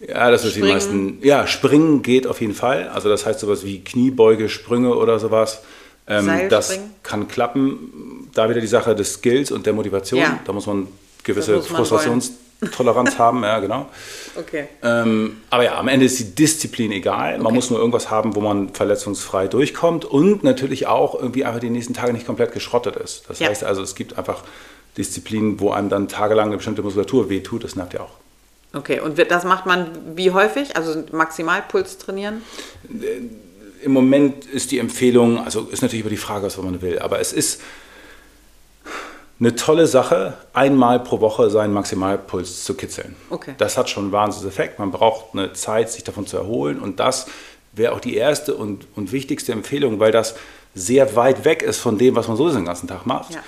ja, 0.00 0.30
das 0.30 0.44
ist 0.44 0.56
die 0.56 0.62
meisten. 0.62 1.18
Ja, 1.22 1.46
springen 1.46 2.02
geht 2.02 2.26
auf 2.26 2.40
jeden 2.40 2.54
Fall. 2.54 2.88
Also 2.88 3.08
das 3.08 3.24
heißt 3.24 3.40
sowas 3.40 3.64
wie 3.64 3.82
Kniebeuge, 3.82 4.48
Sprünge 4.48 4.94
oder 4.94 5.18
sowas 5.18 5.62
Ähm, 6.08 6.48
das 6.50 6.78
kann 7.02 7.26
klappen. 7.26 8.30
Da 8.32 8.48
wieder 8.48 8.60
die 8.60 8.66
Sache 8.66 8.94
des 8.94 9.14
Skills 9.14 9.50
und 9.50 9.66
der 9.66 9.72
Motivation. 9.72 10.20
Ja. 10.20 10.38
Da 10.44 10.52
muss 10.52 10.66
man 10.66 10.86
gewisse 11.26 11.60
Frustrationstoleranz 11.62 13.18
haben, 13.18 13.42
ja, 13.42 13.58
genau. 13.60 13.88
Okay. 14.38 14.68
Ähm, 14.82 15.38
aber 15.48 15.64
ja, 15.64 15.78
am 15.78 15.88
Ende 15.88 16.04
ist 16.04 16.18
die 16.18 16.34
Disziplin 16.34 16.92
egal. 16.92 17.36
Okay. 17.36 17.42
Man 17.42 17.54
muss 17.54 17.70
nur 17.70 17.78
irgendwas 17.78 18.10
haben, 18.10 18.34
wo 18.34 18.40
man 18.40 18.68
verletzungsfrei 18.68 19.48
durchkommt 19.48 20.04
und 20.04 20.44
natürlich 20.44 20.86
auch 20.86 21.14
irgendwie 21.14 21.46
einfach 21.46 21.60
die 21.60 21.70
nächsten 21.70 21.94
Tage 21.94 22.12
nicht 22.12 22.26
komplett 22.26 22.52
geschrottet 22.52 22.96
ist. 22.96 23.24
Das 23.28 23.38
ja. 23.38 23.48
heißt 23.48 23.64
also, 23.64 23.80
es 23.80 23.94
gibt 23.94 24.18
einfach 24.18 24.42
Disziplinen, 24.98 25.58
wo 25.58 25.70
einem 25.70 25.88
dann 25.88 26.08
tagelang 26.08 26.48
eine 26.48 26.56
bestimmte 26.56 26.82
Muskulatur 26.82 27.30
wehtut. 27.30 27.64
Das 27.64 27.76
nervt 27.76 27.94
ja 27.94 28.00
auch. 28.00 28.12
Okay, 28.74 29.00
und 29.00 29.18
das 29.18 29.44
macht 29.44 29.64
man 29.64 29.88
wie 30.14 30.32
häufig? 30.32 30.76
Also 30.76 31.02
Maximalpuls 31.12 31.96
trainieren? 31.96 32.42
Im 33.82 33.92
Moment 33.92 34.44
ist 34.44 34.70
die 34.70 34.78
Empfehlung, 34.78 35.38
also 35.38 35.62
ist 35.70 35.80
natürlich 35.80 36.00
über 36.00 36.10
die 36.10 36.18
Frage, 36.18 36.44
was 36.44 36.58
man 36.58 36.82
will, 36.82 36.98
aber 36.98 37.20
es 37.20 37.32
ist 37.32 37.62
eine 39.38 39.54
tolle 39.54 39.86
Sache, 39.86 40.34
einmal 40.54 41.00
pro 41.00 41.20
Woche 41.20 41.50
seinen 41.50 41.74
Maximalpuls 41.74 42.64
zu 42.64 42.74
kitzeln. 42.74 43.16
Okay. 43.28 43.54
Das 43.58 43.76
hat 43.76 43.90
schon 43.90 44.04
einen 44.04 44.12
Wahnsinnseffekt. 44.12 44.78
Man 44.78 44.90
braucht 44.90 45.34
eine 45.34 45.52
Zeit, 45.52 45.90
sich 45.90 46.04
davon 46.04 46.26
zu 46.26 46.38
erholen 46.38 46.78
und 46.78 47.00
das 47.00 47.26
wäre 47.72 47.92
auch 47.92 48.00
die 48.00 48.16
erste 48.16 48.54
und, 48.54 48.86
und 48.96 49.12
wichtigste 49.12 49.52
Empfehlung, 49.52 50.00
weil 50.00 50.12
das 50.12 50.34
sehr 50.74 51.16
weit 51.16 51.44
weg 51.44 51.62
ist 51.62 51.78
von 51.78 51.98
dem, 51.98 52.16
was 52.16 52.28
man 52.28 52.36
so 52.36 52.50
den 52.50 52.64
ganzen 52.64 52.88
Tag 52.88 53.06
macht. 53.06 53.34
Ja. 53.34 53.40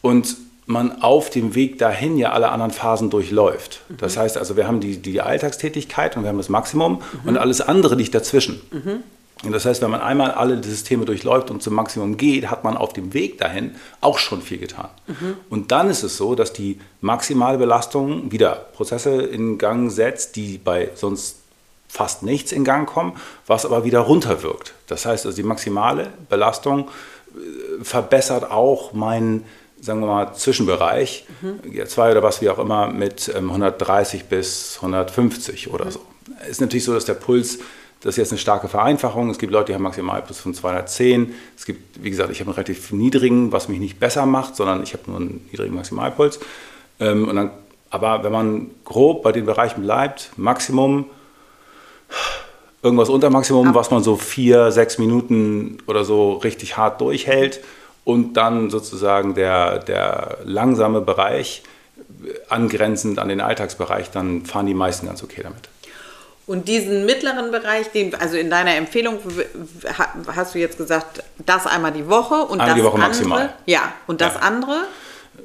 Und 0.00 0.36
man 0.66 1.02
auf 1.02 1.28
dem 1.28 1.54
Weg 1.54 1.78
dahin 1.78 2.16
ja 2.16 2.32
alle 2.32 2.48
anderen 2.48 2.70
Phasen 2.70 3.10
durchläuft. 3.10 3.82
Mhm. 3.88 3.96
Das 3.98 4.16
heißt 4.16 4.38
also, 4.38 4.56
wir 4.56 4.66
haben 4.66 4.80
die, 4.80 4.96
die 4.96 5.20
Alltagstätigkeit 5.20 6.16
und 6.16 6.22
wir 6.22 6.30
haben 6.30 6.38
das 6.38 6.48
Maximum 6.48 7.02
mhm. 7.22 7.28
und 7.28 7.36
alles 7.36 7.60
andere 7.60 7.94
liegt 7.94 8.14
dazwischen. 8.14 8.60
Mhm. 8.70 9.02
Und 9.42 9.52
das 9.52 9.66
heißt, 9.66 9.82
wenn 9.82 9.90
man 9.90 10.00
einmal 10.00 10.30
alle 10.30 10.62
Systeme 10.62 11.04
durchläuft 11.04 11.50
und 11.50 11.62
zum 11.62 11.74
Maximum 11.74 12.16
geht, 12.16 12.50
hat 12.50 12.64
man 12.64 12.76
auf 12.76 12.92
dem 12.92 13.12
Weg 13.12 13.38
dahin 13.38 13.74
auch 14.00 14.18
schon 14.18 14.40
viel 14.40 14.58
getan. 14.58 14.88
Mhm. 15.06 15.36
Und 15.50 15.72
dann 15.72 15.90
ist 15.90 16.02
es 16.02 16.16
so, 16.16 16.34
dass 16.34 16.52
die 16.52 16.78
maximale 17.00 17.58
Belastung 17.58 18.32
wieder 18.32 18.54
Prozesse 18.72 19.22
in 19.22 19.58
Gang 19.58 19.90
setzt, 19.90 20.36
die 20.36 20.58
bei 20.58 20.90
sonst 20.94 21.40
fast 21.88 22.22
nichts 22.22 22.52
in 22.52 22.64
Gang 22.64 22.88
kommen, 22.88 23.14
was 23.46 23.66
aber 23.66 23.84
wieder 23.84 24.00
runterwirkt. 24.00 24.72
Das 24.86 25.04
heißt 25.04 25.26
also, 25.26 25.36
die 25.36 25.42
maximale 25.42 26.12
Belastung 26.28 26.88
äh, 27.34 27.84
verbessert 27.84 28.50
auch 28.50 28.92
meinen 28.92 29.44
sagen 29.84 30.00
wir 30.00 30.06
mal, 30.06 30.34
Zwischenbereich, 30.34 31.26
mhm. 31.42 31.70
G2 31.70 32.12
oder 32.12 32.22
was 32.22 32.40
wie 32.40 32.48
auch 32.48 32.58
immer, 32.58 32.88
mit 32.88 33.32
130 33.34 34.20
ähm, 34.22 34.26
bis 34.30 34.76
150 34.76 35.70
oder 35.70 35.84
mhm. 35.86 35.90
so. 35.90 36.00
Ist 36.48 36.60
natürlich 36.60 36.84
so, 36.84 36.94
dass 36.94 37.04
der 37.04 37.14
Puls, 37.14 37.58
das 38.04 38.12
ist 38.12 38.16
jetzt 38.18 38.32
eine 38.32 38.38
starke 38.38 38.68
Vereinfachung. 38.68 39.30
Es 39.30 39.38
gibt 39.38 39.50
Leute, 39.50 39.68
die 39.68 39.74
haben 39.74 39.82
Maximalpuls 39.82 40.38
von 40.38 40.52
210. 40.52 41.34
Es 41.56 41.64
gibt, 41.64 42.04
wie 42.04 42.10
gesagt, 42.10 42.30
ich 42.30 42.40
habe 42.40 42.50
einen 42.50 42.54
relativ 42.56 42.92
niedrigen, 42.92 43.50
was 43.50 43.68
mich 43.70 43.80
nicht 43.80 43.98
besser 43.98 44.26
macht, 44.26 44.56
sondern 44.56 44.82
ich 44.82 44.92
habe 44.92 45.04
nur 45.06 45.20
einen 45.20 45.48
niedrigen 45.50 45.74
Maximalpuls. 45.74 46.38
Ähm, 47.00 47.26
und 47.26 47.34
dann, 47.34 47.50
aber 47.88 48.22
wenn 48.22 48.30
man 48.30 48.70
grob 48.84 49.22
bei 49.22 49.32
den 49.32 49.46
Bereichen 49.46 49.84
bleibt, 49.84 50.32
Maximum, 50.36 51.06
irgendwas 52.82 53.08
unter 53.08 53.30
Maximum, 53.30 53.74
was 53.74 53.90
man 53.90 54.02
so 54.02 54.16
vier, 54.16 54.70
sechs 54.70 54.98
Minuten 54.98 55.78
oder 55.86 56.04
so 56.04 56.34
richtig 56.34 56.76
hart 56.76 57.00
durchhält 57.00 57.60
und 58.04 58.34
dann 58.34 58.68
sozusagen 58.68 59.34
der, 59.34 59.78
der 59.78 60.40
langsame 60.44 61.00
Bereich 61.00 61.62
angrenzend 62.50 63.18
an 63.18 63.30
den 63.30 63.40
Alltagsbereich, 63.40 64.10
dann 64.10 64.44
fahren 64.44 64.66
die 64.66 64.74
meisten 64.74 65.06
ganz 65.06 65.22
okay 65.22 65.40
damit. 65.42 65.70
Und 66.46 66.68
diesen 66.68 67.06
mittleren 67.06 67.50
Bereich, 67.50 67.90
den, 67.92 68.14
also 68.14 68.36
in 68.36 68.50
deiner 68.50 68.74
Empfehlung 68.76 69.18
hast 70.34 70.54
du 70.54 70.58
jetzt 70.58 70.76
gesagt, 70.76 71.22
das 71.44 71.66
einmal 71.66 71.92
die 71.92 72.06
Woche 72.06 72.34
und 72.34 72.60
einmal 72.60 72.68
das 72.68 72.76
die 72.76 72.84
Woche 72.84 72.94
andere, 72.94 73.08
maximal. 73.08 73.54
Ja, 73.64 73.92
und 74.06 74.20
das 74.20 74.34
ja. 74.34 74.40
andere? 74.40 74.84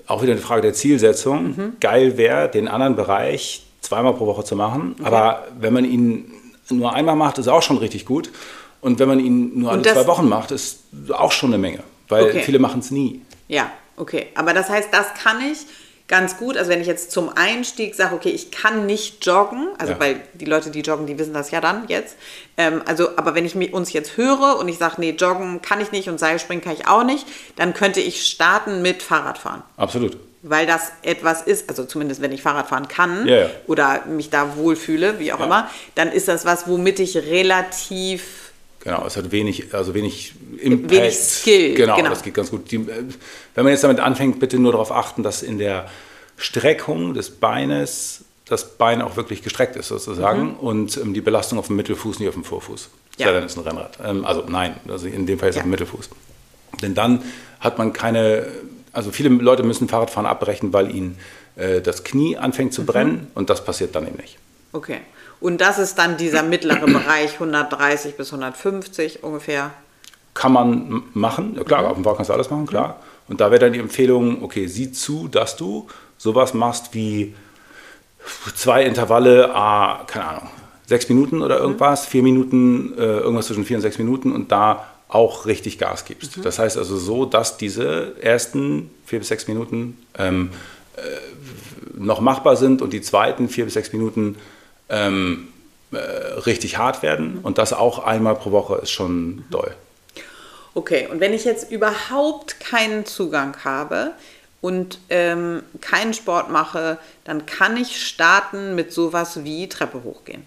Auch 0.07 0.21
wieder 0.21 0.33
eine 0.33 0.41
Frage 0.41 0.61
der 0.61 0.73
Zielsetzung. 0.73 1.55
Mhm. 1.55 1.73
Geil 1.79 2.17
wäre, 2.17 2.49
den 2.49 2.67
anderen 2.67 2.97
Bereich 2.97 3.65
zweimal 3.81 4.13
pro 4.13 4.25
Woche 4.25 4.43
zu 4.43 4.55
machen. 4.55 4.95
Okay. 4.99 5.07
Aber 5.07 5.47
wenn 5.57 5.73
man 5.73 5.85
ihn 5.85 6.31
nur 6.69 6.93
einmal 6.93 7.15
macht, 7.15 7.37
ist 7.37 7.47
auch 7.47 7.61
schon 7.61 7.77
richtig 7.77 8.05
gut. 8.05 8.29
Und 8.81 8.99
wenn 8.99 9.07
man 9.07 9.19
ihn 9.19 9.59
nur 9.59 9.71
alle 9.71 9.81
zwei 9.81 10.07
Wochen 10.07 10.27
macht, 10.27 10.51
ist 10.51 10.79
auch 11.11 11.31
schon 11.31 11.51
eine 11.51 11.57
Menge. 11.57 11.79
Weil 12.07 12.25
okay. 12.25 12.41
viele 12.43 12.59
machen 12.59 12.79
es 12.81 12.91
nie. 12.91 13.21
Ja, 13.47 13.71
okay. 13.97 14.27
Aber 14.35 14.53
das 14.53 14.69
heißt, 14.69 14.89
das 14.91 15.13
kann 15.13 15.37
ich 15.41 15.59
ganz 16.09 16.37
gut. 16.37 16.57
Also 16.57 16.69
wenn 16.69 16.81
ich 16.81 16.87
jetzt 16.87 17.11
zum 17.11 17.29
Einstieg 17.33 17.95
sage, 17.95 18.13
okay, 18.13 18.29
ich 18.29 18.51
kann 18.51 18.85
nicht 18.85 19.25
joggen, 19.25 19.69
also 19.77 19.93
ja. 19.93 19.99
weil 19.99 20.19
die 20.33 20.45
Leute, 20.45 20.71
die 20.71 20.81
joggen, 20.81 21.05
die 21.05 21.17
wissen 21.17 21.33
das 21.33 21.51
ja 21.51 21.61
dann 21.61 21.87
jetzt. 21.87 22.17
Ähm, 22.57 22.81
also, 22.85 23.11
aber 23.15 23.35
wenn 23.35 23.45
ich 23.45 23.55
uns 23.73 23.93
jetzt 23.93 24.17
höre 24.17 24.57
und 24.59 24.67
ich 24.67 24.77
sage, 24.77 24.95
nee, 24.97 25.11
joggen 25.11 25.61
kann 25.61 25.79
ich 25.79 25.93
nicht 25.93 26.09
und 26.09 26.19
Seilspringen 26.19 26.63
kann 26.63 26.73
ich 26.73 26.87
auch 26.87 27.03
nicht, 27.03 27.25
dann 27.55 27.73
könnte 27.73 28.01
ich 28.01 28.25
starten 28.25 28.81
mit 28.81 29.01
Fahrradfahren. 29.01 29.61
Absolut. 29.77 30.17
Weil 30.41 30.65
das 30.65 30.91
etwas 31.03 31.41
ist, 31.43 31.69
also 31.69 31.85
zumindest 31.85 32.21
wenn 32.21 32.31
ich 32.31 32.41
Fahrrad 32.41 32.67
fahren 32.67 32.87
kann 32.87 33.27
ja, 33.27 33.37
ja. 33.41 33.49
oder 33.67 34.05
mich 34.05 34.29
da 34.29 34.55
wohlfühle, 34.55 35.19
wie 35.19 35.31
auch 35.33 35.41
immer, 35.41 35.69
dann 35.95 36.11
ist 36.11 36.27
das 36.27 36.45
was, 36.45 36.67
womit 36.67 36.99
ich 36.99 37.17
relativ 37.17 38.48
Genau, 38.81 39.05
es 39.05 39.17
hat 39.17 39.31
wenig, 39.31 39.73
also 39.73 39.93
wenig 39.93 40.33
Impact. 40.61 40.91
Wenig 40.91 41.15
Skill. 41.15 41.75
Genau, 41.75 41.97
genau. 41.97 42.09
das 42.09 42.23
geht 42.23 42.33
ganz 42.33 42.49
gut. 42.49 42.71
Die, 42.71 42.77
äh, 42.77 43.03
wenn 43.55 43.63
man 43.63 43.71
jetzt 43.71 43.83
damit 43.83 43.99
anfängt, 43.99 44.39
bitte 44.39 44.57
nur 44.57 44.71
darauf 44.71 44.91
achten, 44.91 45.23
dass 45.23 45.43
in 45.43 45.57
der 45.57 45.89
Streckung 46.37 47.13
des 47.13 47.31
Beines 47.31 48.23
das 48.45 48.77
Bein 48.77 49.01
auch 49.01 49.15
wirklich 49.15 49.43
gestreckt 49.43 49.75
ist 49.75 49.89
sozusagen 49.89 50.53
mhm. 50.53 50.55
und 50.55 50.97
ähm, 50.97 51.13
die 51.13 51.21
Belastung 51.21 51.59
auf 51.59 51.67
dem 51.67 51.75
Mittelfuß, 51.75 52.19
nicht 52.19 52.29
auf 52.29 52.35
dem 52.35 52.43
Vorfuß. 52.43 52.89
Ja. 53.17 53.27
Sei 53.27 53.33
denn, 53.33 53.43
ist 53.43 53.57
ein 53.57 53.63
Rennrad. 53.63 53.99
Ähm, 54.03 54.25
also 54.25 54.45
nein, 54.47 54.75
also 54.87 55.07
in 55.07 55.25
dem 55.25 55.37
Fall 55.39 55.49
ist 55.49 55.55
es 55.55 55.57
ja. 55.57 55.61
auf 55.61 55.67
dem 55.67 55.71
Mittelfuß. 55.71 56.09
Denn 56.81 56.95
dann 56.95 57.23
hat 57.59 57.77
man 57.77 57.93
keine, 57.93 58.47
also 58.93 59.11
viele 59.11 59.29
Leute 59.29 59.63
müssen 59.63 59.87
Fahrradfahren 59.87 60.25
abbrechen, 60.25 60.73
weil 60.73 60.95
ihnen 60.95 61.19
äh, 61.57 61.81
das 61.81 62.03
Knie 62.03 62.37
anfängt 62.37 62.73
zu 62.73 62.81
mhm. 62.81 62.85
brennen 62.85 63.27
und 63.35 63.49
das 63.49 63.63
passiert 63.63 63.93
dann 63.93 64.07
eben 64.07 64.17
nicht. 64.17 64.37
Okay. 64.71 65.01
Und 65.41 65.61
das 65.61 65.79
ist 65.79 65.97
dann 65.97 66.17
dieser 66.17 66.43
mittlere 66.43 66.85
Bereich, 66.85 67.33
130 67.33 68.15
bis 68.17 68.27
150 68.31 69.23
ungefähr. 69.23 69.71
Kann 70.33 70.53
man 70.53 71.03
machen, 71.13 71.55
ja, 71.57 71.63
klar, 71.63 71.81
mhm. 71.81 71.87
auf 71.87 71.93
dem 71.95 72.03
Bauch 72.03 72.15
kannst 72.15 72.29
du 72.29 72.33
alles 72.33 72.49
machen, 72.49 72.65
klar. 72.65 72.99
Und 73.27 73.41
da 73.41 73.51
wäre 73.51 73.59
dann 73.59 73.73
die 73.73 73.79
Empfehlung, 73.79 74.43
okay, 74.43 74.67
sieh 74.67 74.91
zu, 74.91 75.27
dass 75.27 75.55
du 75.55 75.87
sowas 76.17 76.53
machst 76.53 76.93
wie 76.93 77.35
zwei 78.55 78.83
Intervalle, 78.83 79.53
ah, 79.53 80.03
keine 80.07 80.27
Ahnung, 80.27 80.49
sechs 80.85 81.07
Minuten 81.09 81.41
oder 81.41 81.57
mhm. 81.57 81.63
irgendwas, 81.63 82.05
vier 82.05 82.23
Minuten, 82.23 82.93
äh, 82.97 83.01
irgendwas 83.01 83.47
zwischen 83.47 83.65
vier 83.65 83.77
und 83.77 83.81
sechs 83.81 83.97
Minuten 83.97 84.31
und 84.31 84.51
da 84.51 84.85
auch 85.07 85.45
richtig 85.45 85.79
Gas 85.79 86.05
gibst. 86.05 86.37
Mhm. 86.37 86.43
Das 86.43 86.59
heißt 86.59 86.77
also 86.77 86.97
so, 86.97 87.25
dass 87.25 87.57
diese 87.57 88.15
ersten 88.21 88.89
vier 89.05 89.19
bis 89.19 89.29
sechs 89.29 89.47
Minuten 89.47 89.97
ähm, 90.17 90.49
äh, 90.97 90.99
noch 91.97 92.21
machbar 92.21 92.55
sind 92.55 92.81
und 92.81 92.93
die 92.93 93.01
zweiten 93.01 93.49
vier 93.49 93.65
bis 93.65 93.73
sechs 93.73 93.93
Minuten 93.93 94.35
ähm, 94.89 95.49
äh, 95.91 95.97
richtig 95.97 96.77
hart 96.77 97.01
werden. 97.01 97.39
Und 97.41 97.57
das 97.57 97.73
auch 97.73 97.99
einmal 97.99 98.35
pro 98.35 98.51
Woche 98.51 98.75
ist 98.77 98.91
schon 98.91 99.45
doll. 99.49 99.73
Okay, 100.75 101.07
und 101.11 101.19
wenn 101.19 101.33
ich 101.33 101.45
jetzt 101.45 101.71
überhaupt 101.71 102.59
keinen 102.59 103.05
Zugang 103.05 103.57
habe 103.63 104.11
und 104.61 104.99
ähm, 105.09 105.63
keinen 105.81 106.13
Sport 106.13 106.51
mache, 106.51 106.97
dann 107.23 107.45
kann 107.45 107.75
ich 107.75 108.05
starten 108.05 108.75
mit 108.75 108.93
sowas 108.93 109.43
wie 109.43 109.67
Treppe 109.67 110.03
hochgehen. 110.03 110.45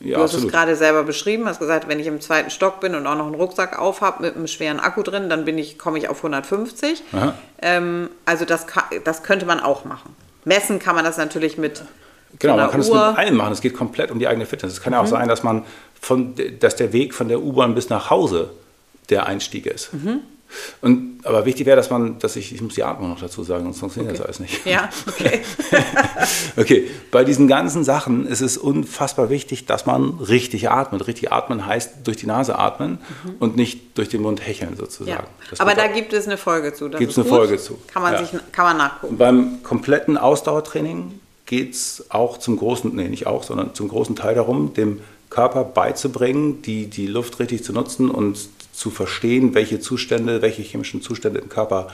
Ja, 0.00 0.18
du 0.18 0.22
hast 0.22 0.30
absolut. 0.30 0.46
es 0.46 0.52
gerade 0.52 0.76
selber 0.76 1.02
beschrieben, 1.02 1.46
hast 1.46 1.60
gesagt, 1.60 1.88
wenn 1.88 1.98
ich 1.98 2.06
im 2.06 2.20
zweiten 2.20 2.50
Stock 2.50 2.80
bin 2.80 2.94
und 2.94 3.06
auch 3.06 3.14
noch 3.14 3.26
einen 3.26 3.34
Rucksack 3.34 3.78
auf 3.78 4.00
habe 4.00 4.22
mit 4.22 4.36
einem 4.36 4.46
schweren 4.46 4.78
Akku 4.78 5.02
drin, 5.02 5.28
dann 5.28 5.44
bin 5.44 5.56
ich, 5.56 5.78
komme 5.78 5.98
ich 5.98 6.08
auf 6.08 6.18
150. 6.18 7.02
Ähm, 7.62 8.10
also 8.26 8.44
das, 8.44 8.66
das 9.04 9.22
könnte 9.22 9.46
man 9.46 9.60
auch 9.60 9.84
machen. 9.84 10.14
Messen 10.44 10.78
kann 10.78 10.94
man 10.94 11.04
das 11.04 11.16
natürlich 11.16 11.56
mit 11.56 11.82
Genau, 12.38 12.56
man 12.56 12.70
kann 12.70 12.80
es 12.80 12.88
mit 12.88 12.96
allem 12.96 13.36
machen. 13.36 13.52
Es 13.52 13.60
geht 13.60 13.74
komplett 13.74 14.10
um 14.10 14.18
die 14.18 14.26
eigene 14.26 14.46
Fitness. 14.46 14.72
Es 14.72 14.80
kann 14.80 14.92
ja 14.92 15.00
mhm. 15.00 15.06
auch 15.06 15.10
sein, 15.10 15.28
dass 15.28 15.42
man 15.42 15.64
von, 16.00 16.34
dass 16.60 16.76
der 16.76 16.92
Weg 16.92 17.14
von 17.14 17.28
der 17.28 17.40
U-Bahn 17.40 17.74
bis 17.74 17.88
nach 17.88 18.10
Hause 18.10 18.50
der 19.10 19.26
Einstieg 19.26 19.66
ist. 19.66 19.92
Mhm. 19.92 20.20
Und, 20.80 21.20
aber 21.24 21.46
wichtig 21.46 21.66
wäre, 21.66 21.76
dass 21.76 21.90
man, 21.90 22.18
dass 22.18 22.36
ich, 22.36 22.54
ich 22.54 22.60
muss 22.60 22.74
die 22.74 22.84
Atmung 22.84 23.10
noch 23.10 23.20
dazu 23.20 23.42
sagen, 23.42 23.64
sonst 23.64 23.80
funktioniert 23.80 24.12
okay. 24.12 24.18
das 24.18 24.26
alles 24.26 24.40
nicht. 24.40 24.66
Ja, 24.66 24.88
okay. 25.08 25.40
okay, 26.56 26.90
bei 27.10 27.24
diesen 27.24 27.48
ganzen 27.48 27.84
Sachen 27.84 28.26
ist 28.26 28.40
es 28.40 28.56
unfassbar 28.56 29.30
wichtig, 29.30 29.66
dass 29.66 29.86
man 29.86 30.18
richtig 30.20 30.70
atmet. 30.70 31.06
Richtig 31.06 31.32
atmen 31.32 31.66
heißt 31.66 31.94
durch 32.04 32.18
die 32.18 32.26
Nase 32.26 32.58
atmen 32.58 32.98
mhm. 33.24 33.34
und 33.40 33.56
nicht 33.56 33.98
durch 33.98 34.08
den 34.08 34.22
Mund 34.22 34.46
hecheln 34.46 34.76
sozusagen. 34.76 35.10
Ja. 35.10 35.58
Aber 35.58 35.74
da 35.74 35.86
gibt 35.88 36.12
es 36.12 36.26
eine 36.26 36.36
Folge 36.36 36.72
zu. 36.74 36.88
Gibt 36.88 37.10
es 37.10 37.18
eine 37.18 37.28
gut. 37.28 37.36
Folge 37.36 37.58
zu. 37.58 37.78
Kann 37.92 38.02
man, 38.02 38.12
ja. 38.14 38.24
sich, 38.24 38.30
kann 38.52 38.64
man 38.64 38.76
nachgucken. 38.76 39.12
Und 39.12 39.18
beim 39.18 39.62
kompletten 39.62 40.16
Ausdauertraining 40.16 41.20
geht 41.46 41.74
es 41.74 42.06
auch 42.08 42.38
zum 42.38 42.56
großen, 42.56 42.94
nee, 42.94 43.08
nicht 43.08 43.26
auch, 43.26 43.42
sondern 43.42 43.74
zum 43.74 43.88
großen 43.88 44.16
Teil 44.16 44.34
darum, 44.34 44.74
dem 44.74 45.00
Körper 45.30 45.64
beizubringen, 45.64 46.62
die, 46.62 46.86
die 46.86 47.06
Luft 47.06 47.38
richtig 47.40 47.64
zu 47.64 47.72
nutzen 47.72 48.10
und 48.10 48.38
zu 48.72 48.90
verstehen, 48.90 49.54
welche 49.54 49.80
Zustände, 49.80 50.42
welche 50.42 50.62
chemischen 50.62 51.02
Zustände 51.02 51.40
im 51.40 51.48
Körper 51.48 51.88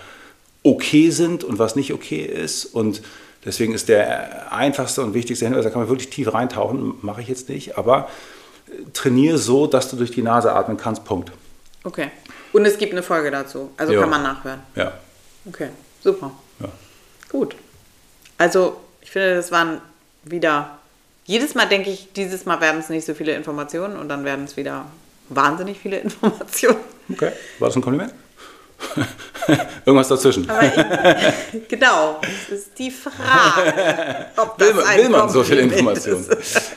okay 0.62 1.10
sind 1.10 1.42
und 1.44 1.58
was 1.58 1.76
nicht 1.76 1.92
okay 1.92 2.22
ist. 2.22 2.66
Und 2.66 3.02
deswegen 3.44 3.74
ist 3.74 3.88
der 3.88 4.52
einfachste 4.52 5.02
und 5.02 5.14
wichtigste 5.14 5.46
Hinweis, 5.46 5.64
da 5.64 5.70
kann 5.70 5.80
man 5.80 5.88
wirklich 5.88 6.10
tief 6.10 6.32
reintauchen, 6.32 6.94
mache 7.02 7.22
ich 7.22 7.28
jetzt 7.28 7.48
nicht, 7.48 7.78
aber 7.78 8.08
trainiere 8.92 9.38
so, 9.38 9.66
dass 9.66 9.90
du 9.90 9.96
durch 9.96 10.10
die 10.10 10.22
Nase 10.22 10.52
atmen 10.52 10.76
kannst, 10.76 11.04
Punkt. 11.04 11.32
Okay. 11.84 12.10
Und 12.52 12.64
es 12.66 12.78
gibt 12.78 12.92
eine 12.92 13.02
Folge 13.02 13.30
dazu. 13.30 13.70
Also 13.76 13.92
Jo. 13.92 14.00
kann 14.00 14.10
man 14.10 14.22
nachhören. 14.22 14.60
Ja. 14.74 14.92
Okay, 15.46 15.68
super. 16.02 16.32
ja. 16.60 16.68
Gut. 17.30 17.54
Also, 18.36 18.80
ich 19.02 19.10
finde, 19.10 19.36
das 19.36 19.50
waren 19.50 19.80
wieder. 20.24 20.78
Jedes 21.24 21.54
Mal 21.54 21.66
denke 21.66 21.90
ich, 21.90 22.12
dieses 22.14 22.44
Mal 22.44 22.60
werden 22.60 22.80
es 22.80 22.88
nicht 22.88 23.06
so 23.06 23.14
viele 23.14 23.34
Informationen 23.34 23.96
und 23.96 24.08
dann 24.08 24.24
werden 24.24 24.44
es 24.46 24.56
wieder 24.56 24.86
wahnsinnig 25.28 25.78
viele 25.80 25.98
Informationen. 26.00 26.78
Okay. 27.12 27.32
War 27.58 27.68
das 27.68 27.76
ein 27.76 27.82
Kompliment? 27.82 28.12
Irgendwas 29.84 30.08
dazwischen. 30.08 30.48
Aber 30.48 30.62
ich, 30.62 30.72
genau, 31.68 32.20
das 32.48 32.58
ist 32.60 32.78
die 32.78 32.90
Frage. 32.90 34.26
Ob 34.36 34.56
das 34.58 34.68
Will 34.68 34.74
man, 34.74 34.96
will 34.96 35.08
man 35.10 35.28
so 35.28 35.42
viel 35.44 35.60
Kompliment 35.60 35.98
Information? 36.06 36.38
ist. 36.38 36.72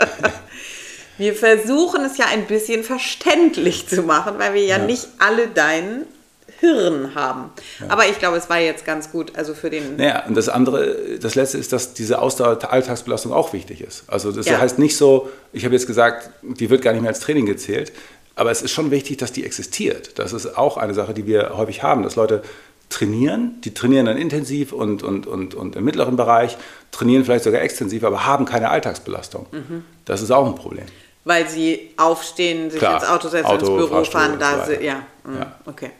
Wir 1.17 1.33
versuchen 1.35 2.03
es 2.05 2.17
ja 2.17 2.25
ein 2.25 2.45
bisschen 2.45 2.83
verständlich 2.83 3.87
zu 3.87 4.01
machen, 4.03 4.35
weil 4.37 4.53
wir 4.53 4.63
ja, 4.65 4.77
Ja. 4.77 4.83
nicht 4.83 5.07
alle 5.19 5.47
dein 5.47 6.05
Hirn 6.63 7.13
haben. 7.15 7.49
Aber 7.89 8.07
ich 8.07 8.19
glaube, 8.19 8.37
es 8.37 8.49
war 8.49 8.57
jetzt 8.59 8.85
ganz 8.85 9.11
gut, 9.11 9.35
also 9.35 9.53
für 9.53 9.69
den. 9.69 9.97
Naja, 9.97 10.23
und 10.27 10.35
das 10.35 10.47
andere, 10.47 11.17
das 11.19 11.35
letzte 11.35 11.57
ist, 11.57 11.73
dass 11.73 11.93
diese 11.93 12.19
Ausdauer 12.21 12.55
der 12.55 12.71
Alltagsbelastung 12.71 13.33
auch 13.33 13.51
wichtig 13.51 13.81
ist. 13.81 14.03
Also 14.07 14.31
das 14.31 14.45
Ja. 14.47 14.59
heißt 14.59 14.79
nicht 14.79 14.95
so, 14.95 15.29
ich 15.51 15.65
habe 15.65 15.73
jetzt 15.75 15.87
gesagt, 15.87 16.29
die 16.41 16.69
wird 16.69 16.81
gar 16.81 16.93
nicht 16.93 17.01
mehr 17.01 17.09
als 17.11 17.19
Training 17.19 17.45
gezählt, 17.45 17.91
aber 18.35 18.49
es 18.51 18.61
ist 18.61 18.71
schon 18.71 18.91
wichtig, 18.91 19.17
dass 19.17 19.31
die 19.33 19.43
existiert. 19.45 20.17
Das 20.19 20.31
ist 20.31 20.57
auch 20.57 20.77
eine 20.77 20.93
Sache, 20.93 21.13
die 21.13 21.27
wir 21.27 21.57
häufig 21.57 21.83
haben, 21.83 22.01
dass 22.03 22.15
Leute 22.15 22.41
trainieren, 22.89 23.59
die 23.63 23.73
trainieren 23.73 24.05
dann 24.05 24.17
intensiv 24.17 24.71
und, 24.71 25.03
und, 25.03 25.25
und, 25.27 25.55
und 25.55 25.75
im 25.75 25.83
mittleren 25.83 26.15
Bereich, 26.15 26.57
trainieren 26.91 27.25
vielleicht 27.25 27.43
sogar 27.43 27.61
extensiv, 27.61 28.03
aber 28.03 28.25
haben 28.25 28.45
keine 28.45 28.69
Alltagsbelastung. 28.69 29.47
Mhm. 29.51 29.83
Das 30.05 30.21
ist 30.21 30.31
auch 30.31 30.45
ein 30.45 30.55
Problem. 30.55 30.85
Weil 31.25 31.47
sie 31.47 31.91
aufstehen, 31.97 32.69
sich 32.69 32.79
Klar. 32.79 33.01
ins 33.01 33.09
Auto 33.09 33.29
setzen, 33.29 33.45
Auto, 33.47 33.77
ins 33.77 33.89
Büro 33.89 34.03
fahren, 34.03 34.37
da 34.39 34.65
so 34.65 34.71
sie, 34.73 34.85
ja, 34.85 35.05
mm, 35.23 35.37
Ja. 35.37 35.55
okay. 35.65 35.91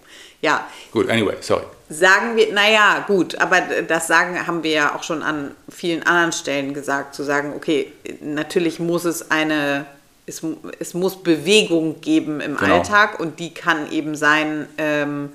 Ja, 0.43 0.67
Gut, 0.91 1.09
anyway, 1.09 1.35
sorry. 1.39 1.63
sagen 1.89 2.35
wir, 2.35 2.51
naja, 2.53 3.05
gut, 3.07 3.39
aber 3.39 3.61
das 3.87 4.07
sagen 4.07 4.45
haben 4.45 4.61
wir 4.61 4.71
ja 4.71 4.95
auch 4.95 5.03
schon 5.03 5.23
an 5.23 5.51
vielen 5.69 6.03
anderen 6.03 6.33
Stellen 6.33 6.73
gesagt, 6.73 7.15
zu 7.15 7.23
sagen, 7.23 7.53
okay, 7.55 7.91
natürlich 8.19 8.77
muss 8.79 9.05
es 9.05 9.31
eine, 9.31 9.85
es, 10.25 10.41
es 10.79 10.93
muss 10.93 11.23
Bewegung 11.23 12.01
geben 12.01 12.41
im 12.41 12.57
Genau. 12.57 12.75
Alltag 12.75 13.19
und 13.21 13.39
die 13.39 13.53
kann 13.53 13.89
eben 13.91 14.15
sein, 14.15 14.67
ähm, 14.77 15.31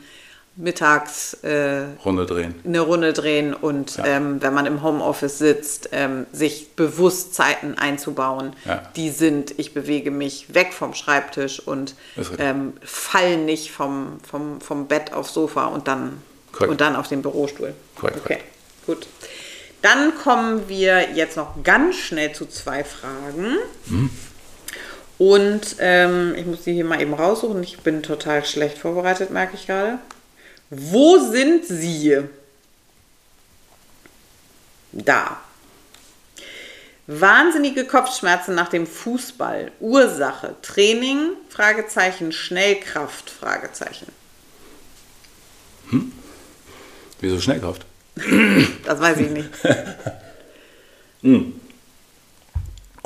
mittags 0.59 1.35
äh, 1.45 1.85
Runde 2.05 2.27
drehen. 2.27 2.55
eine 2.65 2.81
Runde 2.81 3.13
drehen 3.13 3.55
und 3.55 3.97
Ja. 3.97 4.05
ähm, 4.07 4.43
wenn 4.43 4.53
man 4.53 4.67
im 4.67 4.83
Homeoffice 4.83 5.39
sitzt, 5.39 5.91
ähm, 5.93 6.27
sich 6.33 6.75
bewusst 6.75 7.35
Zeiten 7.35 7.77
einzubauen, 7.79 8.55
Ja. 8.67 8.83
die 8.97 9.11
sind, 9.11 9.59
ich 9.59 9.73
bewege 9.73 10.11
mich 10.11 10.53
weg 10.53 10.73
vom 10.73 10.95
Schreibtisch 10.95 11.61
und 11.61 11.95
ähm, 12.39 12.73
fall 12.83 13.37
nicht 13.37 13.71
vom, 13.71 14.19
vom, 14.29 14.61
vom 14.61 14.89
Bett 14.89 15.13
aufs 15.13 15.33
Sofa 15.33 15.67
und 15.67 15.87
dann, 15.87 16.21
und 16.61 16.81
dann 16.81 16.97
auf 16.97 17.07
den 17.09 17.23
Bürostuhl. 17.23 17.73
Korrekt, 17.95 18.19
okay, 18.25 18.39
gut. 18.85 19.07
Dann 19.81 20.13
kommen 20.25 20.69
wir 20.69 21.13
jetzt 21.15 21.37
noch 21.37 21.63
ganz 21.63 21.95
schnell 21.97 22.33
zu 22.33 22.47
zwei 22.47 22.83
Fragen. 22.83 23.55
Mhm. 23.87 24.11
Und 25.19 25.77
ähm, 25.79 26.35
ich 26.37 26.47
muss 26.47 26.63
die 26.65 26.73
hier 26.73 26.85
mal 26.85 27.01
eben 27.01 27.15
raussuchen. 27.15 27.63
Ich 27.63 27.79
bin 27.81 28.03
total 28.03 28.45
schlecht 28.45 28.79
vorbereitet, 28.79 29.31
merke 29.31 29.55
ich 29.55 29.67
gerade. 29.67 29.99
Wo 30.71 31.19
sind 31.31 31.65
Sie? 31.67 32.19
Da. 34.93 35.41
Wahnsinnige 37.07 37.87
Kopfschmerzen 37.87 38.55
nach 38.55 38.69
dem 38.69 38.87
Fußball. 38.87 39.73
Ursache. 39.81 40.57
Training? 40.61 41.31
Fragezeichen. 41.49 42.33
Schnellkraft? 42.33 43.31
Fragezeichen. 43.31 44.07
Wieso 47.21 47.41
Schnellkraft? 47.41 47.87
Das 48.85 49.01
weiß 49.01 49.19
ich 49.19 49.31
nicht. 49.31 49.49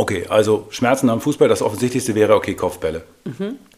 Okay, 0.02 0.24
also 0.28 0.66
Schmerzen 0.70 1.08
am 1.10 1.20
Fußball, 1.20 1.48
das 1.48 1.62
Offensichtlichste 1.62 2.16
wäre, 2.16 2.34
okay, 2.34 2.54
Kopfbälle. 2.54 3.04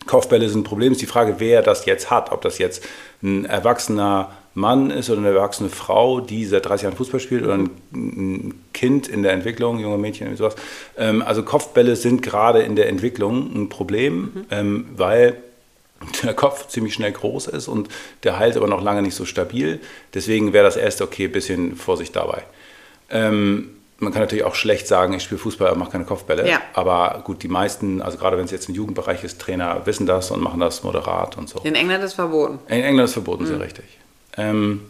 Kopfbälle 0.07 0.49
sind 0.49 0.61
ein 0.61 0.65
Problem, 0.65 0.93
ist 0.93 1.03
die 1.03 1.07
Frage, 1.07 1.35
wer 1.37 1.61
das 1.61 1.85
jetzt 1.85 2.11
hat. 2.11 2.33
Ob 2.33 2.41
das 2.41 2.57
jetzt 2.57 2.83
ein 3.23 3.45
erwachsener 3.45 4.33
Mann 4.55 4.91
ist 4.91 5.11
oder 5.11 5.19
eine 5.19 5.29
erwachsene 5.29 5.69
Frau, 5.69 6.21
die 6.21 6.47
seit 6.47 6.65
30 6.65 6.85
Jahren 6.85 6.97
Fußball 6.97 7.21
spielt 7.21 7.45
oder 7.45 7.59
ein, 7.59 7.69
ein 7.93 8.55
Kind 8.73 9.07
in 9.07 9.23
der 9.23 9.33
Entwicklung, 9.33 9.81
junge 9.81 9.99
Mädchen, 9.99 10.35
sowas. 10.35 10.57
Ähm, 10.97 11.21
also 11.21 11.43
Kopfbälle 11.43 11.95
sind 11.95 12.23
gerade 12.23 12.63
in 12.63 12.75
der 12.75 12.89
Entwicklung 12.89 13.55
ein 13.55 13.69
Problem, 13.69 14.47
ähm, 14.51 14.87
weil 14.97 15.37
der 16.23 16.33
Kopf 16.33 16.69
ziemlich 16.69 16.95
schnell 16.95 17.13
groß 17.13 17.49
ist 17.49 17.69
und 17.69 17.91
der 18.23 18.39
Hals 18.39 18.57
aber 18.57 18.67
noch 18.67 18.83
lange 18.83 19.03
nicht 19.03 19.15
so 19.15 19.27
stabil. 19.27 19.79
Deswegen 20.15 20.55
wäre 20.55 20.65
das 20.65 20.79
erste 20.79 21.05
okay, 21.05 21.29
bisschen 21.29 21.77
Vorsicht 21.77 22.17
dabei. 22.17 22.45
Ähm, 23.11 23.69
man 23.99 24.13
kann 24.13 24.23
natürlich 24.23 24.45
auch 24.45 24.55
schlecht 24.55 24.87
sagen, 24.87 25.15
ich 25.15 25.23
spiele 25.23 25.39
Fußball, 25.39 25.69
aber 25.69 25.79
mache 25.79 25.93
keine 25.93 26.05
Kopfbälle. 26.05 26.49
Ja. 26.49 26.61
Aber 26.75 27.23
gut, 27.25 27.43
die 27.43 27.49
meisten, 27.49 28.03
also 28.03 28.19
gerade 28.19 28.37
wenn 28.37 28.45
es 28.45 28.51
jetzt 28.51 28.69
im 28.69 28.75
Jugendbereich 28.75 29.23
ist, 29.25 29.41
Trainer 29.41 29.87
wissen 29.87 30.07
das 30.07 30.31
und 30.31 30.43
machen 30.43 30.61
das 30.61 30.83
moderat 30.83 31.37
und 31.37 31.49
so. 31.49 31.61
In 31.61 31.75
England 31.75 32.03
ist 32.05 32.15
verboten. 32.15 32.59
In 32.69 32.83
England 32.83 33.09
ist 33.09 33.13
verboten, 33.13 33.47
sehr 33.47 33.61
richtig. 33.61 33.85
Ähm, 34.37 34.83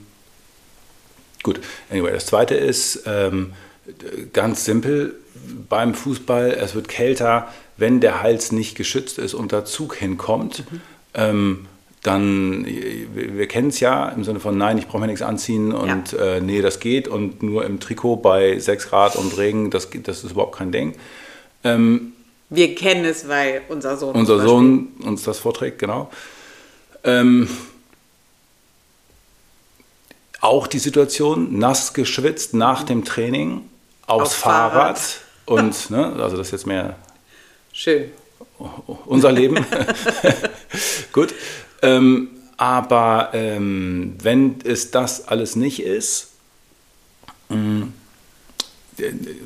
gut, 1.43 1.61
anyway, 1.91 2.13
das 2.13 2.27
zweite 2.27 2.55
ist 2.55 3.03
ähm, 3.07 3.53
ganz 4.33 4.65
simpel 4.65 5.15
beim 5.69 5.95
Fußball, 5.95 6.53
es 6.53 6.75
wird 6.75 6.89
kälter, 6.89 7.53
wenn 7.77 8.01
der 8.01 8.23
Hals 8.23 8.53
nicht 8.53 8.77
geschützt 8.77 9.19
ist 9.19 9.35
und 9.35 9.53
der 9.53 9.65
Zug 9.65 9.97
hinkommt. 9.97 10.65
Ähm, 11.13 11.67
dann, 12.05 12.65
wir, 12.65 13.49
kennen 13.49 13.69
es 13.69 13.81
ja 13.81 14.09
im 14.11 14.23
Sinne 14.23 14.39
von, 14.39 14.57
nein, 14.57 14.79
ich 14.79 14.87
brauche 14.87 15.01
mir 15.01 15.07
nichts 15.09 15.23
anziehen 15.23 15.73
und 15.73 16.13
äh, 16.13 16.41
nee, 16.41 16.63
das 16.63 16.79
geht 16.79 17.09
und 17.09 17.43
nur 17.43 17.65
im 17.65 17.81
Trikot 17.81 18.17
bei 18.17 18.59
6 18.59 18.89
Grad 18.89 19.17
und 19.17 19.37
Regen, 19.37 19.71
das, 19.71 19.89
das 19.91 20.23
ist 20.23 20.33
überhaupt 20.33 20.57
kein 20.57 20.71
Ding. 20.71 20.95
Wir 21.63 22.75
kennen 22.75 23.05
es, 23.05 23.27
weil 23.27 23.63
unser 23.69 23.97
Sohn. 23.97 24.15
Unser 24.15 24.41
Sohn 24.41 24.89
uns 25.03 25.23
das 25.23 25.39
vorträgt, 25.39 25.79
genau. 25.79 26.11
Ähm, 27.03 27.49
auch 30.41 30.67
die 30.67 30.79
Situation, 30.79 31.59
nass 31.59 31.95
geschwitzt 31.95 32.55
nach 32.55 32.85
dem 32.85 33.05
Training 33.05 33.63
aufs 34.07 34.23
Aufs 34.23 34.35
Fahrrad. 34.35 34.99
Fahrrad. 34.99 35.21
Und, 35.47 35.91
ne, 35.91 36.17
also 36.23 36.37
das 36.37 36.49
ist 36.49 36.53
jetzt 36.53 36.67
mehr 36.67 36.97
Schön. 37.73 38.11
unser 39.07 39.33
Leben. 39.33 39.67
Gut. 41.13 41.35
Ähm, 41.85 42.29
aber 42.57 43.31
ähm, 43.33 44.15
wenn 44.23 44.57
es 44.65 44.91
das 44.91 45.29
alles 45.29 45.57
nicht 45.57 45.83
ist, 45.83 46.29
mh, 47.49 47.89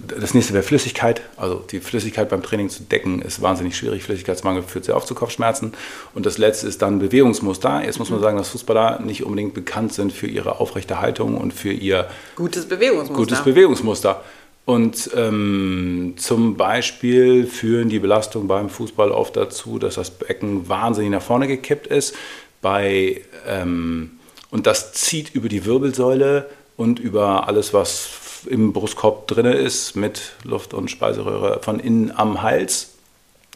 das 0.07 0.35
nächste 0.35 0.53
wäre 0.53 0.63
Flüssigkeit. 0.63 1.23
Also 1.37 1.65
die 1.71 1.81
Flüssigkeit 1.81 2.29
beim 2.29 2.43
Training 2.43 2.69
zu 2.69 2.83
decken 2.83 3.23
ist 3.23 3.41
wahnsinnig 3.41 3.77
schwierig. 3.77 4.03
Flüssigkeitsmangel 4.03 4.63
führt 4.63 4.85
sehr 4.85 4.97
oft 4.97 5.09
zu 5.09 5.15
Kopfschmerzen. 5.15 5.73
Und 6.15 6.27
das 6.27 6.37
letzte 6.37 6.67
ist 6.67 6.83
dann 6.83 6.99
Bewegungsmuster. 6.99 7.83
Jetzt 7.83 7.99
muss 7.99 8.11
man 8.11 8.21
sagen, 8.21 8.37
dass 8.37 8.51
Fußballer 8.51 9.01
nicht 9.01 9.25
unbedingt 9.25 9.55
bekannt 9.55 9.95
sind 9.95 10.13
für 10.13 10.27
ihre 10.27 10.61
aufrechte 10.61 11.01
Haltung 11.01 11.39
und 11.39 11.55
für 11.55 11.73
ihr 11.73 12.09
Gutes 12.37 12.67
Bewegungsmuster. 12.69 13.15
gutes 13.15 13.43
Bewegungsmuster. 13.43 14.23
Und 14.69 15.13
ähm, 15.17 16.17
zum 16.19 16.59
Beispiel 16.59 17.47
führen 17.47 17.89
die 17.89 18.01
Belastungen 18.01 18.49
beim 18.49 18.69
Fußball 18.69 19.13
oft 19.13 19.35
dazu, 19.35 19.79
dass 19.79 19.95
das 19.95 20.11
Becken 20.11 20.69
wahnsinnig 20.69 21.11
nach 21.11 21.23
vorne 21.23 21.47
gekippt 21.47 21.87
ist. 21.87 22.15
Bei, 22.61 23.23
ähm, 23.47 24.19
und 24.51 24.67
das 24.67 24.93
zieht 24.93 25.35
über 25.35 25.49
die 25.49 25.65
Wirbelsäule 25.65 26.51
und 26.77 26.99
über 26.99 27.49
alles, 27.49 27.73
was 27.73 28.11
im 28.45 28.75
Brustkorb 28.75 29.27
drin 29.29 29.47
ist, 29.47 29.97
mit 29.97 30.33
Luft- 30.45 30.75
und 30.75 30.91
Speiseröhre 30.91 31.63
von 31.63 31.81
innen 31.81 32.13
am 32.15 32.43
Hals 32.43 32.91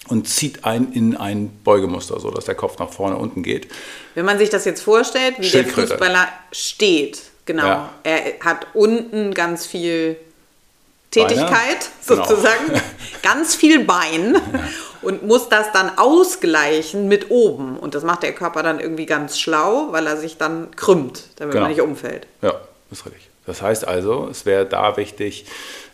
und 0.08 0.26
zieht 0.26 0.64
ein 0.64 0.92
in 0.94 1.14
ein 1.18 1.50
Beugemuster, 1.62 2.20
sodass 2.20 2.46
der 2.46 2.54
Kopf 2.54 2.78
nach 2.78 2.88
vorne 2.88 3.18
unten 3.18 3.42
geht. 3.42 3.68
Wenn 4.14 4.24
man 4.24 4.38
sich 4.38 4.48
das 4.48 4.64
jetzt 4.64 4.80
vorstellt, 4.80 5.34
wie 5.40 5.50
der. 5.50 5.66
Fußballer 5.66 6.28
steht, 6.52 7.20
genau. 7.44 7.66
Ja. 7.66 7.90
Er 8.02 8.40
hat 8.40 8.68
unten 8.72 9.34
ganz 9.34 9.66
viel 9.66 10.16
Tätigkeit, 11.12 11.50
Beine, 11.50 11.78
genau. 12.08 12.24
sozusagen, 12.24 12.82
ganz 13.22 13.54
viel 13.54 13.84
Bein 13.84 14.36
und 15.02 15.22
muss 15.24 15.48
das 15.48 15.70
dann 15.72 15.96
ausgleichen 15.98 17.06
mit 17.06 17.30
oben. 17.30 17.76
Und 17.78 17.94
das 17.94 18.02
macht 18.02 18.22
der 18.24 18.32
Körper 18.32 18.62
dann 18.62 18.80
irgendwie 18.80 19.06
ganz 19.06 19.38
schlau, 19.38 19.88
weil 19.92 20.06
er 20.06 20.16
sich 20.16 20.38
dann 20.38 20.74
krümmt, 20.74 21.24
damit 21.36 21.52
Genau. 21.52 21.64
man 21.64 21.70
nicht 21.70 21.82
umfällt. 21.82 22.26
Ja, 22.40 22.54
ist 22.90 23.04
richtig. 23.06 23.28
Das 23.46 23.60
heißt 23.60 23.86
also, 23.86 24.28
es 24.30 24.46
wäre 24.46 24.66
da 24.66 24.96
wichtig, 24.96 25.46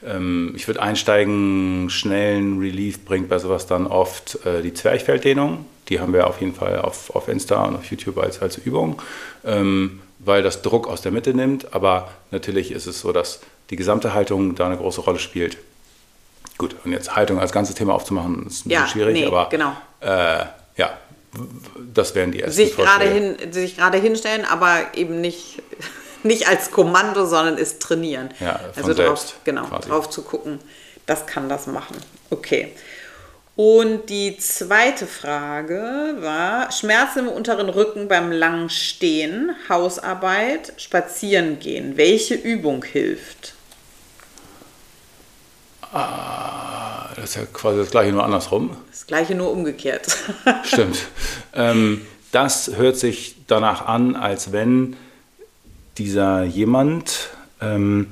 ähm, 0.07 0.53
ich 0.55 0.67
würde 0.69 0.83
einsteigen, 0.83 1.89
schnellen 1.91 2.59
Relief 2.61 3.05
bringt 3.05 3.29
bei 3.29 3.39
sowas 3.39 3.67
dann 3.67 3.87
oft 3.87 4.45
äh, 4.45 4.63
die 4.63 4.75
Zwerchfelddehnung. 4.75 5.65
Die 5.89 6.01
haben 6.01 6.13
wir 6.13 6.27
auf 6.27 6.41
jeden 6.41 6.55
Fall 6.55 6.79
auf, 6.81 7.15
auf 7.17 7.29
Insta 7.29 7.65
und 7.65 7.77
auf 7.77 7.85
YouTube 7.87 8.19
als, 8.19 8.41
als 8.43 8.59
Übung, 8.59 9.01
ähm, 9.45 10.01
weil 10.19 10.43
das 10.43 10.61
Druck 10.61 10.87
aus 10.89 11.01
der 11.01 11.11
Mitte 11.11 11.33
nimmt. 11.33 11.73
Aber 11.75 12.11
natürlich 12.31 12.71
ist 12.71 12.87
es 12.87 13.01
so, 13.01 13.13
dass 13.13 13.41
die 13.71 13.77
gesamte 13.77 14.15
Haltung 14.15 14.55
da 14.55 14.67
eine 14.67 14.77
große 14.77 15.01
Rolle 15.01 15.19
spielt. 15.19 15.59
Gut, 16.57 16.75
und 16.85 16.93
jetzt 16.93 17.15
Haltung 17.15 17.39
als 17.39 17.53
ganzes 17.53 17.75
Thema 17.77 17.95
aufzumachen, 17.95 18.47
ist 18.47 18.67
ein 18.67 18.71
Ja, 18.71 18.81
bisschen 18.83 18.93
schwierig, 18.93 19.15
nee, 19.15 19.27
aber 19.27 19.49
genau. 19.49 19.77
äh, 20.01 20.45
ja, 20.77 20.97
das 21.95 22.15
wären 22.15 22.33
die 22.33 22.41
ersten 22.41 22.57
sich 22.57 22.77
gerade, 22.77 23.05
hin, 23.07 23.37
sich 23.53 23.77
gerade 23.77 23.99
hinstellen, 23.99 24.45
aber 24.45 24.79
eben 24.95 25.21
nicht, 25.21 25.63
nicht 26.25 26.49
als 26.49 26.71
Kommando, 26.71 27.27
sondern 27.27 27.59
es 27.59 27.79
trainieren. 27.79 28.31
Ja, 28.41 28.59
also 28.75 28.89
drauf, 28.95 28.97
selbst 28.97 29.35
genau, 29.45 29.65
quasi. 29.67 29.89
drauf 29.89 30.11
zu 30.11 30.23
gucken, 30.23 30.59
das 31.07 31.27
kann 31.27 31.49
das 31.49 31.67
machen. 31.67 31.97
Okay. 32.31 32.73
Und 33.55 34.09
die 34.09 34.37
zweite 34.39 35.07
Frage 35.07 36.17
war: 36.21 36.71
Schmerzen 36.71 37.21
im 37.21 37.29
unteren 37.29 37.69
Rücken 37.69 38.07
beim 38.09 38.31
langen 38.31 38.71
Stehen, 38.71 39.51
Hausarbeit, 39.69 40.73
Spazieren 40.77 41.59
gehen. 41.59 41.97
Welche 41.97 42.35
Übung 42.35 42.85
hilft? 42.85 43.55
Das 45.93 47.25
ist 47.25 47.37
ja 47.37 47.43
quasi 47.53 47.79
das 47.79 47.91
gleiche, 47.91 48.13
nur 48.13 48.25
andersrum. 48.25 48.71
Das 48.91 49.07
gleiche 49.07 49.35
nur 49.35 49.51
umgekehrt. 49.51 50.07
Stimmt. 50.65 51.07
ähm, 51.55 52.03
das 52.33 52.77
hört 52.77 52.97
sich 52.97 53.37
danach 53.47 53.87
an, 53.87 54.15
als 54.15 54.53
wenn 54.53 54.97
dieser 55.97 56.45
jemand 56.45 57.31
ähm, 57.61 58.09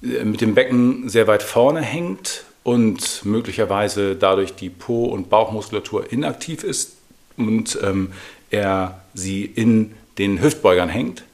mit 0.00 0.40
dem 0.40 0.54
Becken 0.54 1.08
sehr 1.08 1.26
weit 1.26 1.42
vorne 1.42 1.80
hängt 1.80 2.44
und 2.62 3.24
möglicherweise 3.24 4.16
dadurch 4.16 4.54
die 4.54 4.70
Po- 4.70 5.06
und 5.06 5.30
Bauchmuskulatur 5.30 6.12
inaktiv 6.12 6.64
ist 6.64 6.92
und 7.36 7.78
ähm, 7.82 8.12
er 8.50 9.02
sie 9.14 9.44
in 9.44 9.94
den 10.18 10.42
Hüftbeugern 10.42 10.88
hängt. 10.88 11.24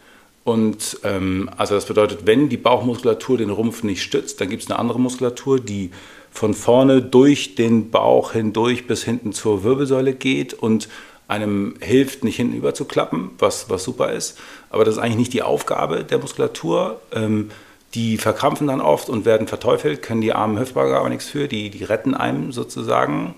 Und 0.44 0.98
ähm, 1.04 1.50
also 1.56 1.74
das 1.74 1.86
bedeutet, 1.86 2.26
wenn 2.26 2.50
die 2.50 2.58
Bauchmuskulatur 2.58 3.38
den 3.38 3.50
Rumpf 3.50 3.82
nicht 3.82 4.02
stützt, 4.02 4.40
dann 4.40 4.50
gibt 4.50 4.62
es 4.62 4.70
eine 4.70 4.78
andere 4.78 5.00
Muskulatur, 5.00 5.58
die 5.58 5.90
von 6.30 6.52
vorne 6.52 7.00
durch 7.00 7.54
den 7.54 7.90
Bauch 7.90 8.32
hindurch 8.32 8.86
bis 8.86 9.04
hinten 9.04 9.32
zur 9.32 9.64
Wirbelsäule 9.64 10.14
geht 10.14 10.52
und 10.52 10.88
einem 11.28 11.76
hilft, 11.80 12.24
nicht 12.24 12.36
hinten 12.36 12.56
überzuklappen, 12.56 13.30
was, 13.38 13.70
was 13.70 13.84
super 13.84 14.12
ist. 14.12 14.38
Aber 14.68 14.84
das 14.84 14.96
ist 14.96 15.00
eigentlich 15.00 15.16
nicht 15.16 15.32
die 15.32 15.42
Aufgabe 15.42 16.04
der 16.04 16.18
Muskulatur. 16.18 17.00
Ähm, 17.12 17.50
die 17.94 18.18
verkrampfen 18.18 18.66
dann 18.66 18.80
oft 18.80 19.08
und 19.08 19.24
werden 19.24 19.46
verteufelt, 19.46 20.02
können 20.02 20.20
die 20.20 20.32
armen 20.32 20.58
Hüftbeuger 20.58 20.98
aber 20.98 21.08
nichts 21.08 21.28
für. 21.28 21.48
Die, 21.48 21.70
die 21.70 21.84
retten 21.84 22.14
einem 22.14 22.52
sozusagen 22.52 23.34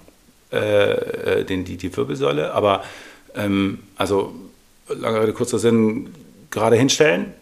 äh, 0.50 1.40
äh, 1.40 1.44
den, 1.44 1.64
die, 1.64 1.76
die 1.76 1.94
Wirbelsäule. 1.96 2.54
Aber 2.54 2.82
ähm, 3.34 3.80
also, 3.96 4.34
lange 4.88 5.20
Rede, 5.20 5.32
kurzer 5.34 5.58
Sinn, 5.58 6.08
gerade 6.50 6.76
hinstellen 6.76 7.32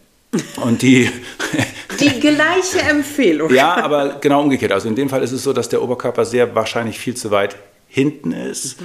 und 0.57 0.83
die 0.83 1.11
Die 2.01 2.21
gleiche 2.21 2.81
Empfehlung. 2.81 3.53
ja, 3.55 3.77
aber 3.77 4.17
genau 4.21 4.43
umgekehrt. 4.43 4.73
Also 4.73 4.89
in 4.89 4.97
dem 4.97 5.09
Fall 5.09 5.23
ist 5.23 5.33
es 5.33 5.45
so, 5.45 5.53
dass 5.53 5.69
der 5.69 5.83
Oberkörper 5.83 6.25
sehr 6.25 6.55
wahrscheinlich 6.55 6.99
viel 6.99 7.15
zu 7.15 7.31
weit 7.31 7.57
hinten 7.89 8.33
ist 8.33 8.79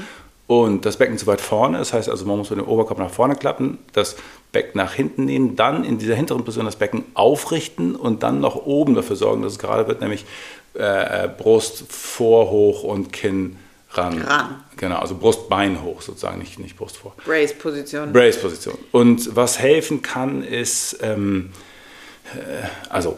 und 0.48 0.86
das 0.86 0.98
Becken 0.98 1.18
zu 1.18 1.28
weit 1.28 1.42
vorne. 1.42 1.80
Das 1.80 1.94
heißt 1.94 2.10
also, 2.10 2.26
man 2.26 2.38
muss 2.38 2.50
mit 2.50 2.60
dem 2.60 2.68
Oberkörper 2.68 3.04
nach 3.04 3.12
vorne 3.12 3.36
klappen, 3.36 3.80
das 3.94 4.16
Becken 4.52 4.78
nach 4.78 4.94
hinten 4.94 5.26
nehmen, 5.26 5.56
dann 5.56 5.84
in 5.84 5.98
dieser 5.98 6.16
hinteren 6.16 6.44
Position 6.44 6.66
das 6.66 6.76
Becken 6.76 7.04
aufrichten 7.14 7.96
und 7.96 8.24
dann 8.24 8.40
noch 8.40 8.66
oben 8.66 8.96
dafür 8.96 9.16
sorgen, 9.16 9.42
dass 9.42 9.54
es 9.54 9.60
gerade 9.60 9.88
wird, 9.88 10.02
nämlich 10.02 10.26
äh, 10.74 11.28
Brust 11.28 11.86
vor, 11.90 12.52
hoch 12.52 12.84
und 12.84 13.12
Kinn 13.14 13.58
ran. 13.92 14.22
Ran. 14.22 14.64
Genau, 14.78 15.00
also 15.00 15.16
Brustbein 15.16 15.82
hoch 15.84 16.02
sozusagen, 16.02 16.40
nicht, 16.40 16.60
nicht 16.60 16.78
Brust 16.78 16.98
vor. 16.98 17.16
Brace-Position. 17.26 18.14
Brace-Position. 18.14 18.78
Und 18.92 19.36
was 19.36 19.60
helfen 19.60 20.02
kann, 20.02 20.44
ist, 20.44 21.00
ähm, 21.02 21.52
äh, 22.34 22.68
also 22.90 23.18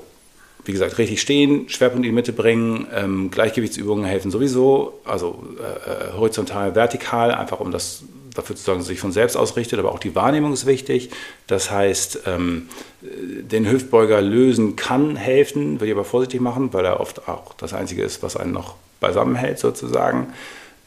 wie 0.66 0.72
gesagt, 0.74 0.98
richtig 0.98 1.22
stehen, 1.22 1.70
Schwerpunkt 1.70 2.06
in 2.06 2.12
die 2.12 2.16
Mitte 2.16 2.34
bringen, 2.34 2.88
ähm, 2.94 3.32
Gleichgewichtsübungen 3.32 4.06
helfen 4.06 4.32
sowieso, 4.32 5.00
also 5.06 5.44
äh, 5.60 6.10
äh, 6.10 6.14
horizontal, 6.14 6.76
vertikal, 6.76 7.32
einfach 7.32 7.60
um 7.60 7.72
das 7.72 8.04
dafür 8.36 8.56
zu 8.56 8.64
sorgen, 8.64 8.80
dass 8.80 8.86
es 8.86 8.90
sich 8.90 9.00
von 9.00 9.12
selbst 9.12 9.36
ausrichtet, 9.36 9.80
aber 9.80 9.92
auch 9.92 10.00
die 10.00 10.16
Wahrnehmung 10.16 10.54
ist 10.54 10.66
wichtig. 10.66 11.10
Das 11.48 11.72
heißt, 11.72 12.22
ähm, 12.28 12.70
den 13.02 13.70
Hüftbeuger 13.70 14.22
lösen 14.22 14.76
kann 14.76 15.16
helfen, 15.16 15.76
würde 15.76 15.88
ich 15.88 15.92
aber 15.94 16.06
vorsichtig 16.06 16.40
machen, 16.40 16.72
weil 16.74 16.86
er 16.86 17.00
oft 17.00 17.28
auch 17.28 17.54
das 17.56 17.74
Einzige 17.74 18.04
ist, 18.04 18.24
was 18.24 18.38
einen 18.38 18.54
noch 18.54 18.76
beisammen 19.00 19.36
hält 19.36 19.60
sozusagen. 19.60 20.32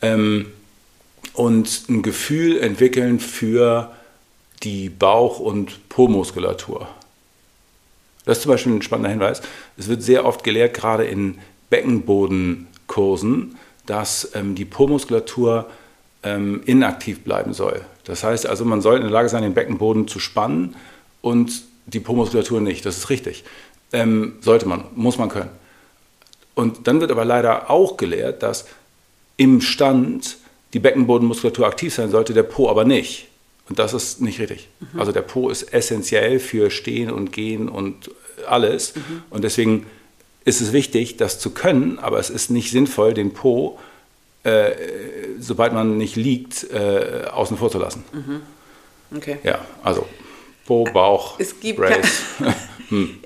Ähm, 0.05 0.47
und 1.33 1.89
ein 1.89 2.03
Gefühl 2.03 2.59
entwickeln 2.61 3.19
für 3.19 3.91
die 4.63 4.89
Bauch- 4.89 5.41
und 5.41 5.89
Po-Muskulatur. 5.89 6.87
Das 8.25 8.39
ist 8.39 8.43
zum 8.43 8.53
Beispiel 8.53 8.73
ein 8.73 8.83
spannender 8.83 9.11
Hinweis. 9.11 9.43
Es 9.77 9.89
wird 9.89 10.03
sehr 10.03 10.25
oft 10.25 10.45
gelehrt, 10.45 10.75
gerade 10.75 11.05
in 11.05 11.39
Beckenbodenkursen, 11.71 13.57
dass 13.87 14.31
ähm, 14.35 14.55
die 14.55 14.65
Po-Muskulatur 14.65 15.69
ähm, 16.23 16.63
inaktiv 16.65 17.25
bleiben 17.25 17.53
soll. 17.53 17.85
Das 18.05 18.23
heißt 18.23 18.47
also, 18.47 18.65
man 18.65 18.81
soll 18.81 18.97
in 18.97 19.03
der 19.03 19.11
Lage 19.11 19.29
sein, 19.29 19.43
den 19.43 19.55
Beckenboden 19.55 20.07
zu 20.07 20.19
spannen 20.21 20.77
und 21.21 21.65
die 21.87 22.01
Po-Muskulatur 22.01 22.61
nicht. 22.61 22.87
Das 22.87 22.97
ist 22.97 23.11
richtig. 23.11 23.45
Ähm, 23.93 24.37
sollte 24.41 24.67
man, 24.67 24.85
muss 24.95 25.19
man 25.19 25.29
können. 25.29 25.51
Und 26.55 26.87
dann 26.87 27.01
wird 27.01 27.11
aber 27.11 27.25
leider 27.25 27.71
auch 27.71 27.97
gelehrt, 27.97 28.43
dass 28.43 28.67
im 29.37 29.61
Stand 29.61 30.37
die 30.73 30.79
Beckenbodenmuskulatur 30.79 31.67
aktiv 31.67 31.95
sein 31.95 32.11
sollte, 32.11 32.35
der 32.35 32.43
Po 32.43 32.69
aber 32.69 32.85
nicht. 32.85 33.29
Und 33.69 33.79
das 33.79 33.95
ist 33.95 34.21
nicht 34.21 34.41
richtig. 34.41 34.69
Also 34.97 35.13
der 35.13 35.23
Po 35.23 35.49
ist 35.49 35.73
essentiell 35.73 36.39
für 36.39 36.71
Stehen 36.71 37.11
und 37.11 37.33
Gehen 37.33 37.69
und 37.69 38.11
alles. 38.47 38.95
Und 39.31 39.45
deswegen 39.45 39.87
ist 40.45 40.61
es 40.61 40.73
wichtig, 40.73 41.17
das 41.17 41.39
zu 41.39 41.51
können, 41.51 41.99
aber 41.99 42.19
es 42.19 42.29
ist 42.29 42.51
nicht 42.51 42.71
sinnvoll, 42.71 43.15
den 43.15 43.33
Po, 43.33 43.79
äh, 44.43 44.73
sobald 45.39 45.73
man 45.73 45.97
nicht 45.97 46.17
liegt, 46.17 46.71
äh, 46.71 47.25
außen 47.33 47.57
vor 47.57 47.71
zu 47.71 47.79
lassen. 47.79 48.05
Okay. 49.17 49.39
Ja, 49.43 49.65
also 49.83 50.07
Po, 50.67 50.85
Bauch, 50.85 51.39
Es 51.39 51.59
gibt, 51.61 51.79
Brace. 51.79 52.23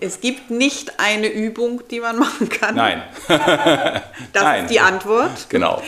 es 0.01 0.21
gibt 0.21 0.51
nicht 0.51 0.99
eine 1.01 1.29
Übung, 1.29 1.83
die 1.91 2.01
man 2.01 2.19
machen 2.19 2.49
kann. 2.49 2.75
Nein, 2.75 3.03
Das 3.29 4.03
Nein. 4.43 4.65
ist 4.65 4.71
die 4.71 4.81
Antwort. 4.81 5.47
genau. 5.49 5.83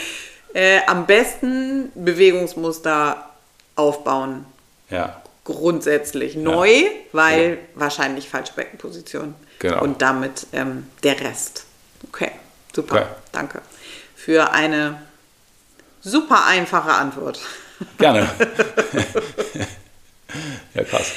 Äh, 0.52 0.80
am 0.86 1.06
besten 1.06 1.92
Bewegungsmuster 1.94 3.30
aufbauen. 3.76 4.44
Ja, 4.90 5.22
Grundsätzlich 5.44 6.36
neu, 6.36 6.84
weil 7.12 7.58
wahrscheinlich 7.74 8.28
falsche 8.28 8.52
Beckenposition. 8.54 9.34
Genau. 9.58 9.82
Und 9.82 10.02
damit 10.02 10.46
ähm, 10.52 10.86
der 11.02 11.20
Rest. 11.20 11.64
Okay, 12.08 12.30
super. 12.74 12.94
Okay. 12.96 13.06
Danke. 13.32 13.62
Für 14.16 14.52
eine 14.52 15.00
super 16.02 16.46
einfache 16.46 16.92
Antwort. 16.92 17.40
gerne. 17.98 18.28
ja, 20.74 20.84
krass. 20.84 21.12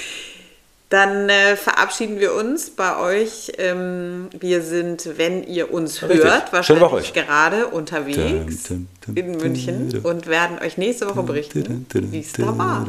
Dann 0.94 1.28
äh, 1.28 1.56
verabschieden 1.56 2.20
wir 2.20 2.36
uns 2.36 2.70
bei 2.70 2.96
euch. 3.00 3.52
Ähm, 3.58 4.30
wir 4.40 4.62
sind, 4.62 5.18
wenn 5.18 5.44
ihr 5.44 5.74
uns 5.74 6.04
Richtig. 6.04 6.24
hört, 6.24 6.54
wahrscheinlich 6.54 7.14
gerade 7.14 7.66
unterwegs 7.66 8.66
Dum, 8.66 8.88
dum, 9.04 9.16
dum, 9.16 9.18
in 9.18 9.38
München 9.38 10.02
und 10.04 10.28
werden 10.28 10.60
euch 10.60 10.78
nächste 10.78 11.10
Woche 11.10 11.24
berichten, 11.24 11.88
wie 11.92 12.20
es 12.20 12.34
da 12.34 12.56
war. 12.56 12.88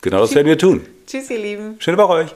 Genau 0.00 0.20
das 0.20 0.34
werden 0.34 0.46
wir 0.46 0.56
tun. 0.56 0.80
Tschüss, 1.06 1.28
ihr 1.28 1.40
Lieben. 1.40 1.76
Schöne 1.78 1.98
Woche 1.98 2.12
euch. 2.14 2.34